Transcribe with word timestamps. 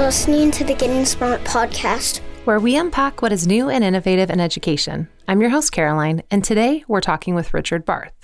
You're 0.00 0.06
listening 0.06 0.50
to 0.52 0.64
the 0.64 0.72
Getting 0.72 1.04
Smart 1.04 1.44
podcast, 1.44 2.20
where 2.46 2.58
we 2.58 2.74
unpack 2.74 3.20
what 3.20 3.32
is 3.32 3.46
new 3.46 3.68
and 3.68 3.84
innovative 3.84 4.30
in 4.30 4.40
education. 4.40 5.08
I'm 5.28 5.42
your 5.42 5.50
host, 5.50 5.72
Caroline, 5.72 6.22
and 6.30 6.42
today 6.42 6.84
we're 6.88 7.02
talking 7.02 7.34
with 7.34 7.52
Richard 7.52 7.84
Barth. 7.84 8.14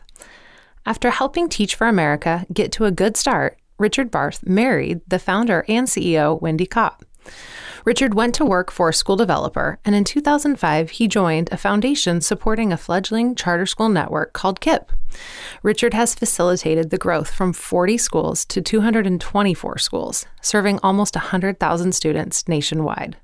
After 0.86 1.10
helping 1.10 1.50
Teach 1.50 1.74
for 1.74 1.86
America 1.86 2.46
get 2.50 2.72
to 2.72 2.86
a 2.86 2.90
good 2.90 3.14
start, 3.14 3.58
Richard 3.78 4.10
Barth 4.10 4.42
married 4.46 5.02
the 5.06 5.18
founder 5.18 5.66
and 5.68 5.86
CEO, 5.86 6.40
Wendy 6.40 6.64
Kopp. 6.64 7.04
Richard 7.86 8.14
went 8.14 8.34
to 8.34 8.44
work 8.44 8.72
for 8.72 8.88
a 8.88 8.92
school 8.92 9.14
developer, 9.14 9.78
and 9.84 9.94
in 9.94 10.02
2005, 10.02 10.90
he 10.90 11.06
joined 11.06 11.48
a 11.52 11.56
foundation 11.56 12.20
supporting 12.20 12.72
a 12.72 12.76
fledgling 12.76 13.36
charter 13.36 13.64
school 13.64 13.88
network 13.88 14.32
called 14.32 14.60
KIPP. 14.60 14.88
Richard 15.62 15.94
has 15.94 16.12
facilitated 16.12 16.90
the 16.90 16.98
growth 16.98 17.30
from 17.30 17.52
40 17.52 17.96
schools 17.96 18.44
to 18.46 18.60
224 18.60 19.78
schools, 19.78 20.26
serving 20.42 20.80
almost 20.82 21.14
100,000 21.14 21.92
students 21.92 22.48
nationwide. 22.48 23.18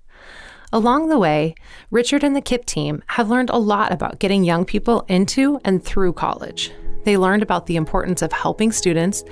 Along 0.73 1.09
the 1.09 1.19
way, 1.19 1.57
Richard 1.91 2.23
and 2.23 2.37
the 2.37 2.41
KIPP 2.41 2.65
team 2.65 3.03
have 3.09 3.29
learned 3.29 3.51
a 3.51 3.59
lot 3.59 3.93
about 3.93 4.21
getting 4.21 4.45
young 4.45 4.65
people 4.65 5.05
into 5.09 5.59
and 5.65 5.83
through 5.83 6.13
college. 6.13 6.71
They 7.05 7.17
learned 7.17 7.43
about 7.43 7.67
the 7.67 7.75
importance 7.75 8.23
of 8.23 8.31
helping 8.31 8.71
students 8.71 9.25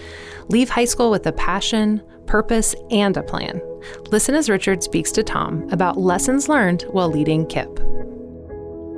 leave 0.49 0.71
high 0.71 0.87
school 0.87 1.09
with 1.09 1.25
a 1.29 1.33
passion, 1.33 2.03
purpose, 2.27 2.75
and 2.91 3.17
a 3.17 3.23
plan. 3.23 3.63
Listen 4.11 4.35
as 4.35 4.49
Richard 4.49 4.83
speaks 4.83 5.13
to 5.13 5.23
Tom 5.23 5.69
about 5.71 5.99
lessons 5.99 6.49
learned 6.49 6.83
while 6.91 7.09
leading 7.09 7.47
KIPP. 7.47 7.91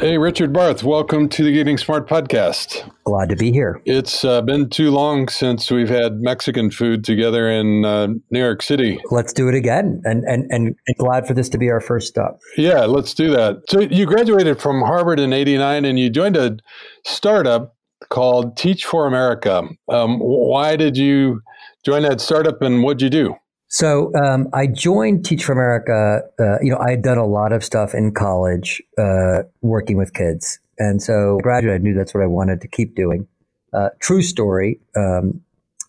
Hey, 0.01 0.19
Richard 0.19 0.53
Barth, 0.53 0.83
welcome 0.83 1.29
to 1.29 1.45
the 1.45 1.53
Getting 1.53 1.79
Smart 1.79 2.09
podcast. 2.09 2.91
Glad 3.05 3.29
to 3.29 3.37
be 3.37 3.53
here. 3.53 3.81
It's 3.85 4.25
uh, 4.25 4.43
been 4.43 4.69
too 4.69 4.91
long 4.91 5.29
since 5.29 5.71
we've 5.71 5.89
had 5.89 6.21
Mexican 6.21 6.73
food 6.73 7.05
together 7.05 7.49
in 7.49 7.85
uh, 7.85 8.09
New 8.31 8.41
York 8.41 8.63
City. 8.63 8.99
Let's 9.13 9.33
do 9.33 9.49
it 9.49 9.55
again, 9.55 10.03
and, 10.05 10.25
and 10.25 10.51
and 10.51 10.75
glad 10.99 11.29
for 11.29 11.35
this 11.35 11.49
to 11.51 11.59
be 11.59 11.71
our 11.71 11.81
first 11.81 12.09
stop. 12.09 12.41
Yeah, 12.57 12.81
let's 12.81 13.15
do 13.15 13.31
that. 13.31 13.59
So 13.69 13.81
you 13.81 14.07
graduated 14.07 14.61
from 14.61 14.83
Harvard 14.83 15.21
in 15.21 15.33
'89, 15.33 15.85
and 15.85 16.01
you 16.01 16.11
joined 16.11 16.37
a 16.37 16.57
startup 17.05 17.77
called 18.09 18.57
Teach 18.57 18.85
for 18.85 19.07
America. 19.07 19.63
Um, 19.89 20.19
why 20.19 20.75
did 20.75 20.97
you 20.97 21.43
join 21.85 22.03
that 22.03 22.21
startup 22.21 22.61
and 22.61 22.83
what'd 22.83 23.03
you 23.03 23.11
do? 23.11 23.37
So 23.73 24.13
um, 24.15 24.51
I 24.53 24.67
joined 24.67 25.25
Teach 25.25 25.45
for 25.45 25.53
America. 25.53 26.21
Uh, 26.39 26.59
you 26.61 26.71
know, 26.71 26.77
I 26.77 26.91
had 26.91 27.01
done 27.01 27.17
a 27.17 27.27
lot 27.27 27.53
of 27.53 27.65
stuff 27.65 27.95
in 27.95 28.13
college 28.13 28.83
uh, 28.99 29.45
working 29.63 29.97
with 29.97 30.13
kids. 30.13 30.59
And 30.79 31.03
so 31.03 31.39
graduate, 31.43 31.77
I 31.77 31.79
knew 31.79 31.95
that's 31.95 32.13
what 32.13 32.23
I 32.23 32.27
wanted 32.27 32.61
to 32.61 32.69
keep 32.69 32.95
doing. 32.95 33.27
Uh, 33.73 33.89
true 33.99 34.21
story. 34.21 34.79
Um, 34.95 35.41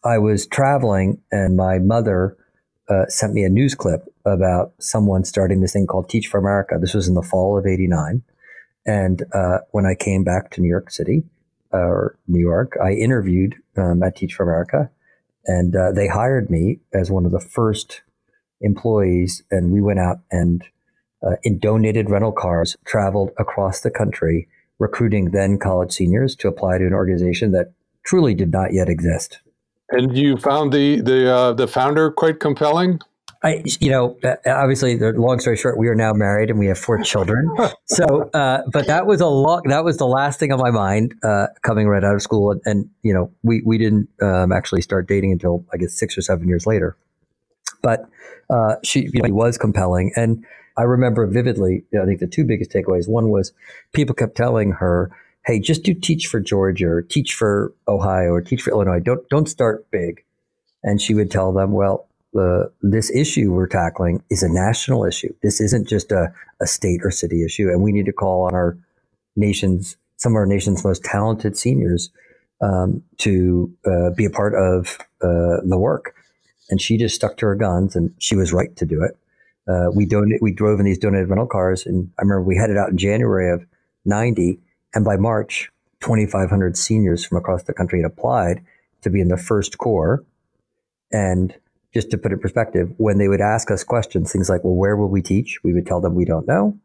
I 0.05 0.17
was 0.17 0.47
traveling 0.47 1.21
and 1.29 1.57
my 1.57 1.77
mother 1.79 2.37
uh, 2.87 3.05
sent 3.09 3.33
me 3.33 3.43
a 3.43 3.49
news 3.49 3.75
clip 3.75 4.05
about 4.25 4.71
someone 4.79 5.25
starting 5.25 5.59
this 5.59 5.73
thing 5.73 5.85
called 5.85 6.07
Teach 6.07 6.27
for 6.27 6.37
America. 6.37 6.77
This 6.79 6.93
was 6.93 7.09
in 7.09 7.15
the 7.15 7.21
fall 7.21 7.57
of 7.57 7.65
89. 7.65 8.23
And 8.85 9.23
uh, 9.33 9.57
when 9.71 9.85
I 9.85 9.95
came 9.95 10.23
back 10.23 10.51
to 10.51 10.61
New 10.61 10.69
York 10.69 10.89
City, 10.89 11.23
or 11.73 12.17
New 12.27 12.39
York, 12.39 12.77
I 12.81 12.91
interviewed 12.91 13.55
um, 13.75 14.03
at 14.03 14.15
Teach 14.15 14.35
for 14.35 14.43
America, 14.43 14.89
and 15.45 15.75
uh, 15.75 15.91
they 15.91 16.07
hired 16.07 16.49
me 16.49 16.79
as 16.93 17.11
one 17.11 17.25
of 17.25 17.31
the 17.31 17.39
first 17.39 18.01
employees. 18.61 19.43
And 19.51 19.71
we 19.71 19.81
went 19.81 19.99
out 19.99 20.19
and 20.31 20.63
uh, 21.25 21.35
in 21.43 21.59
donated 21.59 22.09
rental 22.09 22.31
cars 22.31 22.75
traveled 22.85 23.31
across 23.37 23.81
the 23.81 23.91
country, 23.91 24.47
recruiting 24.79 25.31
then 25.31 25.57
college 25.57 25.91
seniors 25.91 26.35
to 26.37 26.47
apply 26.47 26.77
to 26.77 26.87
an 26.87 26.93
organization 26.93 27.51
that 27.51 27.73
truly 28.03 28.33
did 28.33 28.51
not 28.51 28.73
yet 28.73 28.89
exist. 28.89 29.39
And 29.89 30.17
you 30.17 30.37
found 30.37 30.73
the 30.73 31.01
the 31.01 31.31
uh, 31.31 31.53
the 31.53 31.67
founder 31.67 32.09
quite 32.11 32.39
compelling. 32.39 32.99
I, 33.43 33.61
you 33.81 33.89
know, 33.89 34.17
uh, 34.23 34.35
obviously, 34.45 34.95
the 34.95 35.11
long 35.11 35.39
story 35.39 35.57
short, 35.57 35.77
we 35.77 35.89
are 35.89 35.95
now 35.95 36.13
married 36.13 36.49
and 36.49 36.57
we 36.57 36.67
have 36.67 36.77
four 36.77 37.01
children. 37.03 37.49
So, 37.85 38.29
uh, 38.33 38.63
but 38.71 38.87
that 38.87 39.05
was 39.05 39.21
a 39.21 39.27
long, 39.27 39.63
that 39.65 39.83
was 39.83 39.97
the 39.97 40.07
last 40.07 40.39
thing 40.39 40.51
on 40.51 40.57
my 40.57 40.71
mind 40.71 41.13
uh, 41.21 41.47
coming 41.61 41.87
right 41.87 42.03
out 42.03 42.15
of 42.15 42.23
school. 42.23 42.49
And, 42.49 42.61
and 42.65 42.89
you 43.03 43.13
know, 43.13 43.29
we, 43.43 43.61
we 43.63 43.77
didn't 43.77 44.09
um, 44.19 44.51
actually 44.51 44.81
start 44.81 45.07
dating 45.07 45.31
until 45.31 45.63
I 45.71 45.77
guess 45.77 45.93
six 45.93 46.17
or 46.17 46.21
seven 46.21 46.47
years 46.47 46.65
later. 46.65 46.97
But 47.83 48.09
uh, 48.49 48.77
she 48.83 49.09
you 49.13 49.21
know, 49.21 49.29
was 49.31 49.59
compelling. 49.59 50.11
And 50.15 50.43
I 50.75 50.83
remember 50.83 51.27
vividly, 51.27 51.83
you 51.91 51.99
know, 51.99 52.03
I 52.03 52.07
think 52.07 52.19
the 52.19 52.27
two 52.27 52.45
biggest 52.45 52.71
takeaways 52.71 53.07
one 53.07 53.29
was 53.29 53.53
people 53.91 54.15
kept 54.15 54.35
telling 54.35 54.71
her, 54.71 55.11
hey, 55.45 55.59
just 55.59 55.83
do 55.83 55.93
teach 55.93 56.25
for 56.25 56.39
Georgia 56.39 56.87
or 56.87 57.01
teach 57.03 57.35
for 57.35 57.73
Ohio 57.87 58.29
or 58.29 58.41
teach 58.41 58.63
for 58.63 58.71
Illinois. 58.71 59.01
Don't, 59.01 59.27
don't 59.29 59.47
start 59.47 59.85
big. 59.91 60.23
And 60.83 60.99
she 60.99 61.13
would 61.13 61.29
tell 61.29 61.53
them, 61.53 61.73
well, 61.73 62.07
the 62.33 62.71
this 62.81 63.11
issue 63.11 63.51
we're 63.51 63.67
tackling 63.67 64.23
is 64.29 64.43
a 64.43 64.49
national 64.49 65.05
issue. 65.05 65.33
This 65.43 65.61
isn't 65.61 65.87
just 65.87 66.11
a, 66.11 66.33
a 66.61 66.67
state 66.67 67.01
or 67.03 67.11
city 67.11 67.43
issue, 67.45 67.69
and 67.69 67.81
we 67.81 67.91
need 67.91 68.05
to 68.05 68.13
call 68.13 68.43
on 68.43 68.53
our 68.53 68.77
nation's 69.35 69.97
some 70.17 70.33
of 70.33 70.37
our 70.37 70.45
nation's 70.45 70.83
most 70.83 71.03
talented 71.03 71.57
seniors 71.57 72.09
um, 72.61 73.03
to 73.17 73.71
uh, 73.85 74.09
be 74.15 74.25
a 74.25 74.29
part 74.29 74.53
of 74.55 74.97
uh, 75.21 75.61
the 75.65 75.77
work. 75.77 76.15
And 76.69 76.81
she 76.81 76.97
just 76.97 77.15
stuck 77.15 77.37
to 77.37 77.45
her 77.45 77.55
guns, 77.55 77.95
and 77.95 78.13
she 78.19 78.35
was 78.35 78.53
right 78.53 78.75
to 78.77 78.85
do 78.85 79.03
it. 79.03 79.17
Uh, 79.67 79.91
we 79.93 80.05
donate, 80.05 80.41
we 80.41 80.51
drove 80.51 80.79
in 80.79 80.85
these 80.85 80.97
donated 80.97 81.29
rental 81.29 81.47
cars, 81.47 81.85
and 81.85 82.09
I 82.17 82.23
remember 82.23 82.41
we 82.43 82.57
headed 82.57 82.77
out 82.77 82.89
in 82.89 82.97
January 82.97 83.51
of 83.51 83.65
'90, 84.05 84.59
and 84.95 85.05
by 85.05 85.17
March, 85.17 85.69
2,500 86.01 86.77
seniors 86.77 87.25
from 87.25 87.37
across 87.37 87.63
the 87.63 87.73
country 87.73 88.01
had 88.01 88.11
applied 88.11 88.61
to 89.01 89.09
be 89.09 89.21
in 89.21 89.29
the 89.29 89.37
first 89.37 89.77
corps, 89.77 90.23
and 91.11 91.55
just 91.93 92.09
to 92.11 92.17
put 92.17 92.31
it 92.31 92.35
in 92.35 92.39
perspective, 92.39 92.91
when 92.97 93.17
they 93.17 93.27
would 93.27 93.41
ask 93.41 93.69
us 93.69 93.83
questions, 93.83 94.31
things 94.31 94.49
like, 94.49 94.63
well, 94.63 94.75
where 94.75 94.95
will 94.95 95.09
we 95.09 95.21
teach? 95.21 95.59
We 95.63 95.73
would 95.73 95.85
tell 95.85 96.01
them 96.01 96.15
we 96.15 96.25
don't 96.25 96.47
know. 96.47 96.77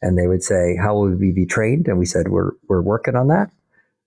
And 0.00 0.18
they 0.18 0.26
would 0.26 0.42
say, 0.42 0.76
how 0.76 0.94
will 0.94 1.10
we 1.10 1.32
be 1.32 1.46
trained? 1.46 1.88
And 1.88 1.98
we 1.98 2.06
said, 2.06 2.28
we're, 2.28 2.52
we're 2.68 2.82
working 2.82 3.16
on 3.16 3.28
that. 3.28 3.50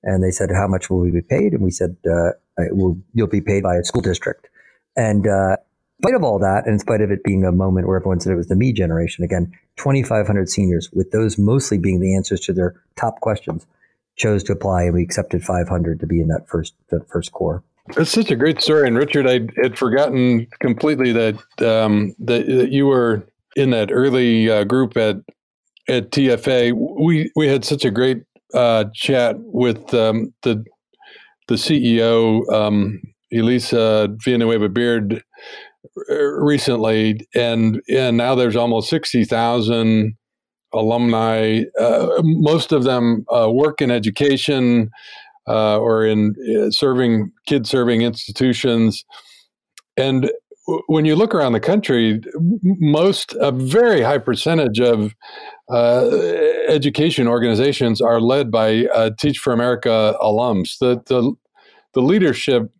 And 0.04 0.24
they 0.24 0.32
said, 0.32 0.50
how 0.52 0.68
much 0.68 0.90
will 0.90 1.00
we 1.00 1.12
be 1.12 1.22
paid? 1.22 1.54
And 1.54 1.62
we 1.62 1.72
said, 1.72 1.98
uh, 2.06 2.32
will, 2.72 2.98
you'll 3.14 3.28
be 3.28 3.42
paid 3.42 3.64
by 3.64 3.76
a 3.76 3.84
school 3.84 4.02
district. 4.02 4.48
And, 4.96 5.28
uh, 5.28 5.58
in 6.00 6.10
spite 6.10 6.16
of 6.16 6.24
all 6.24 6.40
that, 6.40 6.66
and 6.66 6.74
in 6.74 6.80
spite 6.80 7.00
of 7.00 7.10
it 7.10 7.24
being 7.24 7.46
a 7.46 7.54
moment 7.54 7.88
where 7.88 7.96
everyone 7.96 8.20
said 8.20 8.34
it 8.34 8.36
was 8.36 8.48
the 8.48 8.56
me 8.56 8.74
generation, 8.74 9.24
again, 9.24 9.54
2,500 9.78 10.50
seniors, 10.50 10.92
with 10.92 11.12
those 11.12 11.38
mostly 11.38 11.78
being 11.78 12.02
the 12.02 12.16
answers 12.16 12.42
to 12.42 12.54
their 12.54 12.76
top 12.98 13.22
questions, 13.22 13.66
chose 14.18 14.44
to 14.44 14.52
apply, 14.52 14.84
and 14.84 14.94
we 14.94 15.04
accepted 15.04 15.44
500 15.44 16.02
to 16.02 16.06
be 16.06 16.20
in 16.20 16.28
that 16.28 16.48
first 16.50 16.74
that 16.90 17.08
first 17.10 17.32
corps. 17.32 17.64
It's 17.90 18.12
such 18.12 18.32
a 18.32 18.36
great 18.36 18.62
story, 18.62 18.88
and 18.88 18.98
Richard, 18.98 19.28
I 19.28 19.42
had 19.62 19.78
forgotten 19.78 20.48
completely 20.60 21.12
that 21.12 21.36
um, 21.62 22.16
that, 22.20 22.48
that, 22.48 22.72
you 22.72 22.88
were 22.88 23.28
in 23.56 23.70
that 23.72 23.92
early 23.92 24.50
uh, 24.50 24.64
group 24.64 24.98
at 24.98 25.18
at 25.88 26.10
TFA. 26.12 26.74
We 26.74 27.32
we 27.36 27.48
had 27.48 27.64
such 27.64 27.86
a 27.86 27.92
great 27.92 28.24
uh, 28.56 28.86
chat 28.96 29.36
with 29.38 29.94
um, 29.94 30.34
the 30.42 30.66
the 31.48 31.56
CEO 31.56 32.52
um, 32.52 33.02
Elisa 33.32 34.10
Villanueva 34.24 34.70
Beard 34.70 35.24
uh, 36.10 36.16
recently, 36.16 37.20
and 37.36 37.84
and 37.88 38.18
now 38.18 38.34
there's 38.34 38.56
almost 38.56 38.90
sixty 38.90 39.26
thousand 39.26 40.16
alumni. 40.74 41.62
Uh, 41.80 42.22
most 42.24 42.72
of 42.72 42.84
them 42.84 43.26
uh, 43.32 43.50
work 43.52 43.80
in 43.80 43.92
education 43.92 44.90
uh, 45.48 45.78
or 45.78 46.06
in 46.06 46.36
uh, 46.58 46.72
serving 46.72 47.32
kid 47.46 47.68
serving 47.68 48.02
institutions. 48.02 49.04
And 49.98 50.32
when 50.88 51.06
you 51.06 51.16
look 51.16 51.36
around 51.36 51.54
the 51.54 51.60
country, 51.60 52.22
most 52.64 53.36
a 53.40 53.52
very 53.52 54.02
high 54.02 54.18
percentage 54.18 54.80
of 54.80 55.16
uh, 55.72 56.10
education 56.68 57.28
organizations 57.28 58.02
are 58.02 58.20
led 58.20 58.52
by 58.52 58.86
uh, 58.88 59.12
Teach 59.20 59.38
for 59.38 59.54
America 59.54 60.16
alums. 60.22 60.78
The 60.80 61.02
the, 61.06 61.34
the 61.94 62.02
leadership 62.02 62.72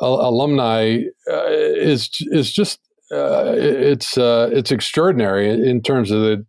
alumni 0.00 1.02
uh, 1.30 1.46
is 1.48 2.08
is 2.30 2.52
just 2.52 2.80
uh, 3.12 3.52
it's 3.56 4.16
it's 4.16 4.70
extraordinary 4.70 5.50
in 5.50 5.82
terms 5.82 6.10
of 6.10 6.20
the 6.22 6.44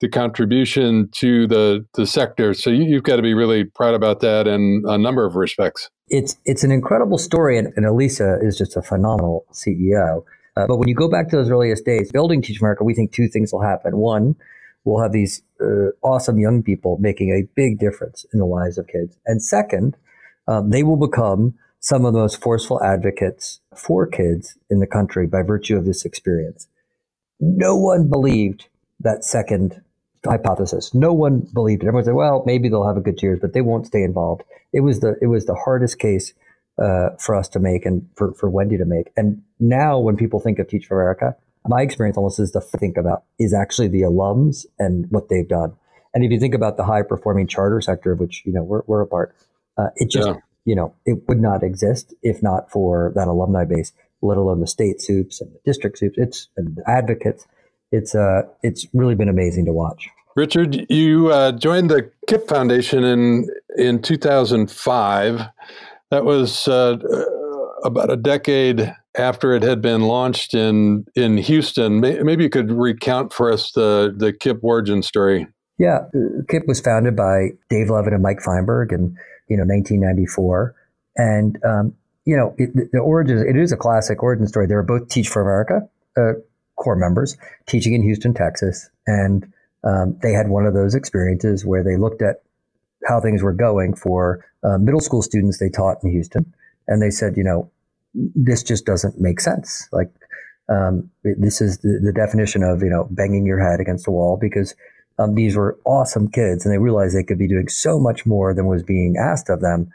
the 0.00 0.08
contribution 0.08 1.08
to 1.12 1.46
the 1.46 1.86
the 1.94 2.06
sector. 2.06 2.54
So 2.54 2.70
you, 2.70 2.94
have 2.94 3.04
got 3.04 3.16
to 3.16 3.22
be 3.22 3.34
really 3.34 3.64
proud 3.64 3.94
about 3.94 4.20
that 4.20 4.46
in 4.46 4.82
a 4.86 4.98
number 4.98 5.24
of 5.24 5.36
respects. 5.36 5.90
It's 6.08 6.36
it's 6.44 6.64
an 6.64 6.70
incredible 6.70 7.18
story, 7.18 7.58
and, 7.58 7.72
and 7.76 7.86
Elisa 7.86 8.38
is 8.40 8.56
just 8.58 8.76
a 8.76 8.82
phenomenal 8.82 9.46
CEO. 9.52 10.24
Uh, 10.56 10.66
but 10.66 10.78
when 10.78 10.88
you 10.88 10.94
go 10.94 11.08
back 11.08 11.28
to 11.28 11.36
those 11.36 11.50
earliest 11.50 11.84
days, 11.84 12.10
building 12.10 12.40
Teach 12.40 12.60
America, 12.60 12.84
we 12.84 12.94
think 12.94 13.12
two 13.12 13.28
things 13.28 13.52
will 13.52 13.62
happen. 13.62 13.98
One, 13.98 14.36
we'll 14.84 15.02
have 15.02 15.12
these 15.12 15.42
uh, 15.60 15.90
awesome 16.02 16.38
young 16.38 16.62
people 16.62 16.96
making 16.98 17.30
a 17.30 17.46
big 17.54 17.78
difference 17.78 18.24
in 18.32 18.38
the 18.38 18.46
lives 18.46 18.78
of 18.78 18.86
kids, 18.86 19.18
and 19.26 19.42
second, 19.42 19.96
um, 20.46 20.70
they 20.70 20.82
will 20.82 20.96
become 20.96 21.54
some 21.80 22.04
of 22.04 22.12
the 22.12 22.18
most 22.18 22.40
forceful 22.40 22.82
advocates 22.82 23.60
for 23.74 24.06
kids 24.06 24.58
in 24.70 24.80
the 24.80 24.86
country 24.86 25.26
by 25.26 25.42
virtue 25.42 25.76
of 25.76 25.84
this 25.84 26.04
experience. 26.04 26.68
No 27.38 27.76
one 27.76 28.08
believed 28.08 28.68
that 29.00 29.24
second 29.24 29.82
hypothesis. 30.26 30.94
No 30.94 31.12
one 31.12 31.46
believed 31.52 31.82
it. 31.82 31.86
Everyone 31.86 32.04
said, 32.04 32.14
"Well, 32.14 32.42
maybe 32.46 32.68
they'll 32.68 32.86
have 32.86 32.96
a 32.96 33.00
good 33.00 33.22
years, 33.22 33.38
but 33.40 33.52
they 33.52 33.62
won't 33.62 33.86
stay 33.86 34.02
involved." 34.02 34.42
It 34.72 34.80
was 34.80 35.00
the 35.00 35.16
it 35.20 35.26
was 35.26 35.46
the 35.46 35.54
hardest 35.54 35.98
case 35.98 36.32
uh, 36.82 37.10
for 37.18 37.34
us 37.34 37.48
to 37.50 37.58
make 37.58 37.86
and 37.86 38.08
for, 38.14 38.34
for 38.34 38.50
Wendy 38.50 38.76
to 38.78 38.84
make. 38.84 39.10
And 39.16 39.42
now, 39.58 39.98
when 39.98 40.16
people 40.16 40.40
think 40.40 40.58
of 40.58 40.68
Teach 40.68 40.86
for 40.86 41.00
America, 41.00 41.36
my 41.66 41.82
experience 41.82 42.16
almost 42.16 42.38
is 42.38 42.50
to 42.52 42.60
think 42.60 42.96
about 42.96 43.24
is 43.38 43.54
actually 43.54 43.88
the 43.88 44.02
alums 44.02 44.66
and 44.78 45.10
what 45.10 45.28
they've 45.28 45.48
done. 45.48 45.74
And 46.14 46.24
if 46.24 46.30
you 46.30 46.38
think 46.38 46.54
about 46.54 46.76
the 46.76 46.84
high 46.84 47.02
performing 47.02 47.46
charter 47.46 47.80
sector, 47.80 48.12
of 48.12 48.20
which 48.20 48.42
you 48.44 48.52
know 48.52 48.62
we're, 48.62 48.82
we're 48.86 49.02
a 49.02 49.06
part, 49.06 49.34
uh, 49.76 49.88
it 49.96 50.10
just 50.10 50.28
yeah. 50.28 50.36
you 50.64 50.74
know 50.74 50.94
it 51.04 51.28
would 51.28 51.40
not 51.40 51.62
exist 51.62 52.14
if 52.22 52.42
not 52.42 52.70
for 52.70 53.12
that 53.14 53.28
alumni 53.28 53.64
base, 53.64 53.92
let 54.22 54.38
alone 54.38 54.60
the 54.60 54.66
state 54.66 55.00
soups 55.00 55.40
and 55.40 55.52
the 55.52 55.60
district 55.64 55.98
soups. 55.98 56.16
It's 56.18 56.48
and 56.56 56.78
advocates. 56.86 57.46
It's 57.92 58.14
uh 58.14 58.42
it's 58.62 58.86
really 58.92 59.14
been 59.14 59.28
amazing 59.28 59.66
to 59.66 59.72
watch. 59.72 60.08
Richard, 60.36 60.86
you 60.90 61.32
uh, 61.32 61.52
joined 61.52 61.90
the 61.90 62.10
KIPP 62.28 62.46
Foundation 62.46 63.04
in 63.04 63.48
in 63.76 64.02
2005. 64.02 65.40
That 66.10 66.24
was 66.24 66.68
uh, 66.68 66.98
about 67.82 68.12
a 68.12 68.16
decade 68.16 68.94
after 69.16 69.54
it 69.54 69.62
had 69.62 69.80
been 69.80 70.02
launched 70.02 70.52
in 70.52 71.06
in 71.14 71.38
Houston. 71.38 72.00
Maybe 72.00 72.44
you 72.44 72.50
could 72.50 72.70
recount 72.70 73.32
for 73.32 73.50
us 73.50 73.72
the 73.72 74.14
the 74.14 74.32
KIPP 74.34 74.58
origin 74.62 75.02
story. 75.02 75.46
Yeah, 75.78 76.00
KIPP 76.14 76.68
was 76.68 76.80
founded 76.80 77.16
by 77.16 77.48
Dave 77.70 77.88
Levin 77.88 78.12
and 78.12 78.22
Mike 78.22 78.40
Feinberg 78.40 78.92
in 78.92 79.16
you 79.48 79.56
know 79.56 79.64
1994, 79.64 80.74
and 81.16 81.58
um, 81.64 81.94
you 82.26 82.36
know 82.36 82.54
it, 82.58 82.92
the 82.92 82.98
origin 82.98 83.38
it 83.38 83.56
is 83.56 83.72
a 83.72 83.76
classic 83.76 84.22
origin 84.22 84.46
story. 84.46 84.66
They 84.66 84.74
were 84.74 84.82
both 84.82 85.08
Teach 85.08 85.28
for 85.28 85.40
America 85.40 85.88
uh, 86.18 86.38
corps 86.76 86.96
members, 86.96 87.38
teaching 87.66 87.94
in 87.94 88.02
Houston, 88.02 88.34
Texas, 88.34 88.90
and 89.06 89.50
um, 89.84 90.18
they 90.22 90.32
had 90.32 90.48
one 90.48 90.66
of 90.66 90.74
those 90.74 90.94
experiences 90.94 91.64
where 91.64 91.84
they 91.84 91.96
looked 91.96 92.22
at 92.22 92.42
how 93.06 93.20
things 93.20 93.42
were 93.42 93.52
going 93.52 93.94
for 93.94 94.44
uh, 94.64 94.78
middle 94.78 95.00
school 95.00 95.22
students 95.22 95.58
they 95.58 95.68
taught 95.68 95.98
in 96.02 96.10
Houston, 96.10 96.52
and 96.88 97.00
they 97.00 97.10
said, 97.10 97.36
you 97.36 97.44
know, 97.44 97.70
this 98.14 98.62
just 98.62 98.86
doesn't 98.86 99.20
make 99.20 99.40
sense. 99.40 99.88
Like 99.92 100.10
um, 100.68 101.10
this 101.22 101.60
is 101.60 101.78
the, 101.78 102.00
the, 102.02 102.12
definition 102.12 102.62
of 102.62 102.82
you 102.82 102.90
know 102.90 103.06
banging 103.10 103.46
your 103.46 103.60
head 103.60 103.78
against 103.78 104.04
the 104.04 104.10
wall 104.10 104.36
because 104.40 104.74
um, 105.18 105.34
these 105.34 105.56
were 105.56 105.78
awesome 105.84 106.28
kids, 106.28 106.64
and 106.64 106.72
they 106.72 106.78
realized 106.78 107.16
they 107.16 107.22
could 107.22 107.38
be 107.38 107.48
doing 107.48 107.68
so 107.68 108.00
much 108.00 108.26
more 108.26 108.52
than 108.54 108.66
was 108.66 108.82
being 108.82 109.16
asked 109.18 109.48
of 109.48 109.60
them 109.60 109.92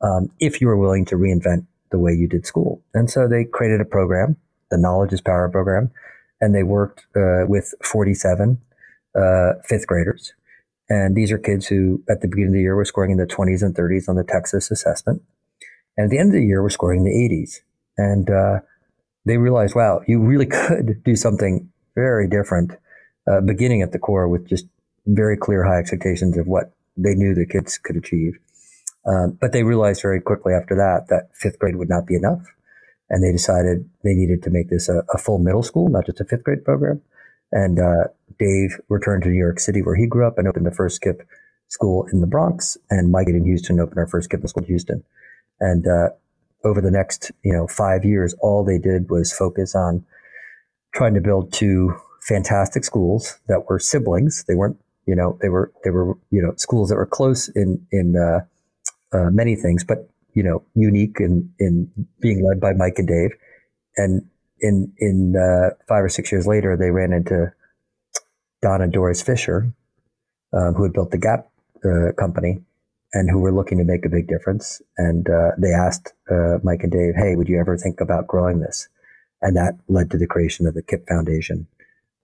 um, 0.00 0.30
if 0.40 0.60
you 0.60 0.66
were 0.66 0.76
willing 0.76 1.04
to 1.06 1.16
reinvent 1.16 1.66
the 1.90 1.98
way 1.98 2.12
you 2.12 2.28
did 2.28 2.46
school. 2.46 2.82
And 2.94 3.10
so 3.10 3.28
they 3.28 3.44
created 3.44 3.80
a 3.80 3.84
program, 3.84 4.36
the 4.70 4.76
Knowledge 4.76 5.12
is 5.12 5.20
Power 5.20 5.48
program, 5.48 5.90
and 6.40 6.54
they 6.54 6.62
worked 6.62 7.06
uh, 7.16 7.46
with 7.46 7.74
47 7.82 8.60
uh, 9.14 9.54
fifth 9.64 9.86
graders. 9.86 10.34
And 10.88 11.14
these 11.14 11.30
are 11.30 11.38
kids 11.38 11.66
who, 11.66 12.02
at 12.08 12.22
the 12.22 12.28
beginning 12.28 12.48
of 12.48 12.54
the 12.54 12.60
year, 12.60 12.74
were 12.74 12.84
scoring 12.84 13.10
in 13.10 13.18
the 13.18 13.26
20s 13.26 13.62
and 13.62 13.74
30s 13.74 14.08
on 14.08 14.16
the 14.16 14.24
Texas 14.24 14.70
assessment. 14.70 15.22
And 15.96 16.04
at 16.04 16.10
the 16.10 16.18
end 16.18 16.30
of 16.30 16.40
the 16.40 16.46
year, 16.46 16.62
were 16.62 16.70
scoring 16.70 17.00
in 17.00 17.04
the 17.04 17.36
80s. 17.36 17.60
And 17.98 18.30
uh, 18.30 18.60
they 19.26 19.36
realized, 19.36 19.74
wow, 19.74 20.00
you 20.06 20.20
really 20.20 20.46
could 20.66 21.02
do 21.04 21.14
something 21.14 21.70
very 21.94 22.28
different, 22.28 22.72
uh, 23.30 23.40
beginning 23.40 23.82
at 23.82 23.92
the 23.92 23.98
core 23.98 24.28
with 24.28 24.48
just 24.48 24.66
very 25.06 25.36
clear 25.36 25.64
high 25.64 25.78
expectations 25.78 26.38
of 26.38 26.46
what 26.46 26.72
they 26.96 27.14
knew 27.14 27.34
the 27.34 27.46
kids 27.46 27.78
could 27.78 27.96
achieve. 27.96 28.38
Um, 29.06 29.38
but 29.40 29.52
they 29.52 29.62
realized 29.62 30.02
very 30.02 30.20
quickly 30.20 30.52
after 30.52 30.74
that 30.76 31.08
that 31.08 31.30
fifth 31.34 31.58
grade 31.58 31.76
would 31.76 31.88
not 31.88 32.06
be 32.06 32.14
enough. 32.14 32.42
And 33.10 33.24
they 33.24 33.32
decided 33.32 33.88
they 34.04 34.12
needed 34.12 34.42
to 34.42 34.50
make 34.50 34.68
this 34.68 34.88
a, 34.88 35.02
a 35.12 35.18
full 35.18 35.38
middle 35.38 35.62
school, 35.62 35.88
not 35.88 36.06
just 36.06 36.20
a 36.20 36.24
fifth 36.24 36.44
grade 36.44 36.64
program. 36.64 37.00
And 37.50 37.78
uh, 37.78 38.08
Dave 38.38 38.80
returned 38.88 39.22
to 39.24 39.28
New 39.28 39.38
York 39.38 39.60
City, 39.60 39.82
where 39.82 39.96
he 39.96 40.06
grew 40.06 40.26
up, 40.26 40.38
and 40.38 40.46
opened 40.46 40.66
the 40.66 40.74
first 40.74 41.02
KIPP 41.02 41.20
school 41.68 42.06
in 42.12 42.20
the 42.20 42.26
Bronx. 42.26 42.76
And 42.90 43.10
Mike 43.10 43.28
in 43.28 43.44
Houston 43.44 43.80
opened 43.80 43.98
our 43.98 44.06
first 44.06 44.30
KIPP 44.30 44.48
school 44.48 44.62
in 44.62 44.68
Houston. 44.68 45.04
And 45.60 45.86
uh, 45.86 46.10
over 46.64 46.80
the 46.80 46.90
next, 46.90 47.32
you 47.42 47.52
know, 47.52 47.66
five 47.66 48.04
years, 48.04 48.34
all 48.40 48.64
they 48.64 48.78
did 48.78 49.10
was 49.10 49.32
focus 49.32 49.74
on 49.74 50.04
trying 50.94 51.14
to 51.14 51.20
build 51.20 51.52
two 51.52 51.94
fantastic 52.22 52.84
schools 52.84 53.38
that 53.48 53.68
were 53.68 53.78
siblings. 53.78 54.44
They 54.46 54.54
weren't, 54.54 54.78
you 55.06 55.14
know, 55.14 55.38
they 55.40 55.48
were 55.48 55.72
they 55.84 55.90
were 55.90 56.16
you 56.30 56.42
know 56.42 56.54
schools 56.56 56.88
that 56.90 56.96
were 56.96 57.06
close 57.06 57.48
in 57.48 57.86
in 57.90 58.16
uh, 58.16 58.40
uh, 59.16 59.30
many 59.30 59.56
things, 59.56 59.84
but 59.84 60.08
you 60.34 60.42
know, 60.42 60.62
unique 60.74 61.16
in 61.20 61.52
in 61.58 61.90
being 62.20 62.46
led 62.46 62.60
by 62.60 62.72
Mike 62.72 62.94
and 62.98 63.08
Dave. 63.08 63.30
And 63.96 64.28
in 64.60 64.92
in 64.98 65.34
uh, 65.36 65.74
five 65.88 66.04
or 66.04 66.08
six 66.08 66.30
years 66.30 66.46
later, 66.46 66.76
they 66.76 66.90
ran 66.90 67.12
into 67.12 67.52
Don 68.62 68.82
and 68.82 68.92
Doris 68.92 69.22
Fisher, 69.22 69.72
um, 70.52 70.74
who 70.74 70.82
had 70.82 70.92
built 70.92 71.10
the 71.10 71.18
Gap 71.18 71.50
uh, 71.84 72.12
company, 72.18 72.60
and 73.12 73.30
who 73.30 73.38
were 73.38 73.52
looking 73.52 73.78
to 73.78 73.84
make 73.84 74.04
a 74.04 74.10
big 74.10 74.28
difference. 74.28 74.82
And 74.96 75.28
uh, 75.28 75.52
they 75.58 75.72
asked 75.72 76.12
uh, 76.30 76.58
Mike 76.62 76.82
and 76.82 76.92
Dave, 76.92 77.14
"Hey, 77.16 77.36
would 77.36 77.48
you 77.48 77.58
ever 77.58 77.76
think 77.76 78.00
about 78.00 78.26
growing 78.26 78.60
this?" 78.60 78.88
And 79.40 79.56
that 79.56 79.78
led 79.88 80.10
to 80.10 80.18
the 80.18 80.26
creation 80.26 80.66
of 80.66 80.74
the 80.74 80.82
KIPP 80.82 81.06
Foundation 81.08 81.66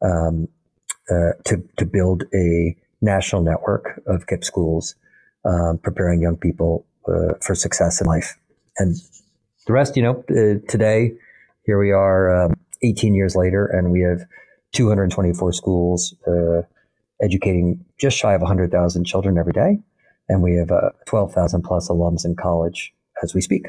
um, 0.03 0.49
uh, 1.11 1.33
to 1.45 1.63
to 1.79 1.87
build 1.87 2.25
a 2.35 2.77
national 3.01 3.43
network 3.43 4.03
of 4.07 4.27
KIPP 4.27 4.45
schools, 4.45 4.95
um, 5.45 5.79
preparing 5.79 6.21
young 6.21 6.37
people 6.37 6.87
uh, 7.09 7.35
for 7.41 7.55
success 7.55 8.01
in 8.01 8.07
life. 8.07 8.37
And 8.79 8.97
the 9.67 9.73
rest, 9.73 9.97
you 9.97 10.03
know, 10.03 10.25
today 10.69 11.13
here 11.65 11.79
we 11.79 11.93
are, 11.93 12.45
um, 12.45 12.55
18 12.83 13.15
years 13.15 13.35
later, 13.35 13.67
and 13.67 13.91
we 13.91 14.03
have 14.03 14.27
224 14.75 15.53
schools 15.53 16.15
uh, 16.26 16.62
educating 17.23 17.85
just 17.99 18.17
shy 18.19 18.35
of 18.35 18.41
100,000 18.41 19.05
children 19.05 19.38
every 19.38 19.53
day. 19.53 19.79
And 20.29 20.43
we 20.43 20.55
have 20.56 20.71
uh, 20.71 20.91
12,000 21.06 21.62
plus 21.62 21.88
alums 21.88 22.25
in 22.25 22.35
college 22.37 22.93
as 23.23 23.35
we 23.35 23.41
speak. 23.41 23.69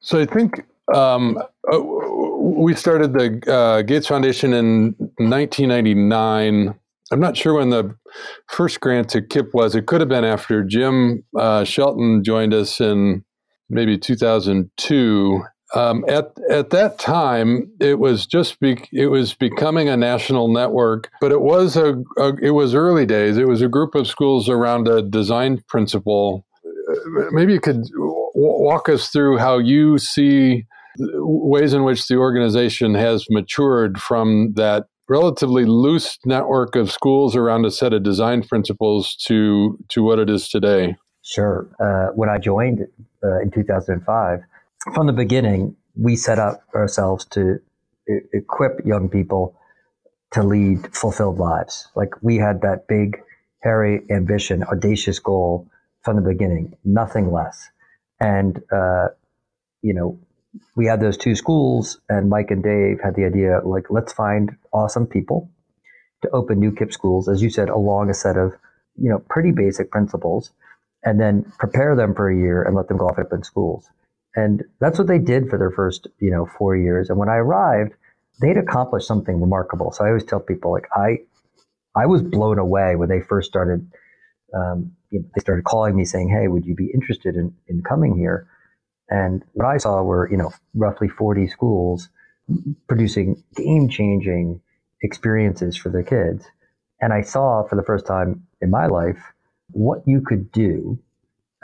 So 0.00 0.20
I 0.20 0.26
think 0.26 0.64
um, 0.92 1.38
uh, 1.72 1.80
we 1.80 2.74
started 2.74 3.12
the 3.12 3.52
uh, 3.52 3.82
Gates 3.82 4.08
Foundation 4.08 4.52
in 4.52 4.94
1999. 5.18 6.74
I'm 7.12 7.20
not 7.20 7.36
sure 7.36 7.54
when 7.54 7.70
the 7.70 7.94
first 8.48 8.80
grant 8.80 9.08
to 9.10 9.22
KIPP 9.22 9.54
was. 9.54 9.74
It 9.74 9.86
could 9.86 10.00
have 10.00 10.08
been 10.08 10.24
after 10.24 10.64
Jim 10.64 11.22
uh, 11.38 11.64
Shelton 11.64 12.24
joined 12.24 12.54
us 12.54 12.80
in 12.80 13.24
maybe 13.68 13.96
2002. 13.98 15.42
Um, 15.74 16.04
at 16.06 16.32
at 16.50 16.70
that 16.70 16.98
time, 16.98 17.70
it 17.80 17.98
was 17.98 18.26
just 18.26 18.60
be, 18.60 18.76
it 18.92 19.06
was 19.06 19.32
becoming 19.32 19.88
a 19.88 19.96
national 19.96 20.48
network, 20.48 21.10
but 21.20 21.32
it 21.32 21.40
was 21.40 21.76
a, 21.76 21.94
a, 22.18 22.34
it 22.42 22.50
was 22.50 22.74
early 22.74 23.06
days. 23.06 23.38
It 23.38 23.48
was 23.48 23.62
a 23.62 23.68
group 23.68 23.94
of 23.94 24.06
schools 24.06 24.48
around 24.48 24.86
a 24.86 25.00
design 25.00 25.62
principle. 25.68 26.44
Uh, 26.66 27.24
maybe 27.30 27.54
you 27.54 27.60
could 27.60 27.84
w- 27.84 28.30
walk 28.34 28.88
us 28.90 29.08
through 29.08 29.38
how 29.38 29.58
you 29.58 29.96
see 29.96 30.66
ways 30.98 31.72
in 31.72 31.84
which 31.84 32.06
the 32.06 32.16
organization 32.16 32.94
has 32.94 33.26
matured 33.30 33.98
from 33.98 34.52
that 34.56 34.86
relatively 35.08 35.64
loose 35.64 36.18
network 36.24 36.76
of 36.76 36.92
schools 36.92 37.34
around 37.34 37.64
a 37.64 37.70
set 37.70 37.92
of 37.92 38.02
design 38.02 38.42
principles 38.42 39.16
to 39.26 39.78
to 39.88 40.02
what 40.02 40.18
it 40.18 40.28
is 40.28 40.48
today. 40.48 40.96
Sure. 41.22 41.68
Uh, 41.80 42.12
when 42.14 42.28
I 42.28 42.38
joined 42.38 42.80
uh, 43.22 43.40
in 43.40 43.50
2005 43.50 44.40
from 44.94 45.06
the 45.06 45.12
beginning, 45.12 45.76
we 45.94 46.16
set 46.16 46.38
up 46.38 46.62
ourselves 46.74 47.24
to 47.26 47.60
equip 48.32 48.84
young 48.84 49.08
people 49.08 49.56
to 50.32 50.42
lead 50.42 50.94
fulfilled 50.94 51.38
lives. 51.38 51.88
Like 51.94 52.22
we 52.22 52.36
had 52.36 52.62
that 52.62 52.88
big, 52.88 53.20
hairy 53.62 54.02
ambition, 54.10 54.64
audacious 54.64 55.18
goal 55.18 55.68
from 56.02 56.16
the 56.16 56.22
beginning, 56.22 56.76
nothing 56.84 57.30
less. 57.30 57.68
And, 58.18 58.60
uh, 58.72 59.08
you 59.82 59.94
know, 59.94 60.18
we 60.76 60.86
had 60.86 61.00
those 61.00 61.16
two 61.16 61.34
schools, 61.34 62.00
and 62.08 62.28
Mike 62.28 62.50
and 62.50 62.62
Dave 62.62 63.00
had 63.02 63.14
the 63.14 63.24
idea 63.24 63.60
like, 63.64 63.86
let's 63.90 64.12
find 64.12 64.56
awesome 64.72 65.06
people 65.06 65.50
to 66.22 66.30
open 66.30 66.58
new 66.58 66.72
KIPP 66.72 66.92
schools, 66.92 67.28
as 67.28 67.42
you 67.42 67.50
said, 67.50 67.68
along 67.68 68.10
a 68.10 68.14
set 68.14 68.36
of, 68.36 68.52
you 68.96 69.08
know, 69.08 69.18
pretty 69.30 69.50
basic 69.50 69.90
principles, 69.90 70.52
and 71.04 71.20
then 71.20 71.50
prepare 71.58 71.96
them 71.96 72.14
for 72.14 72.30
a 72.30 72.36
year 72.36 72.62
and 72.62 72.76
let 72.76 72.88
them 72.88 72.96
go 72.96 73.06
off 73.06 73.18
and 73.18 73.26
open 73.26 73.42
schools. 73.42 73.88
And 74.34 74.64
that's 74.80 74.98
what 74.98 75.08
they 75.08 75.18
did 75.18 75.50
for 75.50 75.58
their 75.58 75.70
first, 75.70 76.08
you 76.18 76.30
know, 76.30 76.46
four 76.58 76.76
years. 76.76 77.10
And 77.10 77.18
when 77.18 77.28
I 77.28 77.36
arrived, 77.36 77.92
they'd 78.40 78.56
accomplished 78.56 79.06
something 79.06 79.40
remarkable. 79.40 79.92
So 79.92 80.04
I 80.04 80.08
always 80.08 80.24
tell 80.24 80.40
people, 80.40 80.72
like, 80.72 80.88
I, 80.94 81.18
I 81.94 82.06
was 82.06 82.22
blown 82.22 82.58
away 82.58 82.96
when 82.96 83.08
they 83.08 83.20
first 83.20 83.48
started. 83.48 83.90
Um, 84.54 84.92
you 85.10 85.20
know, 85.20 85.26
they 85.34 85.40
started 85.40 85.64
calling 85.64 85.94
me 85.96 86.04
saying, 86.04 86.28
"Hey, 86.30 86.48
would 86.48 86.64
you 86.64 86.74
be 86.74 86.90
interested 86.92 87.36
in 87.36 87.54
in 87.68 87.82
coming 87.82 88.16
here?" 88.16 88.46
And 89.08 89.44
what 89.52 89.66
I 89.66 89.76
saw 89.76 90.02
were, 90.02 90.30
you 90.30 90.38
know, 90.38 90.52
roughly 90.74 91.08
40 91.08 91.46
schools 91.48 92.08
producing 92.88 93.42
game 93.56 93.88
changing 93.88 94.60
experiences 95.02 95.76
for 95.76 95.90
their 95.90 96.02
kids. 96.02 96.46
And 97.00 97.12
I 97.12 97.22
saw 97.22 97.62
for 97.64 97.76
the 97.76 97.82
first 97.82 98.06
time 98.06 98.46
in 98.60 98.70
my 98.70 98.86
life 98.86 99.18
what 99.70 100.02
you 100.06 100.20
could 100.20 100.50
do 100.52 100.98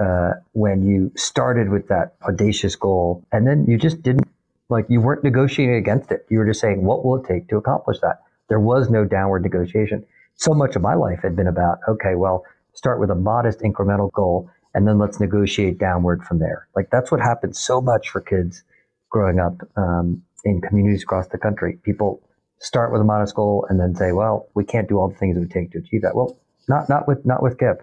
uh, 0.01 0.33
when 0.53 0.87
you 0.87 1.13
started 1.17 1.69
with 1.69 1.89
that 1.89 2.15
audacious 2.23 2.77
goal 2.77 3.25
and 3.33 3.47
then 3.47 3.65
you 3.67 3.79
just 3.79 4.03
didn't 4.03 4.29
like 4.69 4.87
you 4.89 5.01
weren't 5.01 5.25
negotiating 5.25 5.77
against 5.77 6.11
it. 6.13 6.27
You 6.29 6.39
were 6.39 6.47
just 6.47 6.61
saying 6.61 6.85
what 6.85 7.05
will 7.05 7.17
it 7.17 7.27
take 7.27 7.49
to 7.49 7.57
accomplish 7.57 7.99
that? 8.01 8.21
There 8.49 8.61
was 8.61 8.91
no 8.91 9.05
downward 9.05 9.43
negotiation. 9.43 10.05
So 10.37 10.53
much 10.55 10.77
of 10.77 10.83
my 10.83 10.95
life 10.95 11.21
had 11.23 11.37
been 11.37 11.49
about 11.49 11.79
okay 11.89 12.15
well 12.15 12.45
start 12.75 13.01
with 13.01 13.11
a 13.11 13.15
modest 13.15 13.61
incremental 13.61 14.13
goal 14.13 14.51
and 14.75 14.87
then 14.87 14.99
let's 14.99 15.19
negotiate 15.19 15.79
downward 15.79 16.23
from 16.23 16.39
there. 16.39 16.69
Like 16.77 16.91
that's 16.91 17.11
what 17.11 17.21
happened 17.21 17.57
so 17.57 17.81
much 17.81 18.11
for 18.11 18.21
kids 18.21 18.63
growing 19.11 19.41
up 19.41 19.55
um, 19.77 20.23
in 20.45 20.61
communities 20.61 21.03
across 21.03 21.29
the 21.29 21.39
country. 21.39 21.79
People 21.83 22.23
start 22.61 22.93
with 22.93 23.01
a 23.01 23.05
modest 23.05 23.35
goal 23.35 23.67
and 23.69 23.81
then 23.81 23.95
say, 23.95 24.13
well, 24.13 24.49
we 24.55 24.65
can't 24.65 24.89
do 24.89 24.99
all 24.99 25.09
the 25.09 25.17
things 25.17 25.37
it 25.37 25.41
would 25.41 25.51
take 25.51 25.73
to 25.73 25.79
achieve 25.79 26.03
that. 26.03 26.15
Well, 26.15 26.39
not 26.69 26.89
not 26.89 27.09
with 27.09 27.25
not 27.25 27.43
with 27.43 27.57
KIPP. 27.59 27.81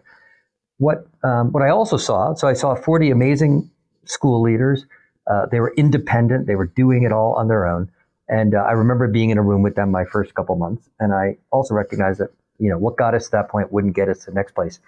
What 0.77 1.08
um, 1.24 1.51
what 1.51 1.63
I 1.63 1.70
also 1.70 1.98
saw, 1.98 2.34
so 2.34 2.48
I 2.48 2.53
saw 2.53 2.75
40 2.75 3.12
amazing 3.12 3.70
school 4.05 4.41
leaders. 4.41 4.86
Uh, 5.29 5.48
they 5.51 5.60
were 5.60 5.74
independent. 5.77 6.48
They 6.48 6.55
were 6.55 6.67
doing 6.67 7.03
it 7.03 7.12
all 7.12 7.34
on 7.34 7.48
their 7.48 7.65
own. 7.65 7.89
And 8.27 8.55
uh, 8.55 8.60
I 8.60 8.72
remember 8.72 9.08
being 9.08 9.29
in 9.29 9.38
a 9.38 9.41
room 9.41 9.62
with 9.62 9.75
them 9.75 9.91
my 9.91 10.05
first 10.05 10.34
couple 10.36 10.55
months. 10.55 10.89
And 11.00 11.13
I 11.13 11.38
also 11.51 11.74
recognized 11.74 12.20
that, 12.20 12.29
you 12.60 12.70
know, 12.70 12.77
what 12.77 12.98
got 12.98 13.13
us 13.13 13.25
to 13.25 13.32
that 13.32 13.50
point 13.50 13.72
wouldn't 13.72 13.96
get 13.96 14.10
us 14.10 14.20
to 14.25 14.32
the 14.32 14.36
next 14.36 14.53
place. 14.53 14.79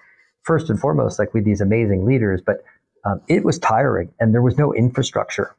First 0.44 0.70
and 0.70 0.80
foremost, 0.80 1.20
like 1.20 1.34
with 1.34 1.46
these 1.46 1.62
amazing 1.62 2.06
leaders, 2.06 2.42
but 2.46 2.64
um, 3.06 3.22
it 3.28 3.44
was 3.44 3.60
tiring 3.60 4.12
and 4.20 4.34
there 4.34 4.42
was 4.42 4.58
no 4.58 4.74
infrastructure 4.74 5.56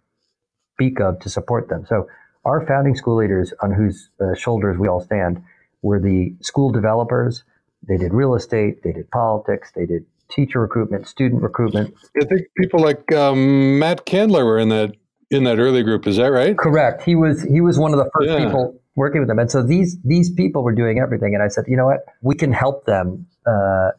speak 0.75 1.01
of 1.01 1.19
to 1.21 1.29
support 1.29 1.69
them. 1.69 1.85
So 1.87 2.09
our 2.45 2.65
founding 2.67 2.95
school 2.95 3.17
leaders 3.17 3.53
on 3.61 3.73
whose 3.73 4.11
uh, 4.21 4.35
shoulders 4.35 4.79
we 4.79 4.89
all 4.89 5.01
stand 5.01 5.43
were 5.83 6.01
the 6.01 6.35
school 6.41 6.71
developers. 6.71 7.43
They 7.87 7.97
did 7.97 8.15
real 8.15 8.35
estate, 8.35 8.83
they 8.83 8.93
did 8.93 9.11
politics, 9.11 9.73
they 9.75 9.87
did 9.87 10.07
teacher 10.31 10.61
recruitment, 10.61 11.07
student 11.07 11.43
recruitment. 11.43 11.95
I 12.21 12.25
think 12.25 12.43
people 12.57 12.81
like 12.81 13.13
um, 13.13 13.79
Matt 13.79 14.07
Candler 14.07 14.45
were 14.45 14.59
in 14.59 14.69
that 14.71 14.95
in 15.31 15.45
that 15.45 15.59
early 15.59 15.83
group. 15.83 16.07
Is 16.07 16.17
that 16.17 16.29
right? 16.29 16.57
Correct. 16.57 17.03
He 17.03 17.15
was 17.15 17.43
he 17.45 17.61
was 17.61 17.79
one 17.79 17.93
of 17.93 17.99
the 17.99 18.11
first 18.15 18.31
yeah. 18.31 18.47
people 18.47 18.81
working 18.97 19.21
with 19.21 19.29
them, 19.29 19.39
and 19.39 19.51
so 19.51 19.63
these 19.63 19.99
these 20.03 20.31
people 20.31 20.63
were 20.63 20.75
doing 20.75 20.99
everything. 20.99 21.35
And 21.35 21.43
I 21.43 21.49
said, 21.49 21.65
you 21.69 21.77
know 21.77 21.87
what, 21.87 22.01
we 22.23 22.35
can 22.35 22.53
help 22.53 22.85
them 22.87 23.27
uh, 23.47 23.91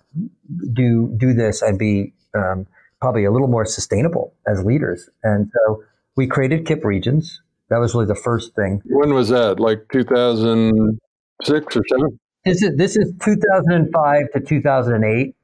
do 0.73 1.13
do 1.17 1.33
this 1.33 1.61
and 1.61 1.77
be 1.77 2.13
um, 2.35 2.67
probably 3.01 3.25
a 3.25 3.31
little 3.31 3.47
more 3.47 3.65
sustainable 3.65 4.33
as 4.47 4.63
leaders. 4.63 5.09
And 5.23 5.51
so 5.53 5.83
we 6.15 6.27
created 6.27 6.65
KIPP 6.65 6.83
regions. 6.83 7.41
That 7.69 7.77
was 7.77 7.93
really 7.93 8.07
the 8.07 8.15
first 8.15 8.55
thing. 8.55 8.81
When 8.85 9.13
was 9.13 9.29
that? 9.29 9.59
Like 9.59 9.85
2006 9.93 11.77
or 11.77 11.83
seven? 11.87 12.19
This 12.45 12.63
is 12.63 12.75
this 12.77 12.97
is 12.97 13.13
2005 13.23 14.31
to 14.33 14.39
2008 14.39 15.35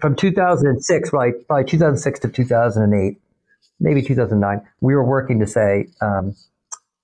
from 0.00 0.16
2006, 0.16 1.12
right, 1.12 1.34
by 1.48 1.62
2006 1.62 2.20
to 2.20 2.28
2008, 2.28 3.20
maybe 3.80 4.02
2009, 4.02 4.66
we 4.80 4.94
were 4.94 5.04
working 5.04 5.40
to 5.40 5.46
say 5.46 5.88
um, 6.00 6.34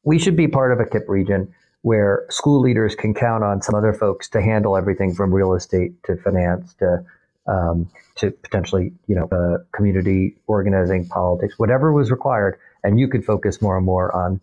we 0.04 0.18
should 0.18 0.36
be 0.36 0.48
part 0.48 0.72
of 0.72 0.80
a 0.80 0.84
KIPP 0.84 1.08
region 1.08 1.54
where 1.82 2.24
school 2.30 2.60
leaders 2.60 2.94
can 2.94 3.12
count 3.12 3.42
on 3.42 3.60
some 3.60 3.74
other 3.74 3.92
folks 3.92 4.28
to 4.30 4.40
handle 4.40 4.76
everything 4.76 5.14
from 5.14 5.34
real 5.34 5.54
estate 5.54 5.92
to 6.04 6.16
finance 6.16 6.74
to 6.74 7.04
um, 7.48 7.90
to 8.14 8.30
potentially, 8.30 8.92
you 9.08 9.16
know, 9.16 9.28
uh, 9.32 9.58
community 9.74 10.36
organizing, 10.46 11.08
politics, 11.08 11.58
whatever 11.58 11.92
was 11.92 12.10
required, 12.10 12.56
and 12.84 13.00
you 13.00 13.08
could 13.08 13.24
focus 13.24 13.60
more 13.60 13.76
and 13.76 13.84
more 13.84 14.14
on 14.14 14.40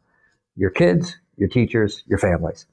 your 0.57 0.69
kids, 0.69 1.15
your 1.37 1.47
teachers, 1.47 2.03
your 2.07 2.19
families. 2.19 2.65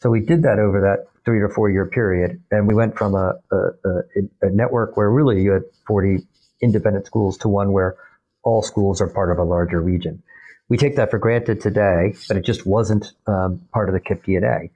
So 0.00 0.08
we 0.08 0.20
did 0.20 0.42
that 0.44 0.58
over 0.58 0.80
that 0.80 1.17
three 1.28 1.40
to 1.40 1.48
four 1.50 1.68
year 1.68 1.84
period. 1.84 2.42
And 2.50 2.66
we 2.66 2.74
went 2.74 2.96
from 2.96 3.14
a, 3.14 3.34
a, 3.52 3.56
a, 3.56 4.46
a 4.46 4.50
network 4.50 4.96
where 4.96 5.10
really 5.10 5.42
you 5.42 5.50
had 5.50 5.64
40 5.86 6.26
independent 6.62 7.04
schools 7.04 7.36
to 7.38 7.48
one 7.48 7.72
where 7.72 7.96
all 8.44 8.62
schools 8.62 9.02
are 9.02 9.08
part 9.08 9.30
of 9.30 9.36
a 9.36 9.44
larger 9.44 9.78
region. 9.78 10.22
We 10.70 10.78
take 10.78 10.96
that 10.96 11.10
for 11.10 11.18
granted 11.18 11.60
today, 11.60 12.14
but 12.28 12.38
it 12.38 12.46
just 12.46 12.64
wasn't 12.64 13.12
um, 13.26 13.60
part 13.74 13.90
of 13.90 13.92
the 13.92 14.00
KIPP 14.00 14.24
DNA. 14.24 14.70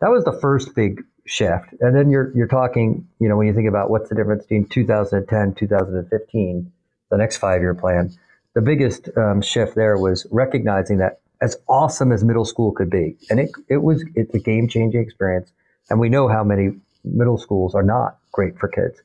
That 0.00 0.10
was 0.10 0.24
the 0.24 0.32
first 0.32 0.74
big 0.74 1.04
shift. 1.26 1.66
And 1.80 1.94
then 1.94 2.10
you're, 2.10 2.32
you're 2.34 2.48
talking, 2.48 3.06
you 3.20 3.28
know, 3.28 3.36
when 3.36 3.46
you 3.46 3.54
think 3.54 3.68
about 3.68 3.88
what's 3.88 4.08
the 4.08 4.16
difference 4.16 4.42
between 4.42 4.66
2010, 4.66 5.54
2015, 5.54 6.72
the 7.10 7.16
next 7.16 7.36
five 7.36 7.60
year 7.60 7.74
plan, 7.74 8.12
the 8.54 8.62
biggest 8.62 9.10
um, 9.16 9.42
shift 9.42 9.76
there 9.76 9.96
was 9.96 10.26
recognizing 10.32 10.98
that 10.98 11.20
as 11.40 11.56
awesome 11.68 12.10
as 12.10 12.24
middle 12.24 12.44
school 12.44 12.72
could 12.72 12.90
be, 12.90 13.16
and 13.30 13.38
it, 13.38 13.50
it 13.68 13.76
was, 13.76 14.04
it's 14.16 14.34
a 14.34 14.40
game 14.40 14.66
changing 14.66 15.00
experience 15.00 15.52
and 15.90 16.00
we 16.00 16.08
know 16.08 16.28
how 16.28 16.44
many 16.44 16.70
middle 17.04 17.38
schools 17.38 17.74
are 17.74 17.82
not 17.82 18.18
great 18.32 18.58
for 18.58 18.68
kids. 18.68 19.00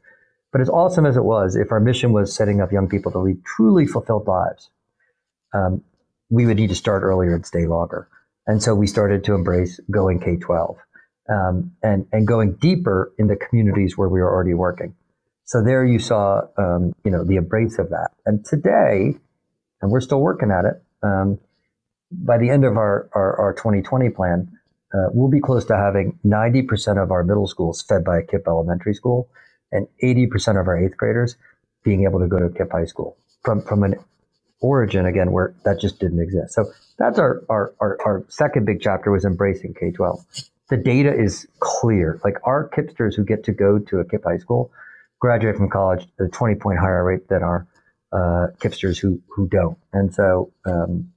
But 0.51 0.61
as 0.61 0.69
awesome 0.69 1.05
as 1.05 1.15
it 1.15 1.23
was, 1.23 1.55
if 1.55 1.71
our 1.71 1.79
mission 1.79 2.11
was 2.11 2.33
setting 2.33 2.61
up 2.61 2.71
young 2.71 2.89
people 2.89 3.11
to 3.11 3.19
lead 3.19 3.43
truly 3.45 3.85
fulfilled 3.85 4.27
lives, 4.27 4.69
um, 5.53 5.83
we 6.29 6.45
would 6.45 6.57
need 6.57 6.69
to 6.69 6.75
start 6.75 7.03
earlier 7.03 7.35
and 7.35 7.45
stay 7.45 7.67
longer. 7.67 8.07
And 8.47 8.63
so 8.63 8.73
we 8.73 8.87
started 8.87 9.23
to 9.25 9.35
embrace 9.35 9.79
going 9.91 10.19
K 10.19 10.37
12 10.37 10.77
um, 11.29 11.71
and, 11.83 12.07
and 12.11 12.27
going 12.27 12.53
deeper 12.55 13.13
in 13.19 13.27
the 13.27 13.35
communities 13.35 13.97
where 13.97 14.09
we 14.09 14.19
were 14.19 14.31
already 14.31 14.55
working. 14.55 14.95
So 15.45 15.63
there 15.63 15.85
you 15.85 15.99
saw, 15.99 16.41
um, 16.57 16.93
you 17.03 17.11
know, 17.11 17.23
the 17.23 17.35
embrace 17.35 17.79
of 17.79 17.89
that. 17.89 18.09
And 18.25 18.45
today, 18.45 19.15
and 19.81 19.91
we're 19.91 20.01
still 20.01 20.21
working 20.21 20.51
at 20.51 20.65
it, 20.65 20.83
um, 21.03 21.39
by 22.11 22.37
the 22.37 22.49
end 22.49 22.65
of 22.65 22.75
our, 22.77 23.09
our, 23.13 23.39
our 23.39 23.53
2020 23.53 24.09
plan, 24.09 24.58
uh, 24.93 25.09
we'll 25.11 25.29
be 25.29 25.39
close 25.39 25.65
to 25.65 25.75
having 25.75 26.17
90% 26.25 27.01
of 27.01 27.11
our 27.11 27.23
middle 27.23 27.47
schools 27.47 27.81
fed 27.81 28.03
by 28.03 28.19
a 28.19 28.23
KIPP 28.23 28.47
elementary 28.47 28.93
school 28.93 29.29
and 29.71 29.87
80% 30.03 30.59
of 30.59 30.67
our 30.67 30.83
eighth 30.83 30.97
graders 30.97 31.35
being 31.83 32.03
able 32.05 32.19
to 32.19 32.27
go 32.27 32.39
to 32.39 32.45
a 32.45 32.49
KIPP 32.49 32.71
high 32.71 32.85
school 32.85 33.17
from, 33.43 33.61
from 33.61 33.83
an 33.83 33.95
origin, 34.61 35.05
again, 35.05 35.31
where 35.31 35.53
that 35.63 35.79
just 35.79 35.99
didn't 35.99 36.21
exist. 36.21 36.53
So 36.53 36.71
that's 36.97 37.19
our, 37.19 37.43
our, 37.49 37.73
our, 37.79 37.97
our 38.03 38.25
second 38.29 38.65
big 38.65 38.81
chapter 38.81 39.11
was 39.11 39.25
embracing 39.25 39.75
K-12. 39.79 40.49
The 40.69 40.77
data 40.77 41.13
is 41.13 41.47
clear. 41.59 42.19
Like 42.23 42.35
our 42.43 42.69
KIPPsters 42.69 43.15
who 43.15 43.23
get 43.23 43.43
to 43.45 43.53
go 43.53 43.79
to 43.79 43.99
a 43.99 44.05
KIPP 44.05 44.23
high 44.23 44.37
school 44.37 44.71
graduate 45.19 45.57
from 45.57 45.69
college 45.69 46.07
at 46.19 46.25
a 46.25 46.29
20 46.29 46.55
point 46.55 46.79
higher 46.79 47.03
rate 47.03 47.27
than 47.27 47.43
our 47.43 47.67
uh, 48.11 48.47
who, 49.01 49.21
who 49.29 49.47
don't. 49.47 49.77
And 49.93 50.13
so, 50.13 50.51
um, 50.65 51.11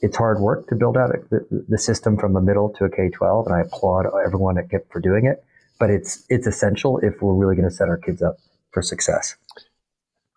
it's 0.00 0.16
hard 0.16 0.40
work 0.40 0.68
to 0.68 0.74
build 0.74 0.96
out 0.96 1.10
the, 1.30 1.64
the 1.68 1.78
system 1.78 2.16
from 2.16 2.36
a 2.36 2.40
middle 2.40 2.70
to 2.78 2.84
a 2.84 2.90
K 2.90 3.10
twelve, 3.10 3.46
and 3.46 3.54
I 3.54 3.60
applaud 3.60 4.06
everyone 4.24 4.58
at 4.58 4.68
KIPP 4.68 4.90
for 4.90 5.00
doing 5.00 5.26
it. 5.26 5.44
But 5.78 5.90
it's 5.90 6.24
it's 6.28 6.46
essential 6.46 6.98
if 6.98 7.20
we're 7.20 7.34
really 7.34 7.56
going 7.56 7.68
to 7.68 7.74
set 7.74 7.88
our 7.88 7.98
kids 7.98 8.22
up 8.22 8.38
for 8.72 8.82
success. 8.82 9.36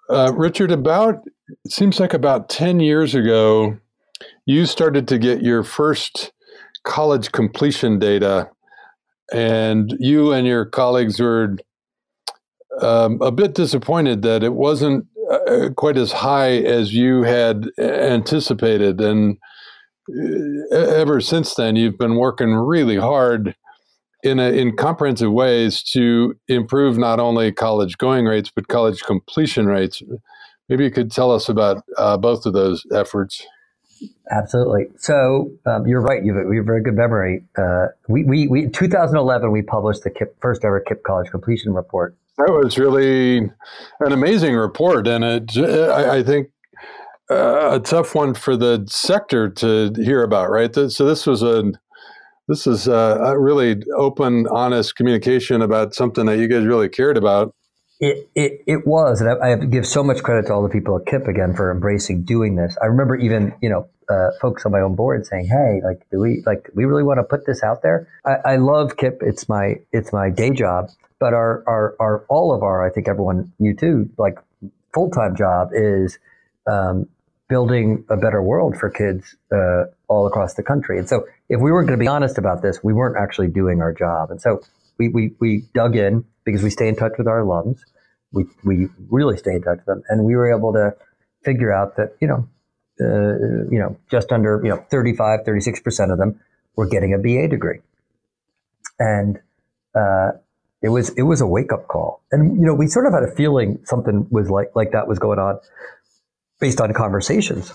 Uh, 0.09 0.33
Richard, 0.35 0.71
about 0.71 1.21
it 1.65 1.71
seems 1.71 1.99
like 1.99 2.13
about 2.13 2.49
ten 2.49 2.79
years 2.79 3.15
ago, 3.15 3.77
you 4.45 4.65
started 4.65 5.07
to 5.07 5.17
get 5.17 5.41
your 5.41 5.63
first 5.63 6.31
college 6.83 7.31
completion 7.31 7.99
data, 7.99 8.49
and 9.31 9.95
you 9.99 10.33
and 10.33 10.47
your 10.47 10.65
colleagues 10.65 11.19
were 11.19 11.55
um, 12.81 13.21
a 13.21 13.31
bit 13.31 13.55
disappointed 13.55 14.21
that 14.23 14.43
it 14.43 14.53
wasn't 14.53 15.05
uh, 15.31 15.69
quite 15.75 15.97
as 15.97 16.11
high 16.11 16.57
as 16.57 16.93
you 16.93 17.23
had 17.23 17.69
anticipated. 17.77 18.99
And 18.99 19.37
ever 20.71 21.21
since 21.21 21.55
then, 21.55 21.75
you've 21.75 21.97
been 21.97 22.15
working 22.15 22.53
really 22.53 22.97
hard 22.97 23.55
in 24.23 24.39
a, 24.39 24.51
in 24.51 24.75
comprehensive 24.75 25.31
ways 25.31 25.81
to 25.81 26.35
improve 26.47 26.97
not 26.97 27.19
only 27.19 27.51
college 27.51 27.97
going 27.97 28.25
rates 28.25 28.51
but 28.53 28.67
college 28.67 29.01
completion 29.03 29.65
rates. 29.67 30.01
Maybe 30.67 30.83
you 30.83 30.91
could 30.91 31.11
tell 31.11 31.31
us 31.31 31.49
about 31.49 31.83
uh, 31.97 32.17
both 32.17 32.45
of 32.45 32.53
those 32.53 32.85
efforts. 32.93 33.45
Absolutely. 34.31 34.87
So 34.97 35.51
um, 35.65 35.87
you're 35.87 36.01
right. 36.01 36.23
You 36.23 36.35
have, 36.35 36.45
a, 36.45 36.49
you 36.49 36.57
have 36.57 36.63
a 36.63 36.65
very 36.65 36.83
good 36.83 36.95
memory. 36.95 37.43
Uh, 37.57 37.87
we, 38.07 38.23
we, 38.23 38.47
we, 38.47 38.69
2011, 38.69 39.51
we 39.51 39.61
published 39.61 40.03
the 40.03 40.11
KIPP, 40.11 40.29
first 40.41 40.63
ever 40.63 40.83
KIPP 40.87 41.03
college 41.03 41.29
completion 41.31 41.73
report. 41.73 42.15
That 42.37 42.53
was 42.53 42.77
really 42.77 43.39
an 43.39 44.11
amazing 44.13 44.55
report, 44.55 45.07
and 45.07 45.25
it, 45.25 45.57
I, 45.57 46.19
I 46.19 46.23
think 46.23 46.47
uh, 47.29 47.69
a 47.73 47.79
tough 47.79 48.15
one 48.15 48.33
for 48.33 48.57
the 48.57 48.85
sector 48.89 49.49
to 49.49 49.91
hear 49.97 50.23
about, 50.23 50.49
right? 50.49 50.73
So 50.73 51.05
this 51.05 51.25
was 51.25 51.43
a 51.43 51.71
this 52.47 52.65
is 52.65 52.87
a 52.87 53.35
really 53.37 53.83
open, 53.95 54.47
honest 54.47 54.95
communication 54.95 55.61
about 55.61 55.93
something 55.93 56.25
that 56.25 56.39
you 56.39 56.47
guys 56.47 56.65
really 56.65 56.89
cared 56.89 57.15
about. 57.15 57.53
It, 57.99 58.27
it, 58.33 58.63
it 58.65 58.87
was, 58.87 59.21
and 59.21 59.29
I, 59.29 59.45
I, 59.45 59.49
have 59.49 59.59
to 59.59 59.67
give 59.67 59.85
so 59.85 60.03
much 60.03 60.23
credit 60.23 60.47
to 60.47 60.53
all 60.53 60.63
the 60.63 60.69
people 60.69 60.97
at 60.97 61.05
KIPP 61.05 61.27
again 61.27 61.53
for 61.53 61.69
embracing 61.69 62.23
doing 62.23 62.55
this. 62.55 62.75
I 62.81 62.85
remember 62.85 63.17
even 63.17 63.53
you 63.61 63.69
know 63.69 63.87
uh, 64.09 64.29
folks 64.41 64.65
on 64.65 64.71
my 64.71 64.79
own 64.79 64.95
board 64.95 65.25
saying, 65.27 65.47
"Hey, 65.47 65.81
like, 65.83 66.01
do 66.09 66.19
we 66.19 66.41
like 66.45 66.69
we 66.73 66.85
really 66.85 67.03
want 67.03 67.19
to 67.19 67.23
put 67.23 67.45
this 67.45 67.61
out 67.61 67.81
there?" 67.83 68.07
I, 68.25 68.53
I 68.53 68.55
love 68.55 68.95
KIPP. 68.95 69.17
It's 69.21 69.49
my 69.49 69.75
it's 69.91 70.13
my 70.13 70.29
day 70.29 70.49
job, 70.51 70.89
but 71.19 71.33
our 71.33 71.63
our 71.67 71.95
our 71.99 72.25
all 72.29 72.53
of 72.55 72.63
our 72.63 72.87
I 72.87 72.89
think 72.89 73.07
everyone 73.09 73.51
you 73.59 73.75
too 73.75 74.09
like 74.17 74.39
full 74.93 75.11
time 75.11 75.35
job 75.35 75.71
is 75.73 76.17
um, 76.67 77.07
building 77.49 78.05
a 78.09 78.15
better 78.15 78.41
world 78.41 78.77
for 78.77 78.89
kids 78.89 79.35
uh, 79.51 79.85
all 80.07 80.27
across 80.27 80.53
the 80.53 80.63
country. 80.63 80.97
And 80.99 81.09
so, 81.09 81.25
if 81.49 81.59
we 81.59 81.71
were 81.71 81.83
going 81.83 81.97
to 81.97 82.03
be 82.03 82.07
honest 82.07 82.37
about 82.37 82.61
this, 82.61 82.83
we 82.83 82.93
weren't 82.93 83.17
actually 83.17 83.47
doing 83.47 83.81
our 83.81 83.93
job. 83.93 84.31
And 84.31 84.39
so, 84.39 84.61
we, 84.97 85.09
we, 85.09 85.31
we 85.39 85.65
dug 85.73 85.95
in 85.95 86.25
because 86.45 86.61
we 86.61 86.69
stay 86.69 86.87
in 86.87 86.95
touch 86.95 87.13
with 87.17 87.27
our 87.27 87.41
alums. 87.41 87.79
We, 88.31 88.45
we 88.63 88.89
really 89.09 89.37
stay 89.37 89.51
in 89.51 89.63
touch 89.63 89.77
with 89.77 89.85
them. 89.85 90.03
And 90.09 90.23
we 90.23 90.35
were 90.35 90.55
able 90.55 90.73
to 90.73 90.93
figure 91.43 91.73
out 91.73 91.95
that, 91.97 92.15
you 92.21 92.27
know, 92.27 92.47
uh, 93.01 93.65
you 93.71 93.79
know, 93.79 93.97
just 94.11 94.31
under, 94.31 94.61
you 94.63 94.69
know, 94.69 94.85
35, 94.91 95.41
36% 95.47 96.11
of 96.11 96.17
them 96.17 96.39
were 96.75 96.85
getting 96.85 97.13
a 97.13 97.17
BA 97.17 97.47
degree. 97.47 97.79
And 98.99 99.39
uh, 99.95 100.31
it 100.81 100.89
was 100.89 101.09
it 101.09 101.23
was 101.23 101.41
a 101.41 101.47
wake 101.47 101.71
up 101.71 101.87
call. 101.87 102.21
And 102.31 102.59
you 102.59 102.65
know, 102.65 102.73
we 102.73 102.87
sort 102.87 103.05
of 103.05 103.13
had 103.13 103.23
a 103.23 103.33
feeling 103.35 103.79
something 103.85 104.27
was 104.29 104.49
like 104.49 104.75
like 104.75 104.91
that 104.91 105.07
was 105.07 105.19
going 105.19 105.39
on 105.39 105.59
based 106.59 106.81
on 106.81 106.93
conversations. 106.93 107.73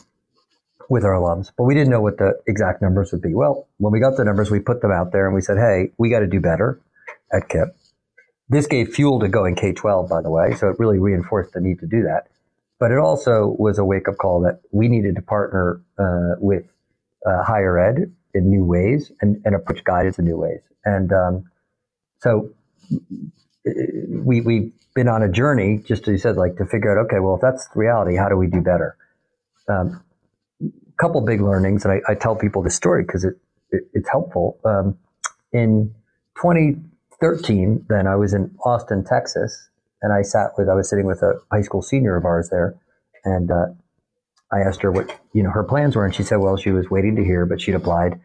with 0.88 1.04
our 1.04 1.12
alums, 1.12 1.50
but 1.56 1.64
we 1.64 1.74
didn't 1.74 1.90
know 1.90 2.00
what 2.00 2.18
the 2.18 2.34
exact 2.46 2.82
numbers 2.82 3.12
would 3.12 3.22
be. 3.22 3.34
Well, 3.34 3.66
when 3.78 3.92
we 3.92 4.00
got 4.00 4.16
the 4.16 4.24
numbers, 4.24 4.50
we 4.50 4.60
put 4.60 4.82
them 4.82 4.90
out 4.90 5.12
there 5.12 5.26
and 5.26 5.34
we 5.34 5.40
said, 5.40 5.56
hey, 5.56 5.90
we 5.98 6.10
got 6.10 6.20
to 6.20 6.26
do 6.26 6.40
better 6.40 6.80
at 7.32 7.48
KIPP. 7.48 7.68
This 8.48 8.66
gave 8.66 8.92
fuel 8.94 9.20
to 9.20 9.28
going 9.28 9.54
K 9.56 9.72
12, 9.72 10.08
by 10.08 10.20
the 10.20 10.30
way, 10.30 10.54
so 10.54 10.68
it 10.68 10.78
really 10.78 10.98
reinforced 10.98 11.54
the 11.54 11.60
need 11.60 11.78
to 11.80 11.86
do 11.86 12.02
that. 12.02 12.28
But 12.78 12.90
it 12.90 12.98
also 12.98 13.56
was 13.58 13.78
a 13.78 13.84
wake 13.84 14.08
up 14.08 14.16
call 14.18 14.42
that 14.42 14.60
we 14.72 14.88
needed 14.88 15.16
to 15.16 15.22
partner 15.22 15.80
uh, 15.98 16.36
with 16.38 16.64
uh, 17.24 17.42
higher 17.42 17.78
ed 17.78 18.12
in 18.34 18.50
new 18.50 18.64
ways 18.64 19.10
and, 19.20 19.40
and 19.44 19.54
approach 19.54 19.82
guidance 19.84 20.18
in 20.18 20.26
new 20.26 20.36
ways. 20.36 20.60
And 20.84 21.12
um, 21.12 21.44
so 22.20 22.50
we, 23.64 24.40
we've 24.40 24.72
been 24.94 25.08
on 25.08 25.22
a 25.22 25.28
journey, 25.28 25.82
just 25.84 26.02
as 26.02 26.12
you 26.12 26.18
said, 26.18 26.36
like 26.36 26.56
to 26.56 26.66
figure 26.66 26.96
out, 26.98 27.06
okay, 27.06 27.18
well, 27.20 27.36
if 27.36 27.40
that's 27.40 27.68
reality, 27.74 28.16
how 28.16 28.28
do 28.28 28.36
we 28.36 28.46
do 28.46 28.60
better? 28.60 28.96
Um, 29.68 30.02
couple 31.00 31.20
big 31.22 31.40
learnings, 31.40 31.84
and 31.84 31.92
I, 31.92 32.12
I 32.12 32.14
tell 32.14 32.36
people 32.36 32.62
this 32.62 32.76
story 32.76 33.02
because 33.04 33.24
it, 33.24 33.34
it, 33.70 33.82
it's 33.94 34.08
helpful. 34.08 34.58
Um, 34.64 34.96
in 35.52 35.94
2013, 36.36 37.86
then 37.88 38.06
I 38.06 38.16
was 38.16 38.32
in 38.32 38.54
Austin, 38.64 39.04
Texas, 39.04 39.68
and 40.02 40.12
I 40.12 40.22
sat 40.22 40.50
with 40.56 40.68
I 40.68 40.74
was 40.74 40.88
sitting 40.88 41.06
with 41.06 41.22
a 41.22 41.34
high 41.50 41.62
school 41.62 41.82
senior 41.82 42.16
of 42.16 42.24
ours 42.24 42.48
there, 42.50 42.76
and 43.24 43.50
uh, 43.50 43.66
I 44.52 44.60
asked 44.60 44.82
her 44.82 44.92
what 44.92 45.18
you 45.32 45.42
know 45.42 45.50
her 45.50 45.64
plans 45.64 45.96
were, 45.96 46.04
and 46.04 46.14
she 46.14 46.22
said, 46.22 46.36
well, 46.36 46.56
she 46.56 46.70
was 46.70 46.90
waiting 46.90 47.16
to 47.16 47.24
hear, 47.24 47.46
but 47.46 47.60
she'd 47.60 47.74
applied 47.74 48.20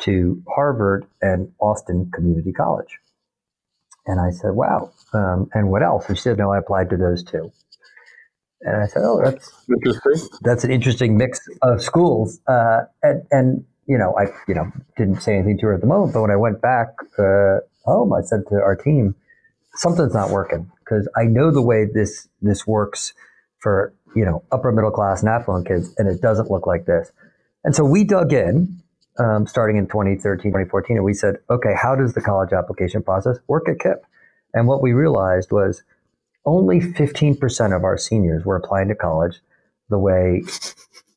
to 0.00 0.42
Harvard 0.54 1.06
and 1.20 1.52
Austin 1.60 2.10
Community 2.12 2.52
College. 2.52 2.98
And 4.06 4.20
I 4.20 4.30
said, 4.30 4.52
wow. 4.52 4.92
Um, 5.12 5.48
and 5.54 5.70
what 5.70 5.82
else? 5.82 6.08
And 6.08 6.16
she 6.16 6.22
said, 6.22 6.38
no, 6.38 6.52
I 6.52 6.58
applied 6.58 6.90
to 6.90 6.96
those 6.96 7.22
two. 7.22 7.52
And 8.62 8.82
I 8.82 8.86
said, 8.86 9.02
oh, 9.04 9.20
that's 9.22 9.50
interesting. 9.68 10.28
That's 10.42 10.64
an 10.64 10.70
interesting 10.70 11.16
mix 11.16 11.40
of 11.62 11.82
schools. 11.82 12.40
Uh, 12.46 12.82
and, 13.02 13.22
and, 13.30 13.64
you 13.86 13.98
know, 13.98 14.14
I, 14.16 14.26
you 14.46 14.54
know, 14.54 14.70
didn't 14.96 15.20
say 15.20 15.34
anything 15.34 15.58
to 15.58 15.66
her 15.66 15.74
at 15.74 15.80
the 15.80 15.86
moment, 15.86 16.14
but 16.14 16.22
when 16.22 16.30
I 16.30 16.36
went 16.36 16.62
back 16.62 16.88
uh, 17.18 17.58
home, 17.84 18.12
I 18.12 18.22
said 18.22 18.40
to 18.50 18.56
our 18.56 18.76
team, 18.76 19.14
something's 19.74 20.14
not 20.14 20.30
working 20.30 20.70
because 20.78 21.08
I 21.16 21.24
know 21.24 21.50
the 21.50 21.62
way 21.62 21.86
this, 21.92 22.28
this 22.40 22.66
works 22.66 23.14
for, 23.58 23.94
you 24.14 24.24
know, 24.24 24.44
upper 24.52 24.70
middle 24.72 24.90
class 24.90 25.20
and 25.20 25.28
affluent 25.28 25.66
kids, 25.66 25.94
and 25.98 26.08
it 26.08 26.20
doesn't 26.20 26.50
look 26.50 26.66
like 26.66 26.86
this. 26.86 27.10
And 27.64 27.74
so 27.74 27.84
we 27.84 28.04
dug 28.04 28.32
in 28.32 28.81
um, 29.18 29.46
starting 29.46 29.76
in 29.76 29.86
2013, 29.86 30.52
2014, 30.52 30.96
and 30.96 31.04
we 31.04 31.14
said, 31.14 31.36
okay, 31.50 31.74
how 31.74 31.94
does 31.94 32.14
the 32.14 32.20
college 32.20 32.52
application 32.52 33.02
process 33.02 33.38
work 33.46 33.68
at 33.68 33.78
KIPP? 33.78 33.98
And 34.54 34.66
what 34.66 34.82
we 34.82 34.92
realized 34.92 35.50
was 35.50 35.82
only 36.44 36.80
15% 36.80 37.76
of 37.76 37.84
our 37.84 37.96
seniors 37.96 38.44
were 38.44 38.56
applying 38.56 38.88
to 38.88 38.94
college 38.94 39.40
the 39.88 39.98
way, 39.98 40.42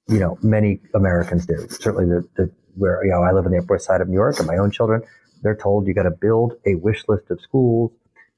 you 0.07 0.19
know, 0.19 0.37
many 0.41 0.81
Americans 0.93 1.45
do. 1.45 1.67
Certainly 1.69 2.05
the, 2.05 2.27
the 2.35 2.51
where, 2.75 3.03
you 3.05 3.11
know, 3.11 3.23
I 3.23 3.31
live 3.31 3.45
on 3.45 3.51
the 3.51 3.57
Upper 3.57 3.79
Side 3.79 4.01
of 4.01 4.09
New 4.09 4.15
York 4.15 4.37
and 4.39 4.47
my 4.47 4.57
own 4.57 4.69
children, 4.69 5.01
they're 5.41 5.55
told 5.55 5.87
you 5.87 5.93
got 5.93 6.03
to 6.03 6.11
build 6.11 6.53
a 6.65 6.75
wish 6.75 7.03
list 7.07 7.29
of 7.29 7.39
schools. 7.41 7.91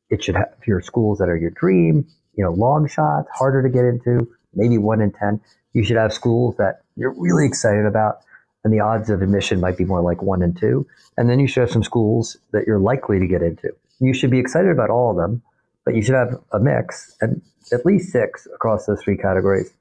It 0.09 0.23
should 0.23 0.35
have 0.35 0.53
your 0.65 0.81
schools 0.81 1.17
that 1.19 1.29
are 1.29 1.37
your 1.37 1.51
dream, 1.51 2.07
you 2.35 2.43
know, 2.43 2.51
long 2.51 2.87
shots, 2.87 3.27
harder 3.33 3.63
to 3.63 3.69
get 3.69 3.83
into, 3.83 4.29
maybe 4.53 4.77
one 4.77 5.01
in 5.01 5.11
10. 5.11 5.41
You 5.73 5.83
should 5.83 5.97
have 5.97 6.13
schools 6.13 6.55
that 6.57 6.81
you're 6.95 7.15
really 7.17 7.45
excited 7.45 7.85
about 7.85 8.19
and 8.67 8.73
the 8.73 8.81
odds 8.81 9.09
of 9.09 9.21
admission 9.21 9.61
might 9.61 9.77
be 9.77 9.85
more 9.85 10.01
like 10.01 10.21
one 10.21 10.41
and 10.41 10.57
two. 10.57 10.85
And 11.15 11.29
then 11.29 11.39
you 11.39 11.47
should 11.47 11.61
have 11.61 11.71
some 11.71 11.83
schools 11.83 12.35
that 12.51 12.67
you're 12.67 12.79
likely 12.79 13.17
to 13.17 13.25
get 13.25 13.41
into. 13.41 13.69
You 14.01 14.13
should 14.13 14.29
be 14.29 14.39
excited 14.39 14.71
about 14.71 14.89
all 14.89 15.11
of 15.11 15.15
them, 15.15 15.41
but 15.85 15.95
you 15.95 16.01
should 16.01 16.15
have 16.15 16.37
a 16.51 16.59
mix 16.59 17.15
and 17.21 17.41
at 17.71 17.85
least 17.85 18.11
six 18.11 18.45
across 18.53 18.85
those 18.85 19.01
three 19.01 19.15
categories, 19.15 19.71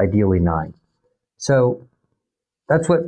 ideally 0.00 0.40
nine. 0.40 0.74
So 1.36 1.86
that's 2.68 2.88
what 2.88 3.02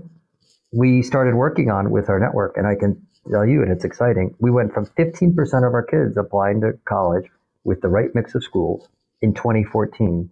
we 0.72 1.02
started 1.02 1.34
working 1.34 1.68
on 1.68 1.90
with 1.90 2.08
our 2.08 2.20
network. 2.20 2.56
And 2.56 2.64
I 2.64 2.76
can 2.76 3.04
tell 3.28 3.44
you, 3.44 3.60
and 3.60 3.72
it's 3.72 3.84
exciting, 3.84 4.36
we 4.38 4.52
went 4.52 4.72
from 4.72 4.86
15% 4.86 5.34
of 5.66 5.74
our 5.74 5.82
kids 5.82 6.16
applying 6.16 6.60
to 6.60 6.78
college 6.84 7.28
with 7.64 7.80
the 7.80 7.88
right 7.88 8.14
mix 8.14 8.36
of 8.36 8.44
schools 8.44 8.86
in 9.20 9.34
2014 9.34 10.30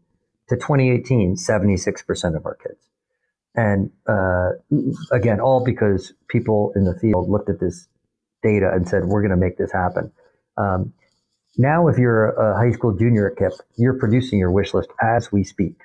to 0.48 0.54
2018, 0.54 1.34
76% 1.34 2.36
of 2.36 2.46
our 2.46 2.54
kids. 2.54 2.91
And 3.54 3.90
uh, 4.08 4.50
again, 5.10 5.40
all 5.40 5.62
because 5.64 6.12
people 6.28 6.72
in 6.74 6.84
the 6.84 6.98
field 6.98 7.28
looked 7.28 7.50
at 7.50 7.60
this 7.60 7.86
data 8.42 8.70
and 8.72 8.88
said, 8.88 9.04
we're 9.04 9.20
going 9.20 9.30
to 9.30 9.36
make 9.36 9.58
this 9.58 9.72
happen. 9.72 10.10
Um, 10.56 10.92
now, 11.58 11.88
if 11.88 11.98
you're 11.98 12.30
a 12.30 12.56
high 12.56 12.72
school 12.72 12.96
junior 12.96 13.30
at 13.30 13.36
KIPP, 13.36 13.60
you're 13.76 13.98
producing 13.98 14.38
your 14.38 14.50
wish 14.50 14.72
list 14.72 14.88
as 15.00 15.30
we 15.30 15.44
speak. 15.44 15.76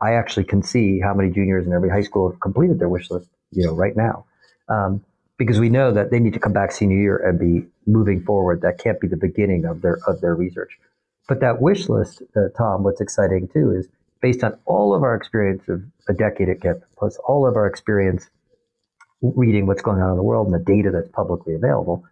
I 0.00 0.14
actually 0.14 0.44
can 0.44 0.62
see 0.62 1.00
how 1.00 1.12
many 1.12 1.30
juniors 1.30 1.66
in 1.66 1.72
every 1.72 1.90
high 1.90 2.02
school 2.02 2.30
have 2.30 2.40
completed 2.40 2.78
their 2.78 2.88
wish 2.88 3.10
list, 3.10 3.28
you 3.50 3.66
know, 3.66 3.74
right 3.74 3.96
now, 3.96 4.24
um, 4.68 5.04
because 5.36 5.60
we 5.60 5.68
know 5.68 5.92
that 5.92 6.10
they 6.10 6.20
need 6.20 6.32
to 6.34 6.40
come 6.40 6.52
back 6.52 6.72
senior 6.72 6.96
year 6.96 7.16
and 7.16 7.38
be 7.38 7.66
moving 7.86 8.22
forward. 8.22 8.62
That 8.62 8.78
can't 8.78 9.00
be 9.00 9.08
the 9.08 9.16
beginning 9.16 9.64
of 9.64 9.82
their 9.82 9.98
of 10.06 10.20
their 10.20 10.34
research. 10.34 10.78
But 11.26 11.40
that 11.40 11.60
wish 11.60 11.88
list, 11.88 12.22
uh, 12.34 12.48
Tom, 12.56 12.84
what's 12.84 13.00
exciting 13.00 13.48
too 13.52 13.72
is 13.72 13.88
based 14.20 14.42
on 14.42 14.58
all 14.64 14.94
of 14.94 15.02
our 15.02 15.14
experience 15.14 15.68
of 15.68 15.82
a 16.08 16.12
decade 16.12 16.48
at 16.48 16.60
KIPP, 16.60 16.82
plus 16.96 17.16
all 17.26 17.46
of 17.46 17.56
our 17.56 17.66
experience 17.66 18.28
reading 19.20 19.66
what's 19.66 19.82
going 19.82 20.00
on 20.00 20.10
in 20.10 20.16
the 20.16 20.22
world 20.22 20.46
and 20.46 20.54
the 20.54 20.64
data 20.64 20.90
that's 20.92 21.08
publicly 21.08 21.54
available 21.54 22.04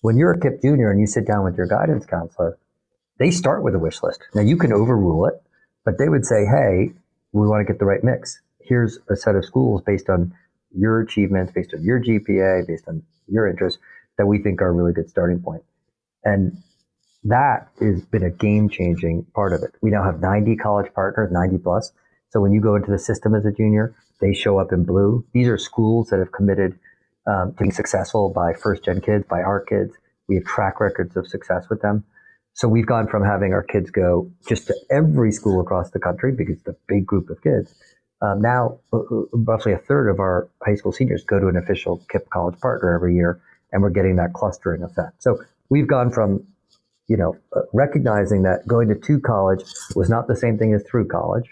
when 0.00 0.16
you're 0.16 0.32
a 0.32 0.38
KIPP 0.38 0.62
junior 0.62 0.90
and 0.90 1.00
you 1.00 1.06
sit 1.06 1.26
down 1.26 1.44
with 1.44 1.56
your 1.56 1.66
guidance 1.66 2.06
counselor, 2.06 2.58
they 3.18 3.30
start 3.30 3.62
with 3.62 3.74
a 3.74 3.78
wish 3.78 4.02
list. 4.02 4.20
Now 4.34 4.42
you 4.42 4.56
can 4.56 4.72
overrule 4.72 5.26
it, 5.26 5.34
but 5.84 5.98
they 5.98 6.08
would 6.08 6.24
say, 6.24 6.44
hey, 6.44 6.92
we 7.32 7.46
want 7.46 7.66
to 7.66 7.72
get 7.72 7.78
the 7.78 7.84
right 7.84 8.02
mix. 8.02 8.40
Here's 8.60 8.98
a 9.10 9.16
set 9.16 9.34
of 9.34 9.44
schools 9.44 9.82
based 9.84 10.08
on 10.08 10.32
your 10.74 11.00
achievements, 11.00 11.52
based 11.52 11.74
on 11.74 11.82
your 11.82 12.00
GPA, 12.00 12.66
based 12.66 12.86
on 12.86 13.02
your 13.26 13.48
interests 13.48 13.80
that 14.18 14.26
we 14.26 14.38
think 14.38 14.62
are 14.62 14.68
a 14.68 14.72
really 14.72 14.92
good 14.92 15.08
starting 15.08 15.40
point. 15.40 15.62
And 16.24 16.56
that 17.30 17.68
has 17.80 18.04
been 18.06 18.22
a 18.22 18.30
game 18.30 18.68
changing 18.68 19.26
part 19.34 19.52
of 19.52 19.62
it. 19.62 19.74
We 19.82 19.90
now 19.90 20.04
have 20.04 20.20
90 20.20 20.56
college 20.56 20.92
partners, 20.94 21.30
90 21.32 21.58
plus. 21.58 21.92
So 22.30 22.40
when 22.40 22.52
you 22.52 22.60
go 22.60 22.74
into 22.74 22.90
the 22.90 22.98
system 22.98 23.34
as 23.34 23.44
a 23.44 23.52
junior, 23.52 23.94
they 24.20 24.34
show 24.34 24.58
up 24.58 24.72
in 24.72 24.84
blue. 24.84 25.24
These 25.32 25.48
are 25.48 25.58
schools 25.58 26.08
that 26.08 26.18
have 26.18 26.32
committed 26.32 26.78
um, 27.26 27.52
to 27.52 27.58
being 27.58 27.72
successful 27.72 28.32
by 28.34 28.52
first 28.54 28.84
gen 28.84 29.00
kids, 29.00 29.24
by 29.28 29.40
our 29.40 29.60
kids. 29.60 29.94
We 30.28 30.36
have 30.36 30.44
track 30.44 30.80
records 30.80 31.16
of 31.16 31.26
success 31.26 31.66
with 31.70 31.80
them. 31.80 32.04
So 32.54 32.66
we've 32.68 32.86
gone 32.86 33.06
from 33.06 33.24
having 33.24 33.52
our 33.52 33.62
kids 33.62 33.90
go 33.90 34.30
just 34.48 34.66
to 34.66 34.74
every 34.90 35.30
school 35.30 35.60
across 35.60 35.90
the 35.90 36.00
country 36.00 36.32
because 36.36 36.56
it's 36.58 36.68
a 36.68 36.76
big 36.88 37.06
group 37.06 37.30
of 37.30 37.40
kids. 37.42 37.74
Um, 38.20 38.40
now, 38.40 38.80
uh, 38.92 38.98
uh, 38.98 39.22
roughly 39.32 39.72
a 39.72 39.78
third 39.78 40.08
of 40.08 40.18
our 40.18 40.50
high 40.66 40.74
school 40.74 40.90
seniors 40.90 41.22
go 41.24 41.38
to 41.38 41.46
an 41.46 41.56
official 41.56 42.04
KIPP 42.12 42.28
college 42.30 42.58
partner 42.60 42.94
every 42.94 43.14
year, 43.14 43.40
and 43.70 43.80
we're 43.80 43.90
getting 43.90 44.16
that 44.16 44.32
clustering 44.32 44.82
effect. 44.82 45.22
So 45.22 45.38
we've 45.70 45.86
gone 45.86 46.10
from, 46.10 46.44
you 47.08 47.16
know, 47.16 47.36
uh, 47.56 47.62
recognizing 47.72 48.42
that 48.42 48.66
going 48.68 48.88
to 48.88 48.94
two 48.94 49.18
college 49.18 49.64
was 49.96 50.08
not 50.08 50.28
the 50.28 50.36
same 50.36 50.58
thing 50.58 50.74
as 50.74 50.82
through 50.88 51.08
college, 51.08 51.48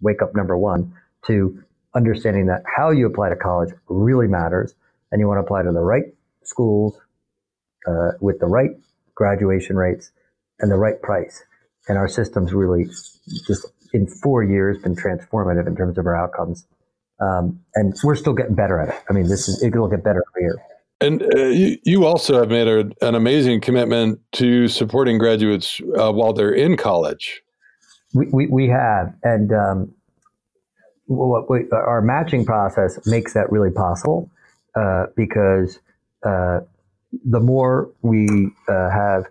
wake 0.00 0.22
up 0.22 0.34
number 0.34 0.56
one, 0.56 0.94
to 1.26 1.62
understanding 1.94 2.46
that 2.46 2.62
how 2.76 2.90
you 2.90 3.06
apply 3.06 3.28
to 3.28 3.36
college 3.36 3.70
really 3.88 4.28
matters 4.28 4.74
and 5.10 5.20
you 5.20 5.26
want 5.26 5.38
to 5.38 5.42
apply 5.42 5.62
to 5.62 5.72
the 5.72 5.80
right 5.80 6.04
schools 6.44 6.98
uh, 7.86 8.12
with 8.20 8.38
the 8.38 8.46
right 8.46 8.70
graduation 9.14 9.76
rates 9.76 10.10
and 10.60 10.70
the 10.70 10.76
right 10.76 11.02
price. 11.02 11.42
And 11.88 11.98
our 11.98 12.08
system's 12.08 12.52
really 12.52 12.86
just 13.46 13.66
in 13.92 14.06
four 14.06 14.42
years 14.42 14.78
been 14.78 14.94
transformative 14.94 15.66
in 15.66 15.76
terms 15.76 15.98
of 15.98 16.06
our 16.06 16.16
outcomes. 16.16 16.64
Um, 17.20 17.60
and 17.74 17.94
we're 18.02 18.16
still 18.16 18.32
getting 18.32 18.54
better 18.54 18.80
at 18.80 18.88
it. 18.88 19.02
I 19.10 19.12
mean, 19.12 19.28
this 19.28 19.48
is 19.48 19.62
it'll 19.62 19.88
get 19.88 20.02
better 20.02 20.22
every 20.32 20.42
year. 20.42 20.62
And 21.02 21.22
uh, 21.22 21.46
you, 21.84 22.06
also 22.06 22.38
have 22.38 22.48
made 22.48 22.68
a, 22.68 22.90
an 23.06 23.14
amazing 23.14 23.60
commitment 23.60 24.20
to 24.32 24.68
supporting 24.68 25.18
graduates 25.18 25.80
uh, 25.98 26.12
while 26.12 26.32
they're 26.32 26.54
in 26.54 26.76
college. 26.76 27.42
We, 28.14 28.26
we, 28.26 28.46
we 28.46 28.68
have, 28.68 29.14
and 29.24 29.52
um, 29.52 29.94
what 31.06 31.50
we, 31.50 31.68
our 31.72 32.02
matching 32.02 32.44
process 32.44 33.04
makes 33.06 33.32
that 33.34 33.50
really 33.50 33.70
possible 33.70 34.30
uh, 34.76 35.06
because 35.16 35.80
uh, 36.24 36.60
the 37.24 37.40
more 37.40 37.90
we 38.02 38.50
uh, 38.68 38.90
have 38.90 39.24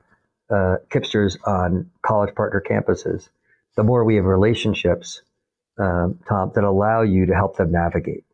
uh, 0.49 0.75
KIPPsters 0.89 1.38
on 1.45 1.89
college 2.05 2.36
partner 2.36 2.62
campuses, 2.69 3.29
the 3.77 3.84
more 3.84 4.03
we 4.03 4.15
have 4.15 4.25
relationships, 4.25 5.21
um, 5.79 6.19
Tom, 6.27 6.51
that 6.55 6.63
allow 6.63 7.01
you 7.01 7.25
to 7.25 7.34
help 7.34 7.55
them 7.55 7.71
navigate. 7.71 8.25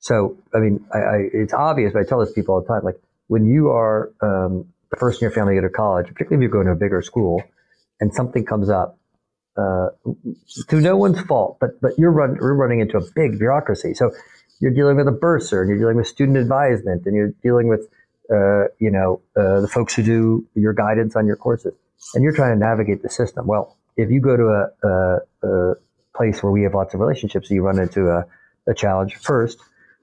So, 0.00 0.38
I 0.54 0.58
mean, 0.58 0.84
I, 0.92 0.98
I, 0.98 1.16
it's 1.32 1.52
obvious, 1.52 1.92
but 1.92 2.00
I 2.00 2.04
tell 2.04 2.20
this 2.20 2.32
people 2.32 2.54
all 2.54 2.62
the 2.62 2.68
time, 2.68 2.82
like 2.84 3.00
when 3.28 3.46
you 3.46 3.68
are 3.68 4.12
um, 4.22 4.66
the 4.90 4.96
first 4.96 5.20
in 5.20 5.26
your 5.26 5.32
family 5.32 5.54
to 5.54 5.60
go 5.60 5.68
to 5.68 5.72
college, 5.72 6.06
particularly 6.06 6.36
if 6.36 6.42
you're 6.42 6.50
going 6.50 6.66
to 6.66 6.72
a 6.72 6.76
bigger 6.76 7.02
school, 7.02 7.42
and 8.00 8.12
something 8.14 8.44
comes 8.44 8.70
up, 8.70 8.98
uh, 9.58 9.88
to 10.68 10.80
no 10.80 10.96
one's 10.96 11.20
fault, 11.22 11.58
but 11.60 11.80
but 11.82 11.98
you're 11.98 12.12
run, 12.12 12.36
you're 12.40 12.54
running 12.54 12.80
into 12.80 12.96
a 12.96 13.02
big 13.14 13.38
bureaucracy. 13.38 13.92
So 13.94 14.10
you're 14.60 14.72
dealing 14.72 14.96
with 14.96 15.08
a 15.08 15.12
bursar 15.12 15.60
and 15.60 15.68
you're 15.68 15.78
dealing 15.78 15.96
with 15.96 16.06
student 16.06 16.38
advisement 16.38 17.04
and 17.04 17.14
you're 17.14 17.34
dealing 17.42 17.68
with 17.68 17.80
uh, 18.32 18.68
you 18.78 18.90
know 18.90 19.20
uh, 19.36 19.60
the 19.60 19.68
folks 19.68 19.94
who 19.94 20.02
do 20.02 20.46
your 20.54 20.72
guidance 20.72 21.14
on 21.16 21.26
your 21.26 21.36
courses 21.36 21.74
and 22.14 22.22
you're 22.22 22.34
trying 22.34 22.54
to 22.54 22.58
navigate 22.58 23.02
the 23.02 23.10
system 23.10 23.46
well 23.46 23.76
if 23.96 24.10
you 24.10 24.20
go 24.20 24.36
to 24.36 24.44
a, 24.44 24.86
a, 24.86 25.18
a 25.48 25.74
place 26.14 26.42
where 26.42 26.52
we 26.52 26.62
have 26.62 26.74
lots 26.74 26.94
of 26.94 27.00
relationships 27.00 27.50
you 27.50 27.62
run 27.62 27.78
into 27.80 28.08
a 28.08 28.24
a 28.68 28.74
challenge. 28.74 29.16
First, 29.16 29.58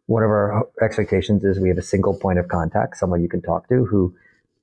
one 0.07 0.23
of 0.23 0.29
our 0.29 0.67
expectations 0.81 1.43
is 1.43 1.59
we 1.59 1.69
have 1.69 1.77
a 1.77 1.83
single 1.83 2.17
point 2.17 2.39
of 2.39 2.47
contact, 2.47 2.97
someone 2.97 3.21
you 3.21 3.29
can 3.29 3.41
talk 3.41 3.69
to 3.69 3.85
who 3.85 4.15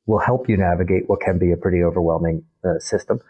will 0.07 0.19
help 0.19 0.49
you 0.49 0.57
navigate 0.57 1.09
what 1.09 1.21
can 1.21 1.39
be 1.39 1.53
a 1.53 1.57
pretty 1.57 1.83
overwhelming 1.83 2.45
uh, 2.65 2.79
system. 2.79 3.21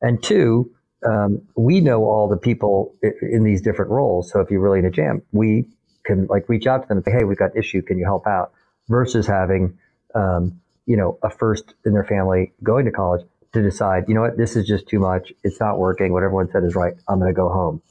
And 0.00 0.22
two, 0.22 0.72
um, 1.04 1.42
we 1.56 1.80
know 1.80 2.04
all 2.04 2.28
the 2.28 2.36
people 2.36 2.94
in 3.02 3.44
these 3.44 3.62
different 3.62 3.90
roles. 3.90 4.30
So 4.30 4.40
if 4.40 4.50
you're 4.50 4.60
really 4.60 4.80
in 4.80 4.84
a 4.84 4.90
jam, 4.90 5.22
we 5.32 5.66
can 6.04 6.26
like 6.26 6.48
reach 6.48 6.66
out 6.66 6.82
to 6.82 6.88
them 6.88 6.98
and 6.98 7.04
say, 7.04 7.12
"Hey, 7.12 7.24
we've 7.24 7.38
got 7.38 7.56
issue. 7.56 7.82
Can 7.82 7.98
you 7.98 8.04
help 8.04 8.26
out?" 8.26 8.52
Versus 8.88 9.26
having, 9.26 9.78
um, 10.14 10.60
you 10.86 10.96
know, 10.96 11.18
a 11.22 11.30
first 11.30 11.74
in 11.84 11.92
their 11.92 12.04
family 12.04 12.52
going 12.62 12.84
to 12.84 12.90
college 12.90 13.24
to 13.52 13.62
decide, 13.62 14.04
you 14.08 14.14
know 14.14 14.22
what, 14.22 14.36
this 14.36 14.56
is 14.56 14.66
just 14.66 14.88
too 14.88 14.98
much. 14.98 15.32
It's 15.44 15.60
not 15.60 15.78
working. 15.78 16.12
What 16.12 16.22
everyone 16.22 16.50
said 16.50 16.64
is 16.64 16.74
right. 16.74 16.94
I'm 17.08 17.18
going 17.18 17.30
to 17.30 17.36
go 17.36 17.48
home. 17.48 17.82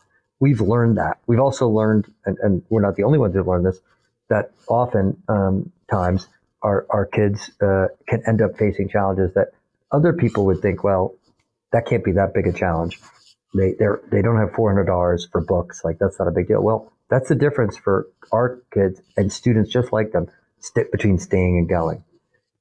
We've 0.41 0.59
learned 0.59 0.97
that. 0.97 1.19
We've 1.27 1.39
also 1.39 1.69
learned, 1.69 2.11
and, 2.25 2.37
and 2.41 2.63
we're 2.69 2.81
not 2.81 2.95
the 2.95 3.03
only 3.03 3.19
ones 3.19 3.35
who've 3.35 3.47
learned 3.47 3.67
this, 3.67 3.79
that 4.29 4.51
often 4.67 5.21
um, 5.29 5.71
times 5.89 6.27
our 6.63 6.85
our 6.89 7.05
kids 7.05 7.51
uh, 7.61 7.87
can 8.07 8.23
end 8.27 8.41
up 8.41 8.57
facing 8.57 8.89
challenges 8.89 9.33
that 9.35 9.49
other 9.91 10.13
people 10.13 10.47
would 10.47 10.59
think, 10.59 10.83
well, 10.83 11.13
that 11.71 11.85
can't 11.85 12.03
be 12.03 12.13
that 12.13 12.33
big 12.33 12.47
a 12.47 12.53
challenge. 12.53 12.99
They 13.53 13.73
they 13.77 13.85
they 14.11 14.21
don't 14.23 14.37
have 14.37 14.53
four 14.53 14.71
hundred 14.71 14.85
dollars 14.85 15.27
for 15.31 15.41
books. 15.41 15.81
Like 15.83 15.99
that's 15.99 16.17
not 16.17 16.27
a 16.27 16.31
big 16.31 16.47
deal. 16.47 16.61
Well, 16.61 16.91
that's 17.07 17.29
the 17.29 17.35
difference 17.35 17.77
for 17.77 18.07
our 18.31 18.61
kids 18.73 18.99
and 19.15 19.31
students 19.31 19.71
just 19.71 19.93
like 19.93 20.11
them 20.11 20.27
st- 20.59 20.91
between 20.91 21.19
staying 21.19 21.59
and 21.59 21.69
going. 21.69 22.03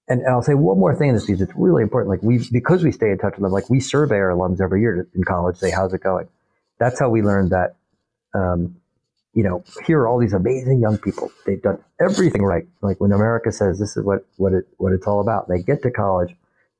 And, 0.06 0.20
and, 0.20 0.30
I'll 0.30 0.42
say 0.42 0.54
one 0.54 0.78
more 0.78 0.94
thing 0.94 1.10
in 1.10 1.14
this 1.14 1.26
piece. 1.26 1.40
It's 1.40 1.52
really 1.54 1.82
important. 1.82 2.10
Like 2.10 2.22
we 2.22 2.46
because 2.52 2.84
we 2.84 2.92
stay 2.92 3.10
in 3.10 3.16
touch 3.16 3.34
with 3.36 3.42
them. 3.42 3.52
Like 3.52 3.70
we 3.70 3.80
survey 3.80 4.16
our 4.16 4.30
alums 4.30 4.60
every 4.60 4.82
year 4.82 5.08
in 5.14 5.24
college. 5.24 5.56
Say 5.56 5.70
how's 5.70 5.94
it 5.94 6.02
going. 6.02 6.28
That's 6.80 6.98
how 6.98 7.10
we 7.10 7.22
learned 7.22 7.50
that. 7.50 7.76
Um, 8.34 8.76
you 9.34 9.44
know, 9.44 9.62
here 9.86 10.00
are 10.00 10.08
all 10.08 10.18
these 10.18 10.32
amazing 10.32 10.80
young 10.80 10.98
people. 10.98 11.30
They've 11.46 11.62
done 11.62 11.78
everything 12.00 12.42
right. 12.42 12.64
Like 12.82 13.00
when 13.00 13.12
America 13.12 13.52
says 13.52 13.78
this 13.78 13.96
is 13.96 14.04
what 14.04 14.26
what 14.38 14.52
it 14.52 14.64
what 14.78 14.92
it's 14.92 15.06
all 15.06 15.20
about. 15.20 15.48
They 15.48 15.62
get 15.62 15.82
to 15.82 15.92
college. 15.92 16.34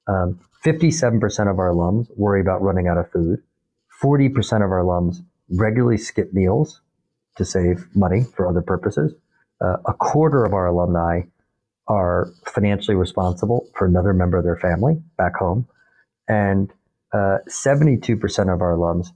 Um, 0.08 0.40
57% 0.64 1.50
of 1.50 1.58
our 1.58 1.70
alums 1.70 2.08
worry 2.16 2.40
about 2.40 2.62
running 2.62 2.88
out 2.88 2.98
of 2.98 3.10
food. 3.12 3.42
40% 4.02 4.64
of 4.64 4.70
our 4.72 4.82
alums 4.82 5.24
regularly 5.50 5.98
skip 5.98 6.32
meals 6.34 6.80
to 7.36 7.44
save 7.44 7.86
money 7.94 8.24
for 8.34 8.48
other 8.48 8.62
purposes. 8.62 9.14
Uh, 9.60 9.76
a 9.86 9.94
quarter 9.94 10.44
of 10.44 10.52
our 10.52 10.66
alumni 10.66 11.22
are 11.88 12.28
financially 12.46 12.96
responsible 12.96 13.68
for 13.74 13.86
another 13.86 14.12
member 14.12 14.38
of 14.38 14.44
their 14.44 14.56
family 14.56 15.02
back 15.16 15.36
home. 15.36 15.66
And 16.28 16.72
uh, 17.12 17.38
72% 17.48 18.52
of 18.52 18.62
our 18.62 18.76
alums 18.76 19.08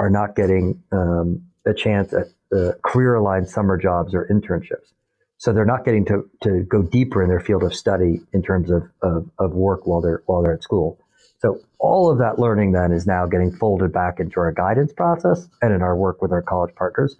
are 0.00 0.10
not 0.10 0.34
getting 0.34 0.82
um, 0.92 1.42
a 1.66 1.74
chance 1.74 2.14
at 2.14 2.28
uh, 2.56 2.72
career 2.82 3.14
aligned 3.14 3.48
summer 3.48 3.76
jobs 3.76 4.14
or 4.14 4.26
internships. 4.30 4.94
So 5.36 5.52
they're 5.52 5.66
not 5.66 5.84
getting 5.84 6.06
to, 6.06 6.28
to 6.42 6.62
go 6.62 6.82
deeper 6.82 7.22
in 7.22 7.28
their 7.28 7.40
field 7.40 7.62
of 7.62 7.74
study 7.74 8.20
in 8.32 8.42
terms 8.42 8.70
of, 8.70 8.88
of, 9.02 9.30
of 9.38 9.52
work 9.52 9.86
while 9.86 10.00
they're 10.00 10.22
while 10.26 10.42
they're 10.42 10.54
at 10.54 10.62
school. 10.62 10.98
So 11.38 11.60
all 11.78 12.10
of 12.10 12.18
that 12.18 12.38
learning 12.38 12.72
then 12.72 12.92
is 12.92 13.06
now 13.06 13.26
getting 13.26 13.52
folded 13.52 13.92
back 13.92 14.20
into 14.20 14.40
our 14.40 14.52
guidance 14.52 14.92
process 14.92 15.48
and 15.62 15.72
in 15.72 15.82
our 15.82 15.96
work 15.96 16.20
with 16.20 16.32
our 16.32 16.42
college 16.42 16.74
partners 16.74 17.16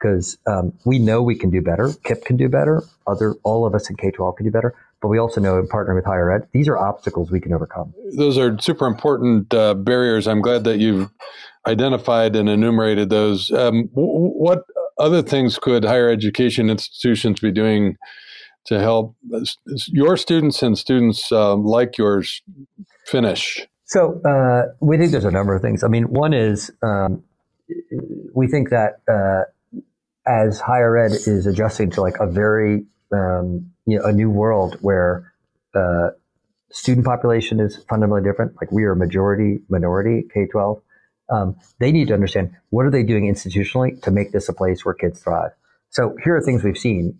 because 0.00 0.38
um, 0.46 0.72
we 0.84 0.98
know 0.98 1.22
we 1.22 1.36
can 1.36 1.50
do 1.50 1.60
better. 1.60 1.88
KIPP 2.04 2.24
can 2.24 2.36
do 2.36 2.48
better. 2.48 2.82
Other 3.06 3.34
all 3.42 3.66
of 3.66 3.74
us 3.74 3.90
in 3.90 3.96
K 3.96 4.12
twelve 4.12 4.36
can 4.36 4.46
do 4.46 4.52
better. 4.52 4.74
But 5.02 5.08
we 5.08 5.18
also 5.18 5.40
know 5.40 5.58
in 5.58 5.66
partnering 5.66 5.96
with 5.96 6.04
higher 6.04 6.30
ed, 6.30 6.46
these 6.52 6.68
are 6.68 6.76
obstacles 6.76 7.30
we 7.30 7.40
can 7.40 7.52
overcome. 7.52 7.94
Those 8.16 8.36
are 8.36 8.58
super 8.58 8.86
important 8.86 9.52
uh, 9.54 9.74
barriers. 9.74 10.28
I'm 10.28 10.42
glad 10.42 10.64
that 10.64 10.78
you've 10.78 11.10
identified 11.66 12.36
and 12.36 12.48
enumerated 12.48 13.10
those. 13.10 13.50
Um, 13.52 13.88
what 13.92 14.64
other 14.98 15.22
things 15.22 15.58
could 15.58 15.84
higher 15.84 16.08
education 16.08 16.70
institutions 16.70 17.40
be 17.40 17.52
doing 17.52 17.96
to 18.66 18.78
help 18.78 19.16
your 19.86 20.16
students 20.16 20.62
and 20.62 20.76
students 20.76 21.32
um, 21.32 21.64
like 21.64 21.98
yours 21.98 22.42
finish? 23.06 23.66
So 23.84 24.20
uh, 24.24 24.72
we 24.80 24.98
think 24.98 25.10
there's 25.10 25.24
a 25.24 25.30
number 25.30 25.54
of 25.54 25.62
things. 25.62 25.82
I 25.82 25.88
mean, 25.88 26.04
one 26.04 26.32
is 26.32 26.70
um, 26.82 27.24
we 28.32 28.46
think 28.46 28.70
that 28.70 29.00
uh, 29.10 29.80
as 30.26 30.60
higher 30.60 30.96
ed 30.96 31.12
is 31.12 31.46
adjusting 31.46 31.90
to 31.92 32.00
like 32.00 32.14
a 32.20 32.26
very 32.26 32.84
um, 33.12 33.70
you 33.86 33.98
know 33.98 34.04
a 34.04 34.12
new 34.12 34.30
world 34.30 34.76
where 34.80 35.32
uh, 35.74 36.10
student 36.70 37.04
population 37.04 37.58
is 37.58 37.84
fundamentally 37.88 38.22
different. 38.22 38.54
Like 38.60 38.70
we 38.70 38.84
are 38.84 38.94
majority 38.94 39.60
minority 39.68 40.26
K 40.32 40.46
twelve. 40.46 40.80
Um, 41.30 41.56
they 41.78 41.92
need 41.92 42.08
to 42.08 42.14
understand 42.14 42.50
what 42.70 42.86
are 42.86 42.90
they 42.90 43.02
doing 43.02 43.32
institutionally 43.32 44.00
to 44.02 44.10
make 44.10 44.32
this 44.32 44.48
a 44.48 44.52
place 44.52 44.84
where 44.84 44.94
kids 44.94 45.20
thrive. 45.22 45.52
So 45.90 46.16
here 46.24 46.36
are 46.36 46.42
things 46.42 46.64
we've 46.64 46.78
seen: 46.78 47.18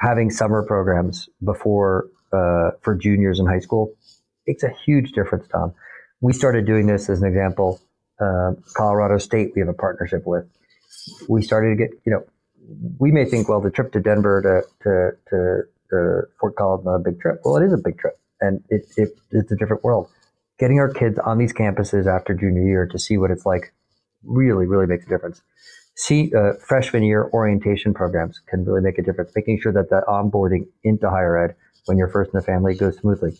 having 0.00 0.30
summer 0.30 0.62
programs 0.62 1.28
before 1.44 2.08
uh, 2.32 2.70
for 2.82 2.94
juniors 2.96 3.38
in 3.38 3.46
high 3.46 3.60
school 3.60 3.94
makes 4.46 4.62
a 4.62 4.70
huge 4.84 5.12
difference, 5.12 5.46
Tom. 5.48 5.74
We 6.20 6.32
started 6.32 6.66
doing 6.66 6.86
this 6.86 7.08
as 7.08 7.20
an 7.22 7.28
example. 7.28 7.80
Uh, 8.20 8.52
Colorado 8.74 9.18
State, 9.18 9.52
we 9.54 9.60
have 9.60 9.68
a 9.68 9.74
partnership 9.74 10.22
with. 10.26 10.46
We 11.28 11.42
started 11.42 11.70
to 11.70 11.76
get, 11.76 11.90
you 12.04 12.12
know, 12.12 12.24
we 12.98 13.12
may 13.12 13.24
think, 13.24 13.48
well, 13.48 13.60
the 13.60 13.70
trip 13.70 13.92
to 13.92 14.00
Denver 14.00 14.42
to 14.42 14.84
to, 14.84 15.10
to, 15.30 15.62
to 15.90 16.22
Fort 16.40 16.56
Collins 16.56 16.84
not 16.84 16.94
a 16.94 16.98
big 16.98 17.20
trip. 17.20 17.40
Well, 17.44 17.56
it 17.56 17.66
is 17.66 17.72
a 17.72 17.78
big 17.78 17.98
trip, 17.98 18.18
and 18.40 18.62
it, 18.70 18.86
it 18.96 19.10
it's 19.30 19.52
a 19.52 19.56
different 19.56 19.84
world. 19.84 20.08
Getting 20.58 20.78
our 20.78 20.90
kids 20.90 21.18
on 21.18 21.38
these 21.38 21.52
campuses 21.52 22.06
after 22.06 22.34
junior 22.34 22.62
year 22.62 22.86
to 22.86 22.98
see 22.98 23.16
what 23.18 23.30
it's 23.30 23.44
like 23.44 23.72
really, 24.24 24.66
really 24.66 24.86
makes 24.86 25.06
a 25.06 25.08
difference. 25.08 25.42
See, 25.96 26.32
uh, 26.34 26.52
freshman 26.54 27.02
year 27.02 27.30
orientation 27.32 27.94
programs 27.94 28.40
can 28.46 28.64
really 28.64 28.80
make 28.80 28.98
a 28.98 29.02
difference. 29.02 29.32
Making 29.34 29.60
sure 29.60 29.72
that 29.72 29.90
that 29.90 30.04
onboarding 30.06 30.66
into 30.84 31.08
higher 31.08 31.36
ed 31.36 31.56
when 31.86 31.96
you're 31.96 32.08
first 32.08 32.32
in 32.32 32.38
the 32.38 32.44
family 32.44 32.74
goes 32.74 32.98
smoothly. 32.98 33.38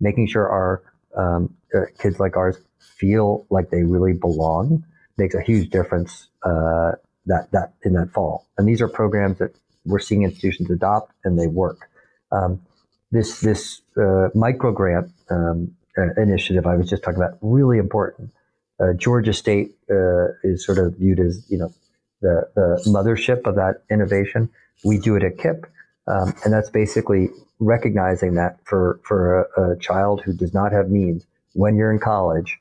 Making 0.00 0.26
sure 0.26 0.48
our 0.48 0.82
um, 1.16 1.54
uh, 1.74 1.86
kids 1.98 2.18
like 2.18 2.36
ours 2.36 2.56
feel 2.78 3.46
like 3.50 3.70
they 3.70 3.82
really 3.82 4.12
belong 4.12 4.84
makes 5.18 5.34
a 5.34 5.42
huge 5.42 5.70
difference 5.70 6.28
uh, 6.44 6.92
that 7.26 7.50
that 7.52 7.74
in 7.82 7.92
that 7.94 8.10
fall. 8.10 8.46
And 8.56 8.66
these 8.66 8.80
are 8.80 8.88
programs 8.88 9.38
that 9.38 9.54
we're 9.84 9.98
seeing 9.98 10.22
institutions 10.22 10.70
adopt, 10.70 11.12
and 11.24 11.38
they 11.38 11.46
work. 11.46 11.88
Um, 12.30 12.62
this 13.10 13.40
this 13.40 13.82
uh, 13.96 14.28
micro 14.34 14.72
grant 14.72 15.10
um, 15.30 15.76
uh, 15.98 16.20
initiative 16.20 16.66
I 16.66 16.76
was 16.76 16.88
just 16.88 17.02
talking 17.02 17.20
about 17.22 17.38
really 17.40 17.78
important. 17.78 18.32
Uh, 18.80 18.92
Georgia 18.94 19.32
State 19.32 19.72
uh, 19.90 20.28
is 20.42 20.64
sort 20.64 20.78
of 20.78 20.96
viewed 20.96 21.20
as 21.20 21.44
you 21.48 21.58
know 21.58 21.72
the 22.20 22.48
the 22.54 22.82
mothership 22.88 23.46
of 23.46 23.56
that 23.56 23.82
innovation. 23.90 24.48
We 24.84 24.98
do 24.98 25.16
it 25.16 25.22
at 25.22 25.36
KIPP, 25.36 25.64
um, 26.06 26.34
and 26.44 26.52
that's 26.52 26.70
basically 26.70 27.28
recognizing 27.60 28.34
that 28.34 28.58
for 28.64 29.00
for 29.04 29.42
a, 29.56 29.72
a 29.72 29.78
child 29.78 30.22
who 30.22 30.32
does 30.32 30.52
not 30.52 30.72
have 30.72 30.90
means, 30.90 31.26
when 31.52 31.76
you're 31.76 31.92
in 31.92 32.00
college, 32.00 32.58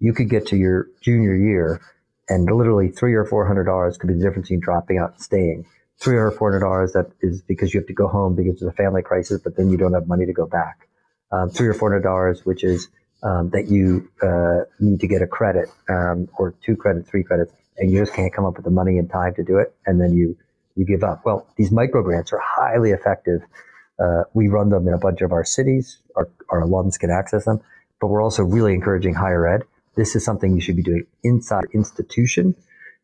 you 0.00 0.12
could 0.12 0.28
get 0.28 0.46
to 0.48 0.56
your 0.56 0.88
junior 1.00 1.34
year 1.34 1.80
and 2.28 2.50
literally 2.50 2.88
three 2.88 3.14
or 3.14 3.24
four 3.24 3.46
hundred 3.46 3.64
dollars 3.64 3.96
could 3.96 4.08
be 4.08 4.14
the 4.14 4.20
difference 4.22 4.48
between 4.48 4.60
dropping 4.60 4.98
out 4.98 5.12
and 5.12 5.22
staying. 5.22 5.66
Three 5.98 6.16
or 6.16 6.30
four 6.30 6.50
hundred 6.50 6.60
dollars 6.60 6.92
that 6.92 7.10
is 7.20 7.42
because 7.42 7.72
you 7.72 7.80
have 7.80 7.86
to 7.86 7.94
go 7.94 8.08
home 8.08 8.34
because 8.34 8.62
of 8.62 8.68
a 8.68 8.72
family 8.72 9.02
crisis, 9.02 9.40
but 9.42 9.56
then 9.56 9.70
you 9.70 9.76
don't 9.76 9.92
have 9.92 10.08
money 10.08 10.26
to 10.26 10.32
go 10.32 10.46
back. 10.46 10.88
Um, 11.32 11.50
three 11.50 11.68
or 11.68 11.74
four 11.74 11.90
hundred 11.90 12.02
dollars, 12.02 12.44
which 12.44 12.62
is 12.64 12.88
um, 13.22 13.50
that 13.50 13.68
you 13.68 14.08
uh, 14.22 14.64
need 14.78 15.00
to 15.00 15.08
get 15.08 15.22
a 15.22 15.26
credit 15.26 15.68
um, 15.88 16.28
or 16.38 16.54
two 16.64 16.76
credits, 16.76 17.08
three 17.08 17.24
credits, 17.24 17.52
and 17.78 17.90
you 17.90 17.98
just 17.98 18.12
can't 18.14 18.32
come 18.32 18.44
up 18.44 18.56
with 18.56 18.64
the 18.64 18.70
money 18.70 18.98
and 18.98 19.10
time 19.10 19.34
to 19.34 19.42
do 19.42 19.58
it, 19.58 19.74
and 19.86 20.00
then 20.00 20.12
you 20.12 20.36
you 20.76 20.84
give 20.84 21.02
up. 21.02 21.22
Well, 21.24 21.46
these 21.56 21.70
micro 21.70 22.02
grants 22.02 22.32
are 22.32 22.40
highly 22.42 22.90
effective. 22.90 23.42
Uh, 23.98 24.24
we 24.32 24.48
run 24.48 24.68
them 24.70 24.86
in 24.88 24.94
a 24.94 24.98
bunch 24.98 25.20
of 25.22 25.32
our 25.32 25.44
cities. 25.44 25.98
Our, 26.16 26.28
our 26.48 26.62
alums 26.62 26.98
can 26.98 27.10
access 27.10 27.44
them, 27.44 27.60
but 28.00 28.08
we're 28.08 28.22
also 28.22 28.42
really 28.42 28.74
encouraging 28.74 29.14
higher 29.14 29.46
ed 29.46 29.62
this 29.96 30.16
is 30.16 30.24
something 30.24 30.54
you 30.54 30.60
should 30.60 30.76
be 30.76 30.82
doing 30.82 31.06
inside 31.22 31.64
institution. 31.72 32.54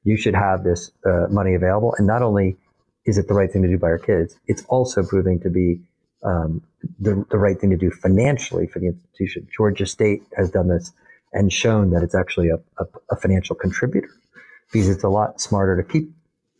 You 0.04 0.16
should 0.16 0.34
have 0.34 0.64
this 0.64 0.90
uh, 1.06 1.26
money 1.30 1.54
available. 1.54 1.94
And 1.98 2.06
not 2.06 2.22
only 2.22 2.56
is 3.04 3.18
it 3.18 3.28
the 3.28 3.34
right 3.34 3.50
thing 3.50 3.62
to 3.62 3.68
do 3.68 3.78
by 3.78 3.88
our 3.88 3.98
kids, 3.98 4.36
it's 4.46 4.64
also 4.64 5.04
proving 5.04 5.40
to 5.40 5.50
be 5.50 5.80
um, 6.24 6.62
the, 6.98 7.24
the 7.30 7.38
right 7.38 7.58
thing 7.58 7.70
to 7.70 7.76
do 7.76 7.90
financially 7.90 8.66
for 8.66 8.78
the 8.78 8.86
institution. 8.86 9.48
Georgia 9.54 9.86
State 9.86 10.22
has 10.36 10.50
done 10.50 10.68
this 10.68 10.92
and 11.32 11.52
shown 11.52 11.90
that 11.90 12.02
it's 12.02 12.14
actually 12.14 12.48
a, 12.48 12.56
a, 12.78 12.84
a 13.10 13.16
financial 13.16 13.54
contributor 13.54 14.10
because 14.72 14.88
it's 14.88 15.04
a 15.04 15.08
lot 15.08 15.40
smarter 15.40 15.80
to 15.80 15.88
keep 15.88 16.10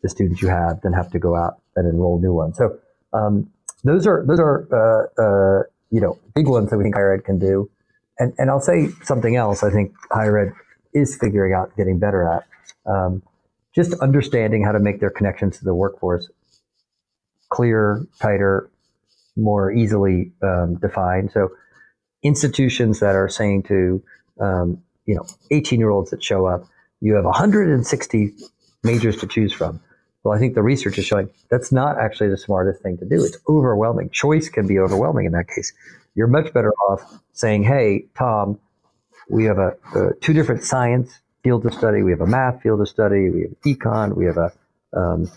the 0.02 0.08
students 0.08 0.40
you 0.40 0.48
have 0.48 0.80
than 0.82 0.92
have 0.92 1.10
to 1.10 1.18
go 1.18 1.36
out 1.36 1.60
and 1.76 1.88
enroll 1.88 2.20
new 2.20 2.32
ones. 2.32 2.56
So 2.56 2.78
um, 3.12 3.50
those 3.84 4.06
are 4.06 4.24
those 4.26 4.40
are 4.40 4.66
uh, 4.72 5.22
uh, 5.22 5.62
you 5.90 6.00
know 6.00 6.18
big 6.34 6.46
ones 6.46 6.70
that 6.70 6.78
we 6.78 6.84
think 6.84 6.94
higher 6.94 7.14
ed 7.14 7.24
can 7.24 7.38
do 7.38 7.70
and, 8.20 8.34
and 8.38 8.50
I'll 8.50 8.60
say 8.60 8.90
something 9.02 9.34
else 9.34 9.64
I 9.64 9.70
think 9.70 9.94
higher 10.12 10.38
ed 10.38 10.52
is 10.92 11.16
figuring 11.16 11.54
out 11.54 11.74
getting 11.76 11.98
better 11.98 12.28
at. 12.28 12.46
Um, 12.86 13.22
just 13.74 13.94
understanding 13.94 14.62
how 14.62 14.72
to 14.72 14.78
make 14.78 15.00
their 15.00 15.10
connections 15.10 15.58
to 15.58 15.64
the 15.64 15.74
workforce 15.74 16.28
clear, 17.48 18.06
tighter, 18.20 18.70
more 19.36 19.72
easily 19.72 20.32
um, 20.42 20.76
defined. 20.76 21.30
So 21.32 21.50
institutions 22.22 23.00
that 23.00 23.14
are 23.16 23.28
saying 23.28 23.64
to 23.64 24.02
um, 24.40 24.82
you 25.06 25.14
know 25.14 25.26
18 25.50 25.78
year 25.78 25.90
olds 25.90 26.10
that 26.10 26.22
show 26.22 26.46
up, 26.46 26.64
you 27.00 27.14
have 27.14 27.24
160 27.24 28.34
majors 28.82 29.16
to 29.18 29.26
choose 29.26 29.52
from. 29.52 29.80
Well, 30.22 30.36
I 30.36 30.38
think 30.38 30.54
the 30.54 30.62
research 30.62 30.98
is 30.98 31.06
showing 31.06 31.30
that's 31.50 31.72
not 31.72 31.98
actually 31.98 32.28
the 32.28 32.36
smartest 32.36 32.82
thing 32.82 32.98
to 32.98 33.06
do. 33.06 33.24
It's 33.24 33.38
overwhelming. 33.48 34.10
Choice 34.10 34.48
can 34.50 34.66
be 34.66 34.78
overwhelming 34.78 35.26
in 35.26 35.32
that 35.32 35.48
case. 35.48 35.72
You're 36.14 36.26
much 36.26 36.52
better 36.52 36.72
off 36.88 37.20
saying, 37.32 37.62
"Hey, 37.64 38.06
Tom, 38.18 38.58
we 39.30 39.44
have 39.44 39.58
a, 39.58 39.76
a 39.94 40.14
two 40.20 40.32
different 40.32 40.64
science 40.64 41.20
fields 41.42 41.64
of 41.64 41.72
study. 41.72 42.02
We 42.02 42.10
have 42.10 42.20
a 42.20 42.26
math 42.26 42.62
field 42.62 42.80
of 42.80 42.88
study. 42.88 43.30
We 43.30 43.42
have 43.42 43.60
econ. 43.62 44.14
We 44.14 44.26
have 44.26 44.36
a 44.36 44.52
um, 44.92 45.30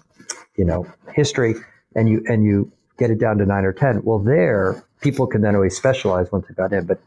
you 0.58 0.66
know 0.66 0.86
history, 1.14 1.56
and 1.96 2.10
you 2.10 2.24
and 2.28 2.44
you 2.44 2.72
get 2.98 3.12
it 3.12 3.20
down 3.20 3.38
to 3.38 3.46
nine 3.46 3.66
or 3.66 3.74
ten. 3.74 4.02
Well, 4.04 4.20
there 4.20 4.84
people 5.02 5.28
can 5.28 5.42
then 5.42 5.56
always 5.56 5.76
specialize 5.76 6.32
once 6.32 6.48
they 6.48 6.54
got 6.54 6.74
in, 6.74 6.86
but 6.86 7.00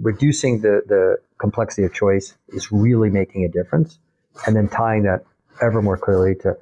reducing 0.00 0.60
the 0.60 0.82
the 0.86 1.18
complexity 1.38 1.84
of 1.84 1.92
choice 1.94 2.34
is 2.48 2.72
really 2.72 3.10
making 3.10 3.44
a 3.44 3.48
difference, 3.48 3.98
and 4.46 4.56
then 4.56 4.68
tying 4.68 5.04
that 5.04 5.24
ever 5.62 5.82
more 5.82 5.96
clearly 5.96 6.34
to 6.36 6.56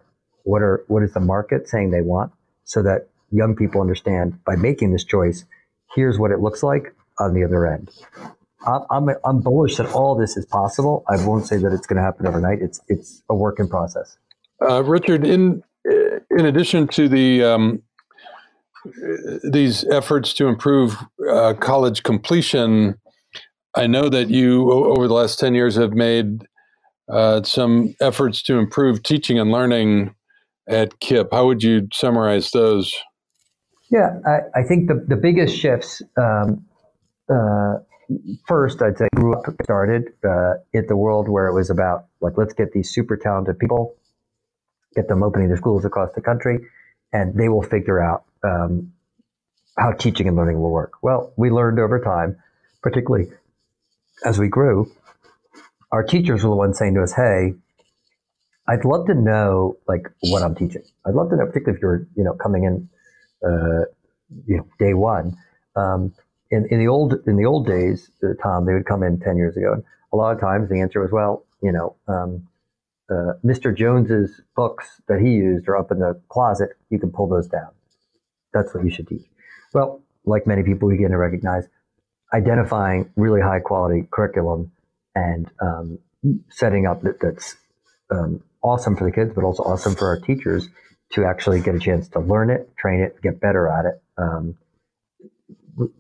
what 0.45 0.63
are 0.63 0.85
what 0.89 1.03
is 1.03 1.13
the 1.13 1.21
market 1.21 1.69
saying 1.69 1.91
they 1.91 2.03
want, 2.03 2.33
so 2.65 2.83
that 2.83 3.09
young 3.31 3.57
people 3.57 3.81
understand 3.81 4.43
by 4.45 4.57
making 4.57 4.93
this 4.93 5.05
choice, 5.05 5.45
here's 5.95 6.19
what 6.19 6.31
it 6.31 6.41
looks 6.41 6.63
like 6.63 6.95
on 7.19 7.35
the 7.35 7.45
other 7.45 7.67
end. 7.67 7.91
I'm, 8.91 9.09
I'm 9.25 9.41
bullish 9.41 9.77
that 9.77 9.93
all 9.93 10.17
this 10.17 10.37
is 10.37 10.45
possible. 10.45 11.05
I 11.09 11.25
won't 11.25 11.47
say 11.47 11.57
that 11.59 11.73
it's 11.73 11.87
going 11.87 11.99
to 11.99 12.03
happen 12.03 12.27
overnight. 12.27 12.61
It's 12.61 12.81
it's 12.89 13.23
a 13.29 13.35
work 13.35 13.61
in 13.61 13.69
process. 13.69 14.17
Uh, 14.61 14.83
Richard, 14.83 15.25
in 15.25 15.63
in 15.85 16.47
addition 16.47 16.89
to 16.89 17.09
the 17.09 17.45
um, 17.45 17.83
these 19.45 19.85
efforts 19.85 20.33
to 20.35 20.47
improve 20.49 20.97
uh, 21.31 21.55
college 21.55 22.03
completion, 22.03 22.97
I 23.75 23.87
know 23.87 24.09
that 24.09 24.31
you 24.31 24.71
over 24.73 25.07
the 25.09 25.15
last 25.15 25.39
ten 25.39 25.55
years 25.55 25.77
have 25.77 25.93
made 25.93 26.47
uh, 27.09 27.43
some 27.43 27.95
efforts 28.01 28.43
to 28.45 28.59
improve 28.59 29.03
teaching 29.03 29.39
and 29.39 29.51
learning 29.51 30.15
at 30.69 30.99
KIPP. 31.01 31.29
How 31.33 31.47
would 31.47 31.63
you 31.63 31.89
summarize 31.93 32.51
those? 32.51 32.95
Yeah, 33.91 34.19
I, 34.27 34.61
I 34.61 34.63
think 34.65 34.89
the, 34.89 35.05
the 35.07 35.17
biggest 35.17 35.57
shifts 35.57 36.03
um, 36.17 36.65
uh, 37.33 37.75
first, 38.47 38.83
I'd 38.83 38.99
say 38.99 39.09
grew 39.15 39.35
up 39.35 39.45
started 39.63 40.09
uh, 40.25 40.55
in 40.73 40.87
the 40.87 40.97
world 40.97 41.29
where 41.29 41.47
it 41.47 41.55
was 41.55 41.71
about 41.71 42.07
like 42.21 42.35
let's 42.37 42.53
get 42.53 42.73
these 42.73 42.91
super 42.91 43.17
talented 43.17 43.59
people, 43.59 43.95
get 44.95 45.09
them 45.09 45.23
opening 45.23 45.49
their 45.49 45.57
schools 45.57 45.85
across 45.85 46.11
the 46.15 46.21
country, 46.21 46.59
and 47.13 47.35
they 47.39 47.49
will 47.49 47.63
figure 47.63 48.01
out 48.01 48.25
um, 48.47 48.93
how 49.79 49.93
teaching 49.93 50.29
and 50.29 50.37
learning 50.37 50.61
will 50.61 50.71
work. 50.71 50.93
Well, 51.03 51.33
we 51.37 51.51
learned 51.51 51.79
over 51.79 52.01
time, 52.01 52.37
particularly 52.83 53.31
as 54.25 54.39
we 54.39 54.49
grew, 54.49 54.91
our 55.93 56.03
teachers 56.03 56.43
were 56.43 56.51
the 56.51 56.57
ones 56.57 56.79
saying 56.79 56.95
to 56.95 57.03
us, 57.03 57.13
"Hey, 57.13 57.55
I'd 58.69 58.85
love 58.85 59.07
to 59.07 59.15
know 59.15 59.77
like 59.87 60.11
what 60.21 60.43
I'm 60.43 60.55
teaching. 60.55 60.83
I'd 61.07 61.15
love 61.15 61.31
to 61.31 61.37
know, 61.37 61.47
particularly 61.47 61.77
if 61.77 61.83
you're 61.83 62.07
you 62.17 62.25
know 62.25 62.35
coming 62.35 62.65
in, 62.65 62.89
uh, 63.47 63.85
you 64.47 64.59
know, 64.59 64.67
day 64.79 64.95
one." 64.95 65.37
Um, 65.75 66.15
in, 66.51 66.67
in 66.71 66.79
the 66.79 66.89
old 66.89 67.15
in 67.27 67.37
the 67.37 67.45
old 67.45 67.67
days, 67.67 68.11
uh, 68.23 68.29
Tom, 68.43 68.67
they 68.67 68.73
would 68.73 68.87
come 68.87 69.03
in 69.03 69.19
ten 69.21 69.37
years 69.37 69.57
ago, 69.57 69.73
and 69.75 69.85
a 70.13 70.17
lot 70.17 70.33
of 70.33 70.41
times 70.41 70.69
the 70.69 70.81
answer 70.81 71.01
was, 71.01 71.13
well, 71.13 71.45
you 71.63 71.73
know, 71.73 71.97
um, 72.09 72.47
uh, 73.11 73.35
Mr. 73.45 73.77
Jones's 73.77 74.41
books 74.55 75.01
that 75.09 75.21
he 75.21 75.31
used 75.31 75.69
are 75.69 75.77
up 75.77 75.91
in 75.91 75.99
the 75.99 76.21
closet. 76.29 76.71
You 76.91 76.99
can 76.99 77.11
pull 77.11 77.29
those 77.29 77.47
down. 77.47 77.69
That's 78.57 78.75
what 78.75 78.85
you 78.85 78.91
should 78.91 79.09
teach. 79.09 79.27
Well, 79.75 80.03
like 80.25 80.47
many 80.47 80.63
people, 80.63 80.89
we 80.89 80.95
begin 80.95 81.11
to 81.11 81.19
recognize 81.19 81.65
identifying 82.33 83.11
really 83.17 83.41
high 83.41 83.61
quality 83.61 84.09
curriculum 84.11 84.73
and 85.15 85.51
um, 85.61 85.99
setting 86.49 86.87
up 86.87 87.03
that, 87.03 87.21
that's 87.21 87.57
um, 88.11 88.43
awesome 88.63 88.97
for 88.97 89.05
the 89.05 89.15
kids, 89.15 89.33
but 89.35 89.45
also 89.45 89.63
awesome 89.63 89.95
for 89.95 90.09
our 90.09 90.19
teachers 90.19 90.69
to 91.13 91.25
actually 91.25 91.61
get 91.61 91.75
a 91.75 91.79
chance 91.79 92.09
to 92.09 92.21
learn 92.21 92.51
it, 92.51 92.75
train 92.77 93.01
it, 93.01 93.21
get 93.23 93.41
better 93.41 93.69
at 93.69 93.85
it. 93.85 94.03
Um, 94.19 94.57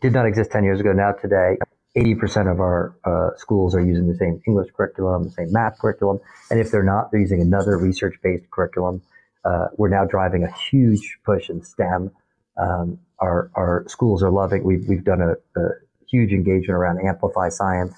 did 0.00 0.14
not 0.14 0.26
exist 0.26 0.50
10 0.50 0.64
years 0.64 0.80
ago. 0.80 0.92
Now, 0.92 1.12
today, 1.12 1.58
80% 1.96 2.50
of 2.50 2.60
our 2.60 2.96
uh, 3.04 3.36
schools 3.36 3.74
are 3.74 3.84
using 3.84 4.08
the 4.08 4.16
same 4.16 4.40
English 4.46 4.70
curriculum, 4.74 5.24
the 5.24 5.30
same 5.30 5.52
math 5.52 5.78
curriculum. 5.78 6.20
And 6.50 6.58
if 6.58 6.70
they're 6.70 6.82
not, 6.82 7.10
they're 7.10 7.20
using 7.20 7.42
another 7.42 7.76
research 7.76 8.16
based 8.22 8.50
curriculum. 8.50 9.02
Uh, 9.44 9.66
we're 9.76 9.88
now 9.88 10.04
driving 10.04 10.42
a 10.42 10.52
huge 10.70 11.18
push 11.24 11.48
in 11.50 11.62
STEM. 11.62 12.10
Um, 12.58 12.98
our, 13.18 13.50
our 13.54 13.84
schools 13.88 14.22
are 14.22 14.30
loving. 14.30 14.64
We've, 14.64 14.86
we've 14.88 15.04
done 15.04 15.20
a, 15.20 15.60
a 15.60 15.68
huge 16.08 16.32
engagement 16.32 16.76
around 16.76 17.06
Amplify 17.06 17.48
Science. 17.48 17.94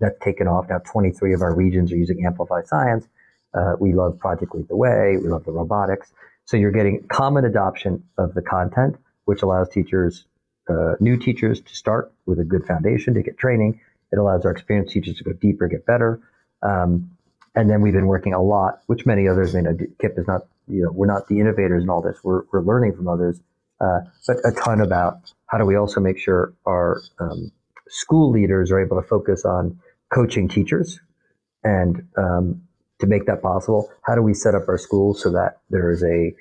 That's 0.00 0.18
taken 0.22 0.48
off. 0.48 0.66
Now, 0.68 0.78
23 0.78 1.34
of 1.34 1.42
our 1.42 1.54
regions 1.54 1.92
are 1.92 1.96
using 1.96 2.24
Amplify 2.24 2.62
Science. 2.64 3.06
Uh, 3.52 3.74
we 3.78 3.92
love 3.92 4.18
Project 4.18 4.54
Lead 4.54 4.68
the 4.68 4.76
Way. 4.76 5.16
We 5.22 5.28
love 5.28 5.44
the 5.44 5.52
robotics. 5.52 6.12
So 6.44 6.56
you're 6.56 6.72
getting 6.72 7.06
common 7.08 7.44
adoption 7.44 8.04
of 8.18 8.34
the 8.34 8.42
content, 8.42 8.96
which 9.24 9.42
allows 9.42 9.68
teachers 9.68 10.26
uh, 10.68 10.94
new 11.00 11.16
teachers 11.16 11.60
to 11.60 11.74
start 11.74 12.12
with 12.26 12.40
a 12.40 12.44
good 12.44 12.64
foundation 12.66 13.14
to 13.14 13.22
get 13.22 13.38
training. 13.38 13.80
It 14.12 14.18
allows 14.18 14.44
our 14.44 14.50
experienced 14.50 14.92
teachers 14.92 15.16
to 15.18 15.24
go 15.24 15.32
deeper, 15.32 15.68
get 15.68 15.86
better. 15.86 16.20
Um, 16.62 17.10
and 17.54 17.70
then 17.70 17.80
we've 17.80 17.92
been 17.92 18.06
working 18.06 18.34
a 18.34 18.42
lot, 18.42 18.80
which 18.86 19.06
many 19.06 19.28
others 19.28 19.54
may 19.54 19.62
know. 19.62 19.74
KIPP 19.74 20.18
is 20.18 20.26
not, 20.26 20.42
you 20.68 20.82
know, 20.82 20.90
we're 20.92 21.06
not 21.06 21.28
the 21.28 21.40
innovators 21.40 21.82
in 21.82 21.90
all 21.90 22.02
this. 22.02 22.18
We're, 22.22 22.42
we're 22.52 22.62
learning 22.62 22.96
from 22.96 23.08
others, 23.08 23.40
uh, 23.80 24.00
but 24.26 24.36
a 24.44 24.52
ton 24.52 24.80
about 24.80 25.32
how 25.46 25.58
do 25.58 25.64
we 25.64 25.76
also 25.76 26.00
make 26.00 26.18
sure 26.18 26.52
our 26.66 27.00
um, 27.20 27.52
school 27.88 28.30
leaders 28.30 28.70
are 28.70 28.80
able 28.80 29.00
to 29.00 29.06
focus 29.06 29.44
on 29.44 29.78
coaching 30.12 30.48
teachers 30.48 31.00
and 31.62 32.06
um, 32.16 32.62
to 33.00 33.06
make 33.06 33.26
that 33.26 33.42
possible, 33.42 33.90
how 34.02 34.14
do 34.14 34.22
we 34.22 34.34
set 34.34 34.54
up 34.54 34.62
our 34.68 34.78
schools 34.78 35.22
so 35.22 35.30
that 35.30 35.58
there 35.70 35.90
is 35.90 36.02
a 36.02 36.32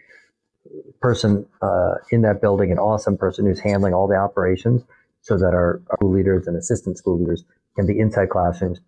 person 1.01 1.45
uh, 1.61 1.95
in 2.11 2.21
that 2.21 2.41
building, 2.41 2.71
an 2.71 2.79
awesome 2.79 3.17
person 3.17 3.45
who's 3.45 3.59
handling 3.59 3.93
all 3.93 4.07
the 4.07 4.15
operations, 4.15 4.83
so 5.21 5.37
that 5.37 5.53
our, 5.53 5.81
our 5.89 5.97
school 5.97 6.11
leaders 6.11 6.47
and 6.47 6.55
assistant 6.55 6.97
school 6.97 7.19
leaders 7.19 7.43
can 7.75 7.85
be 7.85 7.99
inside 7.99 8.29
classrooms 8.29 8.79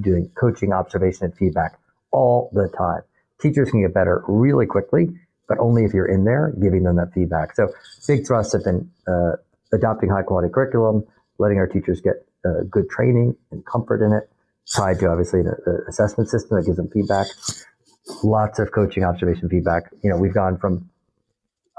doing 0.00 0.30
coaching, 0.38 0.72
observation, 0.72 1.24
and 1.24 1.36
feedback 1.36 1.78
all 2.12 2.50
the 2.52 2.68
time. 2.68 3.02
Teachers 3.40 3.70
can 3.70 3.82
get 3.82 3.92
better 3.92 4.22
really 4.28 4.66
quickly, 4.66 5.08
but 5.48 5.58
only 5.58 5.84
if 5.84 5.92
you're 5.92 6.08
in 6.08 6.24
there 6.24 6.54
giving 6.60 6.82
them 6.84 6.96
that 6.96 7.12
feedback. 7.12 7.54
So 7.54 7.68
big 8.06 8.26
thrusts 8.26 8.52
have 8.52 8.64
been 8.64 8.90
uh, 9.06 9.32
adopting 9.72 10.10
high 10.10 10.22
quality 10.22 10.48
curriculum, 10.52 11.04
letting 11.38 11.58
our 11.58 11.66
teachers 11.66 12.00
get 12.00 12.26
uh, 12.44 12.64
good 12.70 12.88
training 12.88 13.36
and 13.50 13.64
comfort 13.64 14.04
in 14.04 14.12
it, 14.12 14.30
tied 14.74 14.98
to 15.00 15.08
obviously 15.08 15.40
an 15.40 15.52
assessment 15.88 16.28
system 16.28 16.56
that 16.56 16.66
gives 16.66 16.76
them 16.76 16.88
feedback. 16.92 17.26
Lots 18.22 18.58
of 18.58 18.72
coaching, 18.72 19.04
observation, 19.04 19.48
feedback. 19.48 19.84
You 20.02 20.10
know, 20.10 20.16
we've 20.16 20.34
gone 20.34 20.58
from 20.58 20.88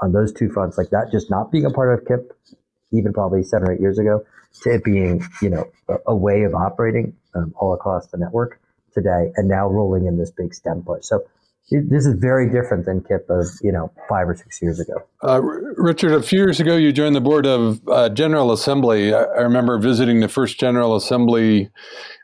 on 0.00 0.12
those 0.12 0.32
two 0.32 0.50
fronts, 0.50 0.76
like 0.76 0.90
that 0.90 1.10
just 1.12 1.30
not 1.30 1.52
being 1.52 1.64
a 1.64 1.70
part 1.70 1.98
of 1.98 2.04
KIPP, 2.04 2.30
even 2.92 3.12
probably 3.12 3.42
seven 3.42 3.68
or 3.68 3.72
eight 3.72 3.80
years 3.80 3.98
ago, 3.98 4.24
to 4.62 4.74
it 4.74 4.84
being, 4.84 5.22
you 5.40 5.50
know, 5.50 5.70
a, 5.88 5.96
a 6.08 6.16
way 6.16 6.42
of 6.42 6.54
operating 6.54 7.14
um, 7.34 7.54
all 7.56 7.74
across 7.74 8.06
the 8.08 8.18
network 8.18 8.60
today, 8.92 9.32
and 9.36 9.48
now 9.48 9.68
rolling 9.68 10.06
in 10.06 10.18
this 10.18 10.30
big 10.30 10.54
STEM 10.54 10.82
push. 10.82 11.04
So 11.04 11.24
this 11.70 12.04
is 12.04 12.14
very 12.18 12.50
different 12.50 12.84
than 12.84 13.00
KIPP 13.00 13.30
of, 13.30 13.46
you 13.62 13.72
know, 13.72 13.90
five 14.08 14.28
or 14.28 14.34
six 14.34 14.60
years 14.60 14.78
ago. 14.80 14.94
Uh, 15.22 15.40
Richard, 15.42 16.12
a 16.12 16.22
few 16.22 16.38
years 16.38 16.60
ago, 16.60 16.76
you 16.76 16.92
joined 16.92 17.16
the 17.16 17.20
board 17.20 17.46
of 17.46 17.80
uh, 17.88 18.10
General 18.10 18.52
Assembly. 18.52 19.14
I, 19.14 19.22
I 19.22 19.40
remember 19.40 19.78
visiting 19.78 20.20
the 20.20 20.28
first 20.28 20.60
General 20.60 20.94
Assembly 20.94 21.70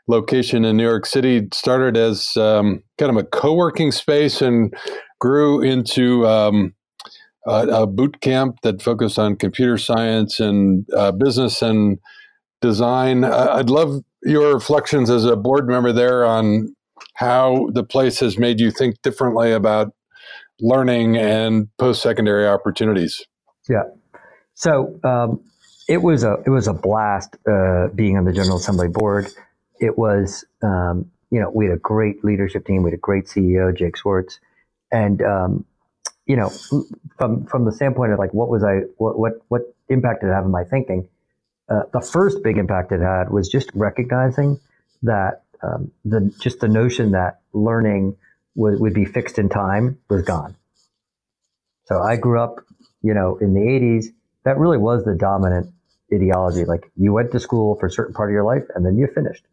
location 0.07 0.63
in 0.63 0.77
New 0.77 0.87
York 0.87 1.05
City. 1.05 1.37
It 1.37 1.53
started 1.53 1.97
as 1.97 2.37
um, 2.37 2.83
kind 2.99 3.09
of 3.09 3.17
a 3.17 3.23
co-working 3.23 3.91
space 3.91 4.41
and 4.41 4.73
grew 5.19 5.61
into 5.61 6.27
um, 6.27 6.75
uh, 7.47 7.65
a 7.69 7.87
boot 7.87 8.21
camp 8.21 8.57
that 8.61 8.81
focused 8.81 9.17
on 9.17 9.35
computer 9.35 9.77
science 9.77 10.39
and 10.39 10.85
uh, 10.95 11.11
business 11.11 11.61
and 11.61 11.97
design. 12.61 13.23
I'd 13.23 13.69
love 13.71 14.01
your 14.23 14.53
reflections 14.53 15.09
as 15.09 15.25
a 15.25 15.35
board 15.35 15.67
member 15.67 15.91
there 15.91 16.23
on 16.25 16.75
how 17.15 17.69
the 17.73 17.83
place 17.83 18.19
has 18.19 18.37
made 18.37 18.59
you 18.59 18.71
think 18.71 19.01
differently 19.01 19.51
about 19.51 19.93
learning 20.59 21.17
and 21.17 21.67
post-secondary 21.77 22.47
opportunities. 22.47 23.25
Yeah. 23.67 23.83
So 24.53 24.99
um, 25.03 25.41
it 25.87 26.01
was 26.01 26.23
a 26.23 26.37
it 26.45 26.49
was 26.49 26.67
a 26.67 26.73
blast 26.73 27.35
uh, 27.47 27.87
being 27.95 28.17
on 28.17 28.25
the 28.25 28.33
General 28.33 28.57
Assembly 28.57 28.87
board. 28.87 29.27
It 29.79 29.97
was 29.97 30.45
um, 30.61 31.11
you 31.31 31.39
know 31.39 31.49
we 31.49 31.65
had 31.65 31.73
a 31.75 31.79
great 31.79 32.23
leadership 32.23 32.65
team. 32.65 32.83
We 32.83 32.91
had 32.91 32.97
a 32.97 33.01
great 33.01 33.25
CEO, 33.25 33.75
Jake 33.75 33.97
Schwartz, 33.97 34.39
and 34.91 35.21
um, 35.21 35.65
you 36.25 36.35
know, 36.35 36.49
from 37.17 37.45
from 37.45 37.65
the 37.65 37.71
standpoint 37.71 38.13
of 38.13 38.19
like 38.19 38.33
what 38.33 38.49
was 38.49 38.63
I 38.63 38.81
what 38.97 39.17
what 39.17 39.33
what 39.49 39.61
impact 39.89 40.21
did 40.21 40.29
it 40.29 40.33
have 40.33 40.45
on 40.45 40.51
my 40.51 40.63
thinking? 40.63 41.07
Uh, 41.69 41.83
the 41.93 42.01
first 42.01 42.43
big 42.43 42.57
impact 42.57 42.91
it 42.91 43.01
had 43.01 43.31
was 43.31 43.49
just 43.49 43.69
recognizing 43.73 44.59
that 45.03 45.43
um, 45.63 45.91
the 46.05 46.33
just 46.41 46.59
the 46.59 46.67
notion 46.67 47.11
that 47.11 47.41
learning 47.53 48.17
would, 48.55 48.79
would 48.79 48.93
be 48.93 49.05
fixed 49.05 49.37
in 49.37 49.49
time 49.49 49.99
was 50.09 50.23
gone. 50.23 50.55
So 51.85 52.01
I 52.01 52.15
grew 52.15 52.41
up, 52.41 52.65
you 53.01 53.13
know, 53.13 53.37
in 53.37 53.53
the 53.53 53.59
'80s. 53.61 54.05
That 54.43 54.57
really 54.57 54.77
was 54.77 55.03
the 55.03 55.15
dominant 55.15 55.73
ideology. 56.13 56.65
Like 56.65 56.91
you 56.95 57.13
went 57.13 57.31
to 57.31 57.39
school 57.39 57.77
for 57.79 57.85
a 57.85 57.91
certain 57.91 58.13
part 58.13 58.29
of 58.29 58.33
your 58.33 58.43
life 58.43 58.63
and 58.75 58.85
then 58.85 58.97
you 58.97 59.07
finished. 59.07 59.43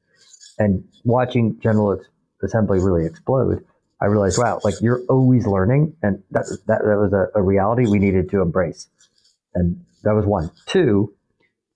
And 0.58 0.84
watching 1.04 1.60
General 1.60 2.00
Assembly 2.42 2.80
really 2.80 3.06
explode, 3.06 3.64
I 4.00 4.06
realized, 4.06 4.38
wow, 4.38 4.60
like 4.64 4.74
you're 4.80 5.02
always 5.08 5.46
learning. 5.46 5.96
And 6.02 6.22
that, 6.30 6.46
that, 6.66 6.82
that 6.84 6.98
was 6.98 7.12
a, 7.12 7.38
a 7.38 7.42
reality 7.42 7.86
we 7.86 7.98
needed 7.98 8.30
to 8.30 8.40
embrace. 8.40 8.88
And 9.54 9.84
that 10.02 10.14
was 10.14 10.26
one. 10.26 10.50
Two, 10.66 11.14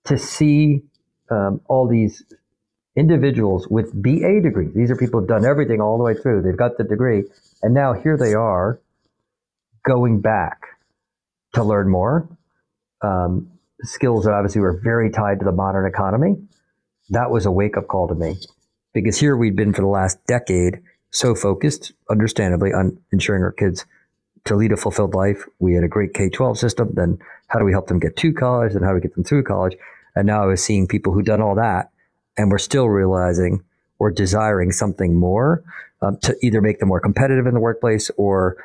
to 0.05 0.17
see 0.17 0.83
um, 1.29 1.61
all 1.67 1.87
these 1.87 2.23
individuals 2.95 3.67
with 3.67 3.91
BA 3.93 4.41
degrees. 4.41 4.73
These 4.73 4.91
are 4.91 4.95
people 4.95 5.19
who've 5.19 5.29
done 5.29 5.45
everything 5.45 5.81
all 5.81 5.97
the 5.97 6.03
way 6.03 6.13
through. 6.13 6.41
They've 6.41 6.57
got 6.57 6.77
the 6.77 6.83
degree. 6.83 7.23
And 7.61 7.73
now 7.73 7.93
here 7.93 8.17
they 8.17 8.33
are 8.33 8.79
going 9.83 10.21
back 10.21 10.67
to 11.53 11.63
learn 11.63 11.89
more. 11.89 12.29
Um, 13.01 13.49
skills 13.81 14.25
that 14.25 14.33
obviously 14.33 14.61
were 14.61 14.79
very 14.83 15.09
tied 15.09 15.39
to 15.39 15.45
the 15.45 15.51
modern 15.51 15.85
economy. 15.85 16.35
That 17.09 17.31
was 17.31 17.45
a 17.45 17.51
wake 17.51 17.77
up 17.77 17.87
call 17.87 18.07
to 18.07 18.15
me 18.15 18.37
because 18.93 19.19
here 19.19 19.35
we'd 19.35 19.55
been 19.55 19.73
for 19.73 19.81
the 19.81 19.87
last 19.87 20.23
decade 20.25 20.81
so 21.11 21.35
focused, 21.35 21.91
understandably, 22.09 22.71
on 22.73 22.97
ensuring 23.11 23.43
our 23.43 23.51
kids 23.51 23.85
to 24.45 24.55
lead 24.55 24.71
a 24.71 24.77
fulfilled 24.77 25.13
life. 25.13 25.43
We 25.59 25.73
had 25.73 25.83
a 25.83 25.87
great 25.87 26.13
K 26.13 26.29
12 26.29 26.57
system. 26.57 26.91
Then 26.93 27.19
how 27.47 27.59
do 27.59 27.65
we 27.65 27.71
help 27.71 27.87
them 27.87 27.99
get 27.99 28.15
to 28.17 28.33
college 28.33 28.73
and 28.73 28.83
how 28.83 28.91
do 28.91 28.95
we 28.95 29.01
get 29.01 29.15
them 29.15 29.23
through 29.23 29.43
college? 29.43 29.75
And 30.15 30.27
now 30.27 30.43
I 30.43 30.45
was 30.45 30.63
seeing 30.63 30.87
people 30.87 31.13
who'd 31.13 31.25
done 31.25 31.41
all 31.41 31.55
that 31.55 31.91
and 32.37 32.51
we're 32.51 32.57
still 32.57 32.89
realizing 32.89 33.63
or 33.99 34.11
desiring 34.11 34.71
something 34.71 35.15
more 35.15 35.63
um, 36.01 36.17
to 36.17 36.35
either 36.41 36.61
make 36.61 36.79
them 36.79 36.89
more 36.89 36.99
competitive 36.99 37.47
in 37.47 37.53
the 37.53 37.59
workplace 37.59 38.11
or 38.17 38.57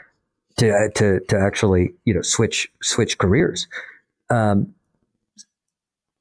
to, 0.57 0.71
uh, 0.71 0.89
to, 0.97 1.21
to 1.29 1.39
actually, 1.39 1.93
you 2.05 2.15
know, 2.15 2.23
switch, 2.23 2.69
switch 2.83 3.19
careers. 3.19 3.69
Um, 4.31 4.75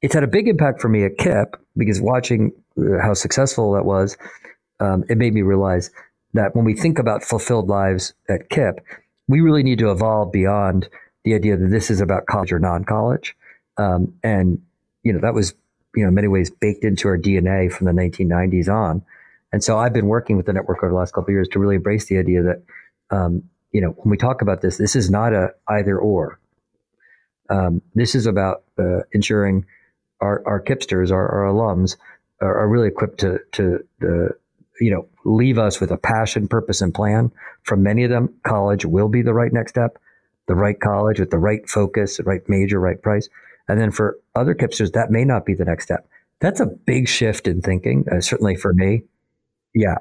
it's 0.00 0.14
had 0.14 0.22
a 0.22 0.28
big 0.28 0.46
impact 0.46 0.80
for 0.80 0.88
me 0.88 1.04
at 1.04 1.16
KIPP 1.16 1.54
because 1.76 2.00
watching 2.00 2.52
uh, 2.78 3.02
how 3.02 3.14
successful 3.14 3.72
that 3.72 3.84
was, 3.84 4.16
um, 4.80 5.04
it 5.08 5.18
made 5.18 5.34
me 5.34 5.42
realize 5.42 5.90
that 6.34 6.54
when 6.54 6.64
we 6.64 6.74
think 6.74 6.98
about 6.98 7.24
fulfilled 7.24 7.68
lives 7.68 8.12
at 8.28 8.48
KIPP, 8.48 8.78
we 9.26 9.40
really 9.40 9.62
need 9.62 9.78
to 9.80 9.90
evolve 9.90 10.30
beyond 10.30 10.88
the 11.24 11.34
idea 11.34 11.56
that 11.56 11.68
this 11.68 11.90
is 11.90 12.00
about 12.00 12.26
college 12.26 12.52
or 12.52 12.58
non-college. 12.58 13.36
Um, 13.76 14.14
and 14.22 14.60
you 15.02 15.12
know 15.12 15.20
that 15.20 15.34
was 15.34 15.54
you 15.94 16.02
know 16.02 16.08
in 16.08 16.14
many 16.14 16.28
ways 16.28 16.50
baked 16.50 16.84
into 16.84 17.08
our 17.08 17.18
DNA 17.18 17.70
from 17.70 17.86
the 17.86 17.92
1990s 17.92 18.68
on. 18.68 19.02
And 19.52 19.64
so 19.64 19.78
I've 19.78 19.94
been 19.94 20.06
working 20.06 20.36
with 20.36 20.46
the 20.46 20.52
network 20.52 20.78
over 20.82 20.90
the 20.90 20.98
last 20.98 21.12
couple 21.12 21.30
of 21.30 21.34
years 21.34 21.48
to 21.48 21.58
really 21.58 21.76
embrace 21.76 22.06
the 22.06 22.18
idea 22.18 22.42
that 22.42 22.62
um, 23.10 23.44
you 23.72 23.80
know 23.80 23.90
when 23.90 24.10
we 24.10 24.16
talk 24.16 24.42
about 24.42 24.60
this, 24.60 24.76
this 24.76 24.96
is 24.96 25.10
not 25.10 25.32
a 25.32 25.54
either 25.68 25.98
or. 25.98 26.38
Um, 27.50 27.80
this 27.94 28.14
is 28.14 28.26
about 28.26 28.64
uh, 28.78 29.00
ensuring 29.12 29.64
our, 30.20 30.42
our 30.46 30.62
KIPPsters, 30.62 31.10
our, 31.10 31.28
our 31.28 31.52
alums, 31.52 31.96
are, 32.40 32.58
are, 32.58 32.68
really 32.68 32.88
equipped 32.88 33.20
to 33.20 33.38
to 33.52 33.84
uh, 34.02 34.34
you 34.80 34.90
know 34.90 35.08
leave 35.24 35.58
us 35.58 35.80
with 35.80 35.90
a 35.90 35.96
passion, 35.96 36.48
purpose, 36.48 36.80
and 36.80 36.94
plan. 36.94 37.32
For 37.62 37.76
many 37.76 38.04
of 38.04 38.10
them, 38.10 38.34
college 38.46 38.84
will 38.84 39.08
be 39.08 39.22
the 39.22 39.34
right 39.34 39.52
next 39.52 39.72
step, 39.72 39.98
the 40.46 40.54
right 40.54 40.78
college 40.78 41.20
with 41.20 41.30
the 41.30 41.38
right 41.38 41.68
focus, 41.68 42.18
the 42.18 42.24
right 42.24 42.46
major, 42.48 42.78
right 42.78 43.00
price. 43.00 43.28
And 43.68 43.80
then 43.80 43.90
for 43.90 44.18
other 44.34 44.54
KIPPsters, 44.54 44.92
that 44.92 45.10
may 45.10 45.24
not 45.24 45.44
be 45.44 45.54
the 45.54 45.64
next 45.64 45.84
step. 45.84 46.08
That's 46.40 46.60
a 46.60 46.66
big 46.66 47.08
shift 47.08 47.46
in 47.46 47.60
thinking, 47.60 48.04
uh, 48.10 48.20
certainly 48.20 48.56
for 48.56 48.72
me. 48.72 49.02
Yeah. 49.74 49.96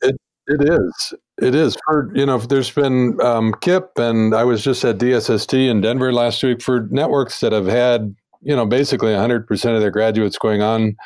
It, 0.00 0.16
it 0.48 0.68
is. 0.68 1.14
It 1.40 1.54
is. 1.54 1.76
For, 1.86 2.10
you 2.14 2.26
know, 2.26 2.38
there's 2.38 2.70
been 2.70 3.20
um, 3.20 3.52
KIPP, 3.52 3.98
and 3.98 4.34
I 4.34 4.44
was 4.44 4.64
just 4.64 4.84
at 4.84 4.98
DSST 4.98 5.68
in 5.68 5.80
Denver 5.80 6.12
last 6.12 6.42
week 6.42 6.62
for 6.62 6.88
networks 6.90 7.40
that 7.40 7.52
have 7.52 7.66
had 7.66 8.14
you 8.42 8.54
know, 8.54 8.66
basically 8.66 9.12
100% 9.12 9.74
of 9.74 9.80
their 9.80 9.90
graduates 9.90 10.36
going 10.36 10.62
on 10.62 10.96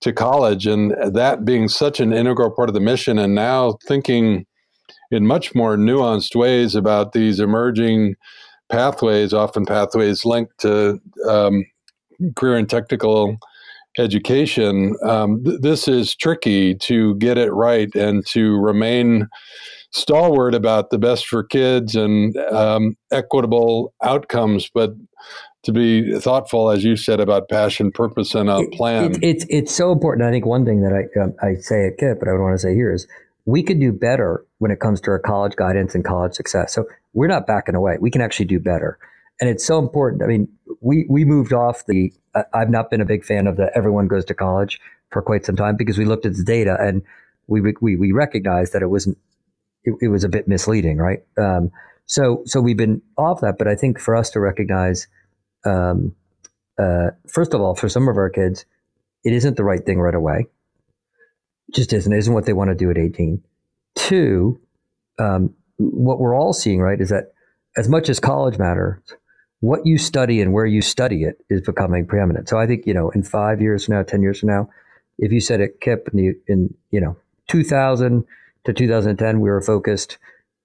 to 0.00 0.12
college. 0.12 0.66
And 0.66 0.94
that 1.14 1.44
being 1.44 1.68
such 1.68 2.00
an 2.00 2.12
integral 2.12 2.50
part 2.50 2.68
of 2.68 2.74
the 2.74 2.80
mission, 2.80 3.18
and 3.18 3.34
now 3.34 3.78
thinking 3.86 4.46
in 5.10 5.26
much 5.26 5.54
more 5.54 5.76
nuanced 5.76 6.34
ways 6.34 6.74
about 6.74 7.12
these 7.12 7.40
emerging 7.40 8.14
pathways, 8.68 9.32
often 9.32 9.64
pathways 9.64 10.24
linked 10.24 10.58
to 10.60 11.00
um, 11.28 11.64
career 12.36 12.56
and 12.56 12.68
technical 12.68 13.38
education. 13.98 14.94
Um, 15.04 15.42
th- 15.44 15.60
this 15.60 15.88
is 15.88 16.14
tricky 16.14 16.74
to 16.76 17.16
get 17.16 17.38
it 17.38 17.52
right 17.52 17.92
and 17.94 18.24
to 18.26 18.56
remain 18.56 19.28
stalwart 19.90 20.54
about 20.54 20.90
the 20.90 20.98
best 20.98 21.26
for 21.26 21.42
kids 21.42 21.96
and 21.96 22.36
um, 22.52 22.96
equitable 23.10 23.94
outcomes, 24.02 24.70
but 24.72 24.92
to 25.64 25.72
be 25.72 26.18
thoughtful, 26.20 26.70
as 26.70 26.84
you 26.84 26.96
said, 26.96 27.20
about 27.20 27.48
passion, 27.48 27.90
purpose, 27.90 28.34
and 28.34 28.48
a 28.48 28.66
plan. 28.72 29.12
It, 29.12 29.16
it, 29.16 29.24
it's 29.24 29.46
it's 29.48 29.74
so 29.74 29.92
important. 29.92 30.26
I 30.26 30.30
think 30.30 30.46
one 30.46 30.64
thing 30.64 30.82
that 30.82 30.92
I 30.92 31.20
um, 31.20 31.34
I 31.42 31.56
say 31.56 31.86
at 31.86 31.98
KIPP, 31.98 32.20
but 32.20 32.28
I 32.28 32.32
would 32.32 32.40
want 32.40 32.54
to 32.54 32.58
say 32.58 32.74
here 32.74 32.92
is 32.92 33.06
we 33.48 33.62
could 33.62 33.80
do 33.80 33.92
better 33.92 34.44
when 34.58 34.70
it 34.70 34.78
comes 34.78 35.00
to 35.00 35.10
our 35.10 35.18
college 35.18 35.56
guidance 35.56 35.94
and 35.94 36.04
college 36.04 36.34
success. 36.34 36.74
So 36.74 36.84
we're 37.14 37.28
not 37.28 37.46
backing 37.46 37.74
away. 37.74 37.96
We 37.98 38.10
can 38.10 38.20
actually 38.20 38.44
do 38.44 38.60
better, 38.60 38.98
and 39.40 39.48
it's 39.48 39.64
so 39.64 39.78
important. 39.78 40.22
I 40.22 40.26
mean, 40.26 40.48
we 40.82 41.06
we 41.08 41.24
moved 41.24 41.54
off 41.54 41.86
the. 41.86 42.12
I've 42.52 42.68
not 42.68 42.90
been 42.90 43.00
a 43.00 43.06
big 43.06 43.24
fan 43.24 43.46
of 43.46 43.56
the 43.56 43.70
everyone 43.74 44.06
goes 44.06 44.26
to 44.26 44.34
college 44.34 44.78
for 45.10 45.22
quite 45.22 45.46
some 45.46 45.56
time 45.56 45.76
because 45.76 45.96
we 45.96 46.04
looked 46.04 46.26
at 46.26 46.34
the 46.34 46.44
data 46.44 46.76
and 46.78 47.02
we 47.46 47.62
we 47.80 47.96
we 47.96 48.12
recognized 48.12 48.74
that 48.74 48.82
it 48.82 48.88
wasn't. 48.88 49.16
It, 49.82 49.94
it 50.02 50.08
was 50.08 50.24
a 50.24 50.28
bit 50.28 50.46
misleading, 50.46 50.98
right? 50.98 51.20
Um, 51.38 51.70
so 52.04 52.42
so 52.44 52.60
we've 52.60 52.76
been 52.76 53.00
off 53.16 53.40
that, 53.40 53.56
but 53.56 53.66
I 53.66 53.76
think 53.76 53.98
for 53.98 54.14
us 54.14 54.28
to 54.30 54.40
recognize 54.40 55.08
um, 55.64 56.14
uh, 56.78 57.12
first 57.26 57.54
of 57.54 57.62
all, 57.62 57.74
for 57.74 57.88
some 57.88 58.08
of 58.08 58.18
our 58.18 58.28
kids, 58.28 58.66
it 59.24 59.32
isn't 59.32 59.56
the 59.56 59.64
right 59.64 59.84
thing 59.86 60.00
right 60.00 60.14
away. 60.14 60.48
Just 61.74 61.92
isn't. 61.92 62.12
isn't 62.12 62.32
what 62.32 62.46
they 62.46 62.52
want 62.52 62.70
to 62.70 62.74
do 62.74 62.90
at 62.90 62.98
18. 62.98 63.42
Two, 63.94 64.60
um, 65.18 65.54
what 65.76 66.18
we're 66.18 66.34
all 66.34 66.52
seeing, 66.52 66.80
right, 66.80 67.00
is 67.00 67.10
that 67.10 67.32
as 67.76 67.88
much 67.88 68.08
as 68.08 68.20
college 68.20 68.58
matters, 68.58 69.00
what 69.60 69.84
you 69.84 69.98
study 69.98 70.40
and 70.40 70.52
where 70.52 70.66
you 70.66 70.80
study 70.80 71.24
it 71.24 71.38
is 71.50 71.60
becoming 71.60 72.06
preeminent. 72.06 72.48
So 72.48 72.58
I 72.58 72.66
think, 72.66 72.86
you 72.86 72.94
know, 72.94 73.10
in 73.10 73.22
five 73.22 73.60
years 73.60 73.84
from 73.84 73.96
now, 73.96 74.02
10 74.02 74.22
years 74.22 74.40
from 74.40 74.48
now, 74.48 74.70
if 75.18 75.32
you 75.32 75.40
said 75.40 75.60
at 75.60 75.80
KIPP 75.80 76.08
in, 76.12 76.16
the, 76.16 76.52
in 76.52 76.74
you 76.90 77.00
know, 77.00 77.16
2000 77.48 78.24
to 78.64 78.72
2010, 78.72 79.40
we 79.40 79.50
were 79.50 79.60
focused 79.60 80.18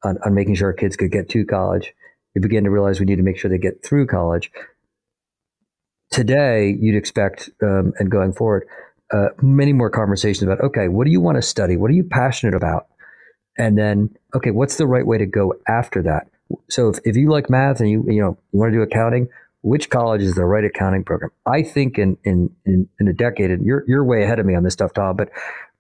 on, 0.04 0.18
on 0.24 0.34
making 0.34 0.56
sure 0.56 0.68
our 0.68 0.74
kids 0.74 0.96
could 0.96 1.12
get 1.12 1.30
to 1.30 1.46
college. 1.46 1.94
We 2.36 2.42
began 2.42 2.64
to 2.64 2.70
realize 2.70 3.00
we 3.00 3.06
need 3.06 3.18
to 3.18 3.24
make 3.24 3.38
sure 3.38 3.50
they 3.50 3.58
get 3.58 3.84
through 3.84 4.08
college 4.08 4.52
today 6.14 6.76
you'd 6.80 6.96
expect, 6.96 7.50
um, 7.62 7.92
and 7.98 8.10
going 8.10 8.34
forward, 8.34 8.68
uh, 9.14 9.30
many 9.42 9.74
more 9.74 9.90
conversations 9.90 10.44
about 10.44 10.62
okay, 10.62 10.88
what 10.88 11.06
do 11.06 11.12
you 11.12 11.22
want 11.22 11.38
to 11.38 11.42
study? 11.42 11.78
What 11.78 11.90
are 11.92 11.94
you 11.94 12.04
passionate 12.04 12.56
about? 12.56 12.88
And 13.58 13.78
then, 13.78 14.10
okay, 14.36 14.52
what's 14.52 14.78
the 14.78 14.88
right 14.88 15.06
way 15.06 15.20
to 15.20 15.28
go 15.28 15.54
after 15.68 16.02
that? 16.04 16.28
So 16.70 16.90
if, 16.90 17.00
if 17.06 17.16
you 17.16 17.30
like 17.30 17.50
math 17.50 17.80
and 17.80 17.90
you 17.90 18.06
you 18.08 18.22
know 18.22 18.38
you 18.52 18.60
want 18.60 18.72
to 18.72 18.78
do 18.78 18.82
accounting, 18.82 19.30
which 19.62 19.90
college 19.90 20.22
is 20.22 20.36
the 20.36 20.46
right 20.46 20.66
accounting 20.66 21.04
program? 21.04 21.32
I 21.46 21.64
think 21.64 21.98
in 21.98 22.18
in 22.24 22.50
in, 22.66 22.90
in 23.00 23.08
a 23.08 23.14
decade, 23.14 23.52
and 23.52 23.66
you're 23.66 23.84
you're 23.88 24.04
way 24.04 24.24
ahead 24.24 24.40
of 24.40 24.46
me 24.46 24.56
on 24.56 24.64
this 24.64 24.74
stuff, 24.74 24.94
Tom, 24.94 25.16
but 25.16 25.30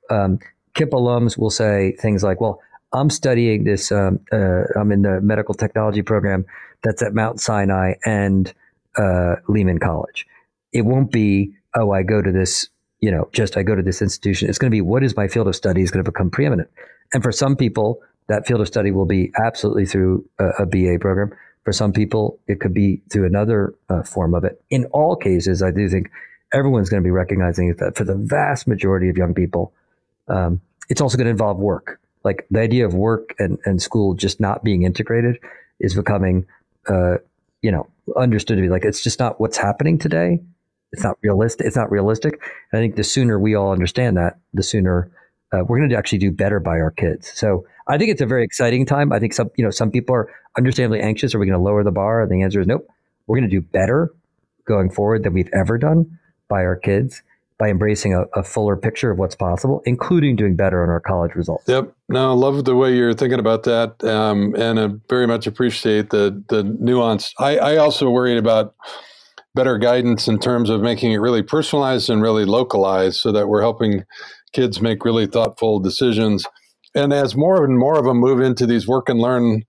um, 0.09 0.39
KIPP 0.75 0.91
alums 0.91 1.37
will 1.37 1.49
say 1.49 1.95
things 1.99 2.23
like, 2.23 2.39
well, 2.39 2.61
I'm 2.91 3.09
studying 3.09 3.63
this. 3.63 3.91
Um, 3.91 4.19
uh, 4.31 4.63
I'm 4.75 4.91
in 4.91 5.01
the 5.01 5.19
medical 5.21 5.55
technology 5.55 6.01
program 6.01 6.45
that's 6.83 7.01
at 7.01 7.13
Mount 7.13 7.39
Sinai, 7.39 7.93
and 8.05 8.53
uh, 8.97 9.35
Lehman 9.47 9.79
College. 9.79 10.27
It 10.71 10.81
won't 10.81 11.11
be, 11.11 11.53
oh, 11.75 11.91
I 11.91 12.03
go 12.03 12.21
to 12.21 12.31
this, 12.31 12.67
you 13.03 13.11
know, 13.11 13.27
just 13.33 13.57
I 13.57 13.63
go 13.63 13.75
to 13.75 13.81
this 13.81 14.01
institution. 14.01 14.47
It's 14.47 14.57
going 14.57 14.71
to 14.71 14.73
be 14.73 14.79
what 14.79 15.03
is 15.03 15.17
my 15.17 15.27
field 15.27 15.49
of 15.49 15.57
study 15.57 15.81
is 15.81 15.91
going 15.91 16.05
to 16.05 16.09
become 16.09 16.31
preeminent. 16.31 16.69
And 17.11 17.21
for 17.21 17.33
some 17.33 17.57
people, 17.57 18.01
that 18.27 18.47
field 18.47 18.61
of 18.61 18.67
study 18.67 18.91
will 18.91 19.05
be 19.05 19.29
absolutely 19.37 19.85
through 19.85 20.23
a, 20.39 20.45
a 20.59 20.65
BA 20.65 20.99
program. 21.01 21.33
For 21.65 21.73
some 21.73 21.91
people, 21.91 22.39
it 22.47 22.61
could 22.61 22.73
be 22.73 23.01
through 23.11 23.25
another 23.25 23.75
uh, 23.89 24.03
form 24.03 24.33
of 24.33 24.45
it. 24.45 24.63
In 24.69 24.85
all 24.93 25.17
cases, 25.17 25.61
I 25.61 25.71
do 25.71 25.89
think 25.89 26.11
everyone's 26.53 26.89
going 26.89 27.03
to 27.03 27.05
be 27.05 27.11
recognizing 27.11 27.75
that 27.77 27.97
for 27.97 28.05
the 28.05 28.15
vast 28.15 28.67
majority 28.69 29.09
of 29.09 29.17
young 29.17 29.33
people, 29.33 29.73
um, 30.29 30.61
it's 30.87 31.01
also 31.01 31.17
going 31.17 31.25
to 31.25 31.31
involve 31.31 31.57
work. 31.57 31.99
Like 32.23 32.47
the 32.51 32.61
idea 32.61 32.85
of 32.85 32.93
work 32.93 33.35
and, 33.37 33.59
and 33.65 33.81
school 33.81 34.13
just 34.13 34.39
not 34.39 34.63
being 34.63 34.83
integrated 34.83 35.39
is 35.81 35.93
becoming, 35.93 36.45
uh, 36.87 37.17
you 37.61 37.69
know, 37.69 37.85
understood 38.15 38.55
to 38.55 38.61
be 38.61 38.69
like 38.69 38.85
it's 38.85 39.03
just 39.03 39.19
not 39.19 39.41
what's 39.41 39.57
happening 39.57 39.97
today. 39.97 40.39
It's 40.93 41.03
not 41.03 41.17
realistic. 41.21 41.67
It's 41.67 41.75
not 41.75 41.91
realistic. 41.91 42.39
And 42.71 42.79
I 42.79 42.83
think 42.83 42.95
the 42.95 43.03
sooner 43.03 43.39
we 43.39 43.55
all 43.55 43.71
understand 43.71 44.15
that, 44.17 44.37
the 44.53 44.63
sooner 44.63 45.11
uh, 45.51 45.63
we're 45.67 45.77
going 45.77 45.89
to 45.89 45.97
actually 45.97 46.17
do 46.17 46.31
better 46.31 46.59
by 46.59 46.79
our 46.79 46.91
kids. 46.91 47.31
So 47.35 47.65
I 47.87 47.97
think 47.97 48.09
it's 48.11 48.21
a 48.21 48.25
very 48.25 48.43
exciting 48.43 48.85
time. 48.85 49.11
I 49.11 49.19
think 49.19 49.33
some 49.33 49.51
you 49.55 49.63
know 49.63 49.71
some 49.71 49.91
people 49.91 50.15
are 50.15 50.29
understandably 50.57 51.01
anxious. 51.01 51.35
Are 51.35 51.39
we 51.39 51.45
going 51.45 51.57
to 51.57 51.63
lower 51.63 51.83
the 51.83 51.91
bar? 51.91 52.21
And 52.21 52.31
the 52.31 52.41
answer 52.41 52.61
is 52.61 52.67
nope. 52.67 52.87
We're 53.27 53.37
going 53.37 53.49
to 53.49 53.55
do 53.55 53.61
better 53.61 54.13
going 54.65 54.89
forward 54.89 55.23
than 55.23 55.33
we've 55.33 55.49
ever 55.53 55.77
done 55.77 56.19
by 56.47 56.63
our 56.63 56.75
kids 56.75 57.21
by 57.59 57.69
embracing 57.69 58.13
a, 58.13 58.23
a, 58.33 58.43
fuller 58.43 58.75
picture 58.75 59.11
of 59.11 59.17
what's 59.17 59.35
possible, 59.35 59.81
including 59.85 60.35
doing 60.35 60.55
better 60.55 60.83
on 60.83 60.89
our 60.89 60.99
college 60.99 61.33
results. 61.35 61.63
Yep. 61.67 61.93
No, 62.09 62.31
I 62.31 62.33
love 62.33 62.65
the 62.65 62.75
way 62.75 62.95
you're 62.95 63.13
thinking 63.13 63.39
about 63.39 63.63
that, 63.63 64.03
um, 64.03 64.55
and 64.55 64.79
I 64.79 64.89
very 65.07 65.27
much 65.27 65.47
appreciate 65.47 66.09
the 66.09 66.43
the 66.49 66.63
nuance. 66.63 67.33
I, 67.39 67.57
I 67.57 67.77
also 67.77 68.09
worried 68.09 68.37
about 68.37 68.75
better 69.55 69.77
guidance 69.77 70.27
in 70.27 70.39
terms 70.39 70.69
of 70.69 70.81
making 70.81 71.11
it 71.11 71.17
really 71.17 71.43
personalized 71.43 72.09
and 72.09 72.21
really 72.21 72.45
localized, 72.45 73.19
so 73.19 73.31
that 73.31 73.47
we're 73.47 73.61
helping 73.61 74.03
kids 74.53 74.81
make 74.81 75.05
really 75.05 75.27
thoughtful 75.27 75.79
decisions. 75.79 76.45
and 76.95 77.11
as 77.13 77.35
more 77.35 77.63
and 77.63 77.77
more 77.77 77.97
of 77.97 78.05
them 78.05 78.17
move 78.17 78.39
into 78.39 78.65
these 78.65 78.87
work 78.87 79.09
and 79.09 79.19
learn 79.19 79.63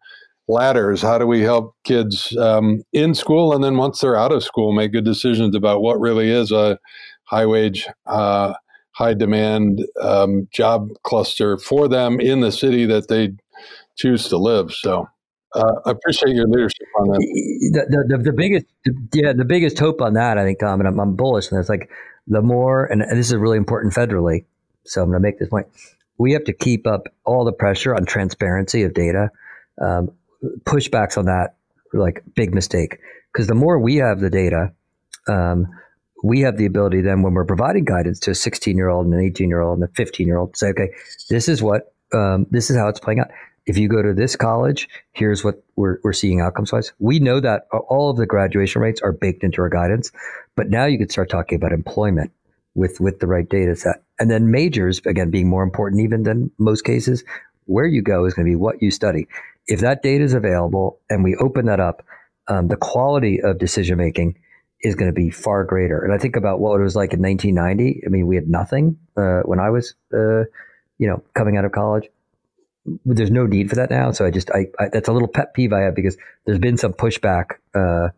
ladders, 0.47 1.01
how 1.01 1.16
do 1.18 1.26
we 1.26 1.41
help 1.41 1.74
kids 1.85 2.37
um, 2.37 2.82
in 2.93 3.14
school 3.14 3.55
and 3.55 3.64
then 3.64 3.76
once 3.78 4.01
they're 4.01 4.16
out 4.16 4.32
of 4.32 4.45
school 4.45 4.72
make 4.72 4.93
good 4.93 5.05
decisions 5.05 5.55
about 5.57 5.80
what 5.80 5.99
really 6.01 6.30
is 6.30 6.53
a 6.53 6.78
high 7.24 7.47
wage, 7.47 7.89
uh, 8.07 8.53
high 8.93 9.14
demand 9.14 9.87
um, 10.03 10.47
job 10.53 10.89
cluster 11.03 11.57
for 11.57 11.89
them 11.89 12.20
in 12.20 12.41
the 12.41 12.53
city 12.53 12.85
that 12.85 13.09
they 13.09 13.32
choose 13.97 14.28
to 14.28 14.37
live. 14.37 14.72
So. 14.72 15.09
Uh, 15.55 15.72
I 15.86 15.90
appreciate 15.92 16.34
your 16.34 16.48
leadership 16.48 16.88
on 16.98 17.09
that. 17.09 17.86
The, 17.88 18.16
the, 18.16 18.22
the, 18.24 18.32
biggest, 18.32 18.66
yeah, 19.12 19.32
the 19.32 19.44
biggest 19.44 19.78
hope 19.78 20.00
on 20.00 20.14
that, 20.14 20.36
I 20.36 20.44
think, 20.44 20.59
Tom, 20.59 20.80
and 20.80 20.88
I'm, 20.88 20.98
I'm 20.98 21.14
bullish, 21.14 21.50
and 21.50 21.61
it's 21.61 21.68
like 21.68 21.90
the 22.26 22.42
more, 22.42 22.86
and 22.86 23.02
this 23.02 23.28
is 23.28 23.36
really 23.36 23.57
important 23.57 23.94
federally. 23.94 24.44
So 24.84 25.02
I'm 25.02 25.11
going 25.11 25.20
to 25.20 25.26
make 25.26 25.38
this 25.38 25.48
point. 25.48 25.66
We 26.18 26.32
have 26.32 26.44
to 26.44 26.52
keep 26.52 26.86
up 26.86 27.07
all 27.24 27.44
the 27.44 27.52
pressure 27.52 27.94
on 27.94 28.05
transparency 28.05 28.82
of 28.82 28.94
data. 28.94 29.30
Um, 29.80 30.11
pushbacks 30.64 31.16
on 31.16 31.26
that, 31.26 31.57
like 31.92 32.22
big 32.34 32.55
mistake, 32.55 32.98
because 33.32 33.46
the 33.46 33.55
more 33.55 33.78
we 33.78 33.96
have 33.96 34.20
the 34.20 34.30
data, 34.30 34.72
um, 35.28 35.68
we 36.22 36.40
have 36.40 36.57
the 36.57 36.66
ability 36.66 37.00
then 37.00 37.22
when 37.22 37.34
we're 37.34 37.44
providing 37.44 37.84
guidance 37.84 38.18
to 38.20 38.30
a 38.30 38.34
16 38.34 38.76
year 38.76 38.88
old 38.88 39.07
and 39.07 39.14
an 39.14 39.20
18 39.20 39.48
year 39.48 39.61
old 39.61 39.78
and 39.78 39.88
a 39.88 39.92
15 39.94 40.26
year 40.26 40.38
old 40.38 40.57
say, 40.57 40.68
okay, 40.68 40.90
this 41.28 41.48
is 41.48 41.62
what, 41.62 41.92
um, 42.12 42.46
this 42.50 42.70
is 42.70 42.76
how 42.76 42.88
it's 42.88 43.00
playing 43.00 43.20
out 43.20 43.28
if 43.66 43.78
you 43.78 43.88
go 43.88 44.02
to 44.02 44.12
this 44.12 44.36
college, 44.36 44.88
here's 45.12 45.42
what 45.42 45.62
we're, 45.76 45.98
we're 46.02 46.12
seeing 46.12 46.40
outcomes 46.40 46.72
wise. 46.72 46.92
We 46.98 47.18
know 47.18 47.40
that 47.40 47.66
all 47.88 48.10
of 48.10 48.16
the 48.16 48.26
graduation 48.26 48.82
rates 48.82 49.00
are 49.00 49.12
baked 49.12 49.42
into 49.42 49.62
our 49.62 49.68
guidance, 49.68 50.12
but 50.54 50.68
now 50.68 50.84
you 50.84 50.98
could 50.98 51.10
start 51.10 51.30
talking 51.30 51.56
about 51.56 51.72
employment 51.72 52.30
with, 52.74 53.00
with 53.00 53.20
the 53.20 53.26
right 53.26 53.48
data 53.48 53.74
set. 53.76 54.02
And 54.18 54.30
then 54.30 54.50
majors, 54.50 55.00
again, 55.06 55.30
being 55.30 55.48
more 55.48 55.62
important 55.62 56.02
even 56.02 56.24
than 56.24 56.50
most 56.58 56.82
cases, 56.82 57.24
where 57.66 57.86
you 57.86 58.02
go 58.02 58.26
is 58.26 58.34
going 58.34 58.46
to 58.46 58.50
be 58.50 58.56
what 58.56 58.82
you 58.82 58.90
study. 58.90 59.26
If 59.66 59.80
that 59.80 60.02
data 60.02 60.22
is 60.22 60.34
available 60.34 61.00
and 61.08 61.24
we 61.24 61.34
open 61.36 61.66
that 61.66 61.80
up, 61.80 62.04
um, 62.48 62.68
the 62.68 62.76
quality 62.76 63.40
of 63.40 63.58
decision 63.58 63.96
making 63.96 64.36
is 64.82 64.94
going 64.94 65.08
to 65.08 65.14
be 65.14 65.30
far 65.30 65.64
greater. 65.64 66.04
And 66.04 66.12
I 66.12 66.18
think 66.18 66.36
about 66.36 66.60
what 66.60 66.78
it 66.78 66.82
was 66.82 66.94
like 66.94 67.14
in 67.14 67.22
1990. 67.22 68.02
I 68.04 68.08
mean, 68.10 68.26
we 68.26 68.36
had 68.36 68.48
nothing 68.48 68.98
uh, 69.16 69.40
when 69.40 69.58
I 69.58 69.70
was, 69.70 69.94
uh, 70.12 70.44
you 70.98 71.08
know, 71.08 71.22
coming 71.32 71.56
out 71.56 71.64
of 71.64 71.72
college 71.72 72.10
there's 73.05 73.30
no 73.30 73.47
need 73.47 73.70
for 73.70 73.76
that 73.76 73.91
now. 73.91 74.12
So 74.12 74.26
I 74.26 74.30
just 74.30 74.51
I, 74.51 74.66
I, 74.78 74.89
that's 74.93 75.09
a 75.09 75.12
little 75.12 75.28
pet 75.28 75.55
peeve 75.55 75.72
I 75.72 75.80
have 75.80 75.95
because 75.95 76.16
there's 76.45 76.59
been 76.59 76.76
some 76.76 76.93
pushback, 76.93 77.53
uh, 77.74 78.11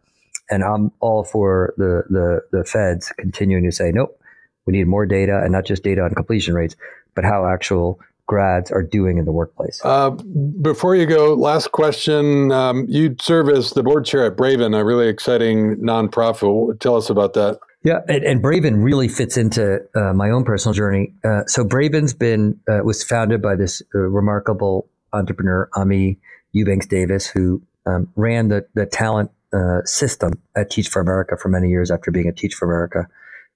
and 0.51 0.63
I'm 0.63 0.93
all 1.01 1.25
for 1.25 1.75
the 1.77 2.05
the 2.09 2.59
the 2.59 2.65
feds 2.65 3.13
continuing 3.17 3.65
to 3.65 3.73
say 3.73 3.91
nope, 3.93 4.21
we 4.67 4.73
need 4.73 4.87
more 4.87 5.07
data 5.07 5.41
and 5.43 5.53
not 5.53 5.65
just 5.65 5.83
data 5.83 6.03
on 6.03 6.15
completion 6.15 6.55
rates, 6.55 6.77
but 7.15 7.25
how 7.25 7.47
actual 7.47 8.01
grads 8.27 8.73
are 8.73 8.83
doing 8.83 9.19
in 9.19 9.25
the 9.25 9.33
workplace. 9.33 9.81
Uh, 9.85 10.11
before 10.11 10.97
you 10.97 11.07
go, 11.07 11.35
last 11.35 11.71
question. 11.71 12.51
Um, 12.51 12.85
you 12.89 13.15
serve 13.21 13.49
as 13.49 13.71
the 13.71 13.85
board 13.85 14.05
chair 14.05 14.27
at 14.27 14.37
Braven, 14.37 14.79
a 14.79 14.85
really 14.85 15.09
exciting 15.09 15.77
nonprofit. 15.77 16.81
Tell 16.81 16.97
us 16.97 17.09
about 17.09 17.35
that. 17.35 17.61
Yeah, 17.87 18.01
and, 18.09 18.25
and 18.25 18.43
Braven 18.43 18.83
really 18.83 19.07
fits 19.07 19.37
into 19.37 19.79
uh, 19.95 20.13
my 20.13 20.29
own 20.31 20.43
personal 20.43 20.75
journey. 20.75 21.15
Uh, 21.23 21.45
so 21.47 21.65
Braven's 21.65 22.15
been 22.15 22.59
uh, 22.69 22.81
was 22.83 23.05
founded 23.05 23.41
by 23.41 23.55
this 23.55 23.81
uh, 23.95 23.99
remarkable 24.01 24.89
entrepreneur, 25.13 25.69
Aimée 25.75 26.17
Eubanks 26.51 26.87
Davis, 26.87 27.29
who 27.29 27.63
um, 27.87 28.09
ran 28.17 28.49
the 28.49 28.67
the 28.75 28.87
talent 28.87 29.31
uh, 29.53 29.83
system 29.85 30.33
at 30.57 30.69
Teach 30.69 30.89
for 30.89 31.01
America 31.01 31.37
for 31.37 31.49
many 31.49 31.69
years 31.69 31.93
after 31.93 32.11
being 32.11 32.27
a 32.27 32.33
Teach 32.33 32.55
for 32.55 32.65
America 32.65 33.07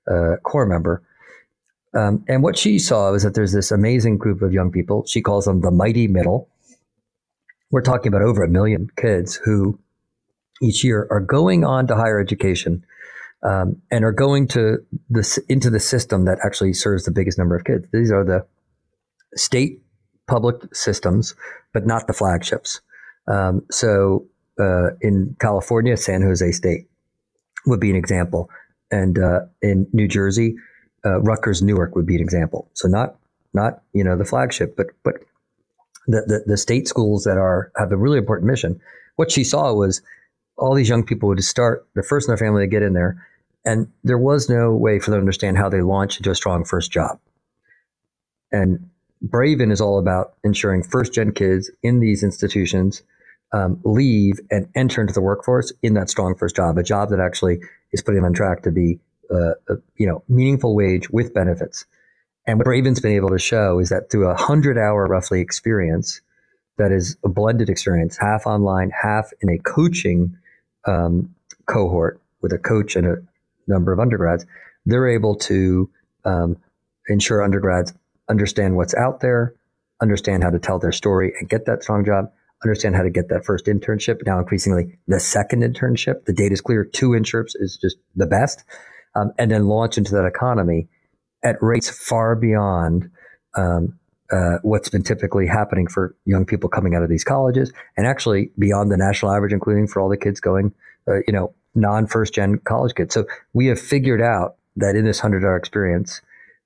uh, 0.09 0.37
corps 0.45 0.64
member. 0.64 1.03
Um, 1.93 2.24
and 2.28 2.45
what 2.45 2.57
she 2.57 2.78
saw 2.78 3.11
was 3.11 3.24
that 3.24 3.35
there's 3.35 3.53
this 3.53 3.72
amazing 3.72 4.16
group 4.16 4.43
of 4.43 4.53
young 4.53 4.70
people. 4.70 5.05
She 5.07 5.22
calls 5.22 5.47
them 5.47 5.61
the 5.61 5.72
mighty 5.72 6.07
middle. 6.07 6.49
We're 7.72 7.83
talking 7.83 8.07
about 8.07 8.22
over 8.22 8.45
a 8.45 8.49
million 8.49 8.91
kids 8.97 9.35
who 9.35 9.81
each 10.62 10.85
year 10.85 11.09
are 11.11 11.18
going 11.18 11.64
on 11.64 11.89
to 11.89 11.97
higher 11.97 12.20
education 12.20 12.85
um, 13.43 13.80
and 13.91 14.05
are 14.05 14.12
going 14.12 14.47
to 14.49 14.78
the 15.09 15.43
into 15.49 15.70
the 15.70 15.80
system 15.80 16.24
that 16.26 16.38
actually 16.45 16.72
serves 16.72 17.05
the 17.05 17.11
biggest 17.11 17.38
number 17.38 17.57
of 17.57 17.64
kids. 17.64 17.86
These 17.93 18.12
are 18.12 18.24
the 18.24 18.47
state 19.34 19.82
public 20.26 20.74
systems, 20.74 21.34
but 21.72 21.86
not 21.86 22.07
the 22.07 22.12
flagships. 22.12 22.80
Um, 23.26 23.62
so 23.70 24.26
uh, 24.59 24.91
in 25.01 25.36
California, 25.41 25.97
San 25.97 26.22
Jose 26.22 26.53
State 26.53 26.88
would 27.66 27.80
be 27.80 27.91
an 27.91 27.97
example, 27.97 28.51
and 28.91 29.18
uh, 29.18 29.41
in 29.62 29.86
New 29.93 30.09
Jersey, 30.09 30.57
uh, 31.05 31.20
Rutgers 31.20 31.62
Newark 31.62 31.95
would 31.95 32.07
be 32.07 32.16
an 32.16 32.22
example. 32.22 32.70
So 32.74 32.88
not 32.88 33.16
not 33.55 33.82
you 33.93 34.05
know 34.05 34.16
the 34.16 34.24
flagship, 34.24 34.76
but 34.76 34.88
but 35.03 35.14
the, 36.07 36.22
the, 36.26 36.43
the 36.47 36.57
state 36.57 36.88
schools 36.88 37.24
that 37.24 37.38
are 37.38 37.72
have 37.76 37.93
a 37.93 37.97
really 37.97 38.18
important 38.18 38.51
mission. 38.51 38.80
What 39.16 39.30
she 39.30 39.45
saw 39.45 39.72
was 39.72 40.03
all 40.57 40.74
these 40.74 40.88
young 40.88 41.05
people 41.05 41.28
would 41.28 41.43
start 41.43 41.86
the 41.95 42.03
first 42.03 42.28
in 42.28 42.32
their 42.32 42.38
family 42.38 42.62
to 42.62 42.66
get 42.66 42.82
in 42.82 42.93
there 42.93 43.26
and 43.65 43.89
there 44.05 44.19
was 44.19 44.49
no 44.49 44.75
way 44.75 44.99
for 44.99 45.11
them 45.11 45.19
to 45.19 45.23
understand 45.23 45.59
how 45.59 45.69
they 45.69 45.83
launch 45.83 46.17
into 46.17 46.31
a 46.31 46.35
strong 46.35 46.65
first 46.65 46.91
job. 46.91 47.19
And 48.53 48.91
Braven 49.27 49.71
is 49.71 49.81
all 49.81 49.99
about 49.99 50.35
ensuring 50.45 50.83
first 50.83 51.13
gen 51.13 51.33
kids 51.33 51.71
in 51.83 52.01
these 52.01 52.23
institutions 52.23 53.03
um, 53.53 53.81
leave 53.85 54.41
and 54.51 54.69
enter 54.75 55.01
into 55.01 55.13
the 55.13 55.21
workforce 55.21 55.73
in 55.83 55.95
that 55.95 56.09
strong 56.09 56.35
first 56.37 56.57
job, 56.57 56.79
a 56.79 56.83
job 56.83 57.11
that 57.11 57.21
actually 57.21 57.61
is 57.93 58.03
putting 58.03 58.17
them 58.17 58.27
on 58.27 58.33
track 58.33 58.63
to 58.63 58.71
be 58.71 59.01
uh, 59.31 59.55
a 59.69 59.75
you 59.97 60.07
know 60.07 60.23
meaningful 60.29 60.75
wage 60.75 61.11
with 61.11 61.35
benefits. 61.35 61.85
And 62.47 62.59
what 62.59 62.67
Braven's 62.67 63.01
been 63.01 63.13
able 63.13 63.31
to 63.31 63.39
show 63.39 63.79
is 63.79 63.91
that 63.91 64.11
through 64.11 64.29
a 64.29 64.35
hundred 64.35 64.79
hour 64.79 65.07
roughly 65.07 65.41
experience, 65.41 66.21
that 66.79 66.93
is 66.93 67.17
a 67.25 67.29
blended 67.29 67.69
experience, 67.69 68.17
half 68.17 68.47
online, 68.47 68.91
half 68.91 69.31
in 69.41 69.51
a 69.51 69.59
coaching 69.59 70.37
um, 70.87 71.35
cohort 71.67 72.21
with 72.41 72.53
a 72.53 72.59
coach 72.59 72.97
and 72.97 73.07
a 73.07 73.17
number 73.71 73.93
of 73.93 74.01
undergrads, 74.01 74.45
they're 74.85 75.09
able 75.09 75.37
to 75.37 75.89
um, 76.25 76.57
ensure 77.09 77.43
undergrads 77.43 77.95
understand 78.29 78.77
what's 78.77 78.95
out 78.95 79.21
there, 79.21 79.55
understand 80.01 80.43
how 80.43 80.51
to 80.51 80.59
tell 80.59 80.79
their 80.79 80.93
story 80.93 81.33
and 81.39 81.49
get 81.49 81.66
that 81.66 81.83
strong 81.83 82.05
job, 82.05 82.31
understand 82.62 82.95
how 82.95 83.03
to 83.03 83.11
get 83.11 83.29
that 83.29 83.45
first 83.45 83.66
internship. 83.66 84.25
Now, 84.25 84.39
increasingly, 84.39 84.99
the 85.09 85.21
second 85.21 85.62
internship, 85.62 86.25
the 86.27 86.33
data 86.33 86.53
is 86.53 86.61
clear, 86.61 86.85
two 86.85 87.11
internships 87.11 87.53
is 87.55 87.77
just 87.77 87.97
the 88.14 88.27
best, 88.27 88.64
um, 89.14 89.33
and 89.39 89.51
then 89.51 89.66
launch 89.66 89.99
into 89.99 90.12
that 90.12 90.27
economy 90.27 90.89
at 91.43 91.57
rates 91.61 91.91
far 91.91 92.37
beyond 92.37 93.11
um, 93.57 93.99
uh, 94.31 94.59
what's 94.62 94.89
been 94.89 95.03
typically 95.03 95.47
happening 95.47 95.89
for 95.89 96.14
young 96.25 96.45
people 96.45 96.68
coming 96.68 96.95
out 96.95 97.03
of 97.03 97.09
these 97.09 97.25
colleges, 97.25 97.73
and 97.97 98.07
actually 98.07 98.53
beyond 98.59 98.93
the 98.93 98.97
national 98.97 99.33
average, 99.33 99.53
including 99.53 99.89
for 99.89 100.01
all 100.01 100.09
the 100.09 100.16
kids 100.16 100.39
going, 100.41 100.73
uh, 101.09 101.16
you 101.27 101.33
know, 101.33 101.53
non 101.75 102.07
first 102.07 102.35
gen 102.35 102.59
college 102.59 102.95
kids. 102.95 103.14
So 103.14 103.27
we 103.53 103.66
have 103.66 103.81
figured 103.81 104.21
out 104.21 104.57
that 104.77 104.97
in 104.97 105.05
this 105.05 105.21
hundred 105.21 105.45
hour 105.45 105.57
experience, 105.57 106.21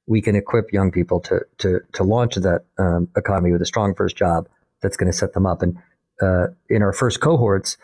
we 0.07 0.21
can 0.21 0.37
equip 0.37 0.73
young 0.73 0.91
people 0.91 1.21
to 1.21 1.41
to 1.59 1.81
to 1.93 2.05
launch 2.05 2.37
that 2.37 2.65
um, 2.79 3.09
economy 3.17 3.53
with 3.53 3.63
a 3.63 3.67
strong 3.67 3.95
first 3.95 4.17
job 4.17 4.49
that's 4.83 4.97
going 4.97 5.11
to 5.11 5.17
set 5.17 5.33
them 5.33 5.47
up. 5.47 5.63
And 5.63 5.79
uh, 6.21 6.49
in 6.69 6.83
our 6.83 6.93
first 6.93 7.21
cohorts, 7.21 7.77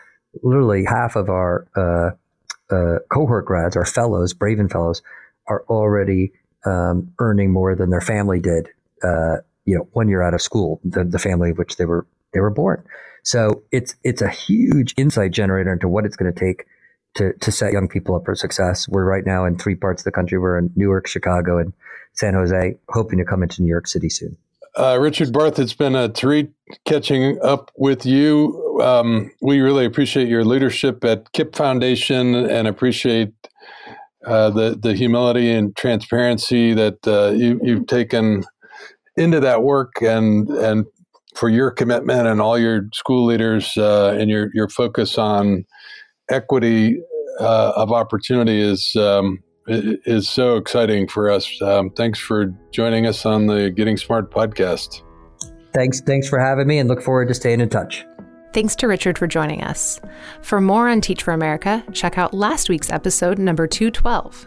literally 0.43 0.85
half 0.85 1.17
of 1.17 1.29
our 1.29 1.67
uh, 1.77 2.75
uh, 2.75 2.99
cohort 3.11 3.47
grads, 3.47 3.77
our 3.77 3.87
fellows, 3.87 4.35
Braven 4.35 4.71
fellows, 4.71 5.03
are 5.49 5.65
already 5.69 6.33
um, 6.65 7.13
earning 7.19 7.51
more 7.51 7.75
than 7.75 7.91
their 7.91 8.01
family 8.01 8.41
did. 8.41 8.69
Uh, 9.03 9.39
you 9.65 9.77
know, 9.77 9.89
one 9.93 10.09
year 10.09 10.23
out 10.23 10.35
of 10.35 10.43
school, 10.43 10.81
the, 10.85 11.05
the 11.05 11.19
family 11.19 11.51
of 11.51 11.59
which 11.59 11.77
they 11.77 11.85
were 11.85 12.07
they 12.33 12.41
were 12.41 12.51
born. 12.51 12.85
So 13.23 13.63
it's 13.73 13.95
it's 14.05 14.23
a 14.23 14.29
huge 14.29 14.95
insight 14.97 15.33
generator 15.33 15.73
into 15.73 15.89
what 15.89 16.05
it's 16.05 16.17
going 16.17 16.33
to 16.33 16.39
take 16.39 16.67
to, 17.15 17.33
to 17.41 17.53
set 17.53 17.73
young 17.73 17.89
people 17.89 18.15
up 18.15 18.25
for 18.25 18.35
success. 18.35 18.89
We're 18.89 19.05
right 19.05 19.25
now 19.27 19.45
in 19.45 19.59
three 19.59 19.75
parts 19.75 20.03
of 20.03 20.05
the 20.05 20.13
country. 20.13 20.39
We're 20.39 20.59
in 20.59 20.71
Newark, 20.77 21.07
Chicago, 21.07 21.59
and 21.59 21.73
San 22.13 22.35
Jose, 22.35 22.79
hoping 22.89 23.19
to 23.19 23.25
come 23.25 23.43
into 23.43 23.63
New 23.63 23.69
York 23.69 23.87
City 23.87 24.09
soon. 24.09 24.37
Uh, 24.77 24.99
Richard 25.01 25.33
Barth, 25.33 25.59
it's 25.59 25.75
been 25.75 25.97
a 25.97 26.09
treat 26.09 26.51
catching 26.87 27.39
up 27.43 27.73
with 27.77 28.07
you. 28.07 28.81
Um, 28.83 29.33
we 29.43 29.61
really 29.61 29.85
appreciate 29.85 30.29
your 30.29 30.45
leadership 30.45 31.05
at 31.05 31.33
KIPP 31.33 31.57
Foundation 31.57 32.35
and 32.35 32.69
appreciate 32.69 33.35
uh, 34.25 34.51
the 34.51 34.79
the 34.81 34.95
humility 34.95 35.51
and 35.51 35.75
transparency 35.77 36.75
that 36.75 36.99
uh, 37.07 37.31
you, 37.31 37.59
you've 37.63 37.87
taken 37.87 38.45
into 39.17 39.41
that 39.41 39.63
work 39.63 39.95
and 40.03 40.49
and 40.51 40.87
for 41.35 41.49
your 41.49 41.71
commitment 41.71 42.27
and 42.27 42.41
all 42.41 42.59
your 42.59 42.89
school 42.93 43.27
leaders 43.27 43.77
uh, 43.77 44.17
and 44.19 44.31
your 44.31 44.51
your 44.55 44.69
focus 44.69 45.19
on 45.19 45.65
equity 46.31 47.03
uh, 47.39 47.73
of 47.77 47.93
opportunity 47.93 48.61
is 48.61 48.97
um, 48.97 49.43
is 49.67 50.29
so 50.29 50.57
exciting 50.57 51.07
for 51.07 51.31
us. 51.31 51.61
Um, 51.63 51.91
thanks 51.91 52.19
for 52.19 52.47
joining 52.73 53.07
us 53.07 53.25
on 53.25 53.47
the 53.47 53.71
Getting 53.71 53.97
Smart 53.97 54.31
podcast. 54.31 55.03
Thanks, 55.73 56.01
thanks 56.01 56.29
for 56.29 56.39
having 56.41 56.67
me, 56.67 56.79
and 56.79 56.89
look 56.89 57.03
forward 57.03 57.29
to 57.29 57.35
staying 57.35 57.61
in 57.61 57.69
touch. 57.69 58.05
Thanks 58.53 58.75
to 58.77 58.89
Richard 58.89 59.17
for 59.17 59.29
joining 59.29 59.63
us. 59.63 60.01
For 60.43 60.61
more 60.61 60.89
on 60.89 61.01
Teach 61.01 61.23
for 61.23 61.33
America, 61.33 61.85
check 61.93 62.19
out 62.19 62.35
last 62.35 62.69
week's 62.69 62.91
episode, 62.91 63.39
number 63.39 63.69
212. 63.69 64.47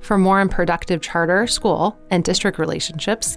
For 0.00 0.16
more 0.16 0.40
on 0.40 0.48
productive 0.48 1.00
charter, 1.00 1.46
school, 1.48 1.98
and 2.10 2.22
district 2.22 2.58
relationships, 2.58 3.36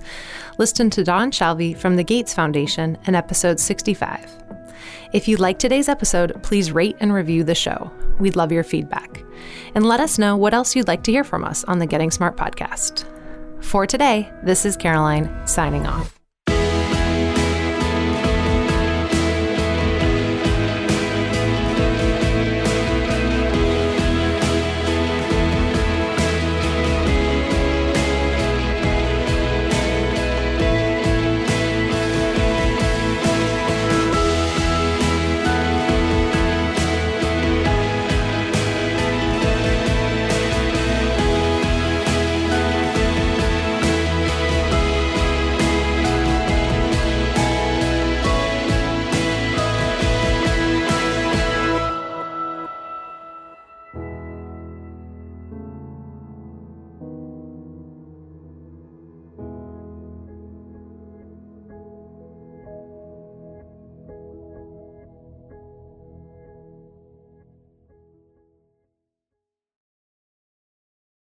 listen 0.60 0.90
to 0.92 1.04
Don 1.04 1.32
Shalvey 1.32 1.76
from 1.76 1.96
the 1.96 2.04
Gates 2.04 2.34
Foundation 2.34 2.98
in 3.08 3.16
episode 3.16 3.60
65. 3.60 4.55
If 5.14 5.28
you 5.28 5.38
like 5.38 5.60
today's 5.60 5.90
episode, 5.90 6.42
please 6.44 6.72
rate 6.72 6.98
and 7.00 7.14
review 7.14 7.44
the 7.44 7.56
show. 7.56 7.92
We'd 8.20 8.36
love 8.36 8.52
your 8.52 8.64
feedback. 8.64 9.24
And 9.74 9.86
let 9.86 10.00
us 10.00 10.18
know 10.18 10.38
what 10.38 10.54
else 10.54 10.76
you'd 10.76 10.88
like 10.88 11.04
to 11.04 11.12
hear 11.12 11.24
from 11.24 11.44
us 11.44 11.64
on 11.66 11.80
the 11.80 11.86
Getting 11.86 12.12
Smart 12.12 12.38
podcast. 12.38 13.06
For 13.64 13.86
today, 13.88 14.32
this 14.44 14.66
is 14.66 14.78
Caroline 14.78 15.48
signing 15.48 15.86
off. 15.86 16.15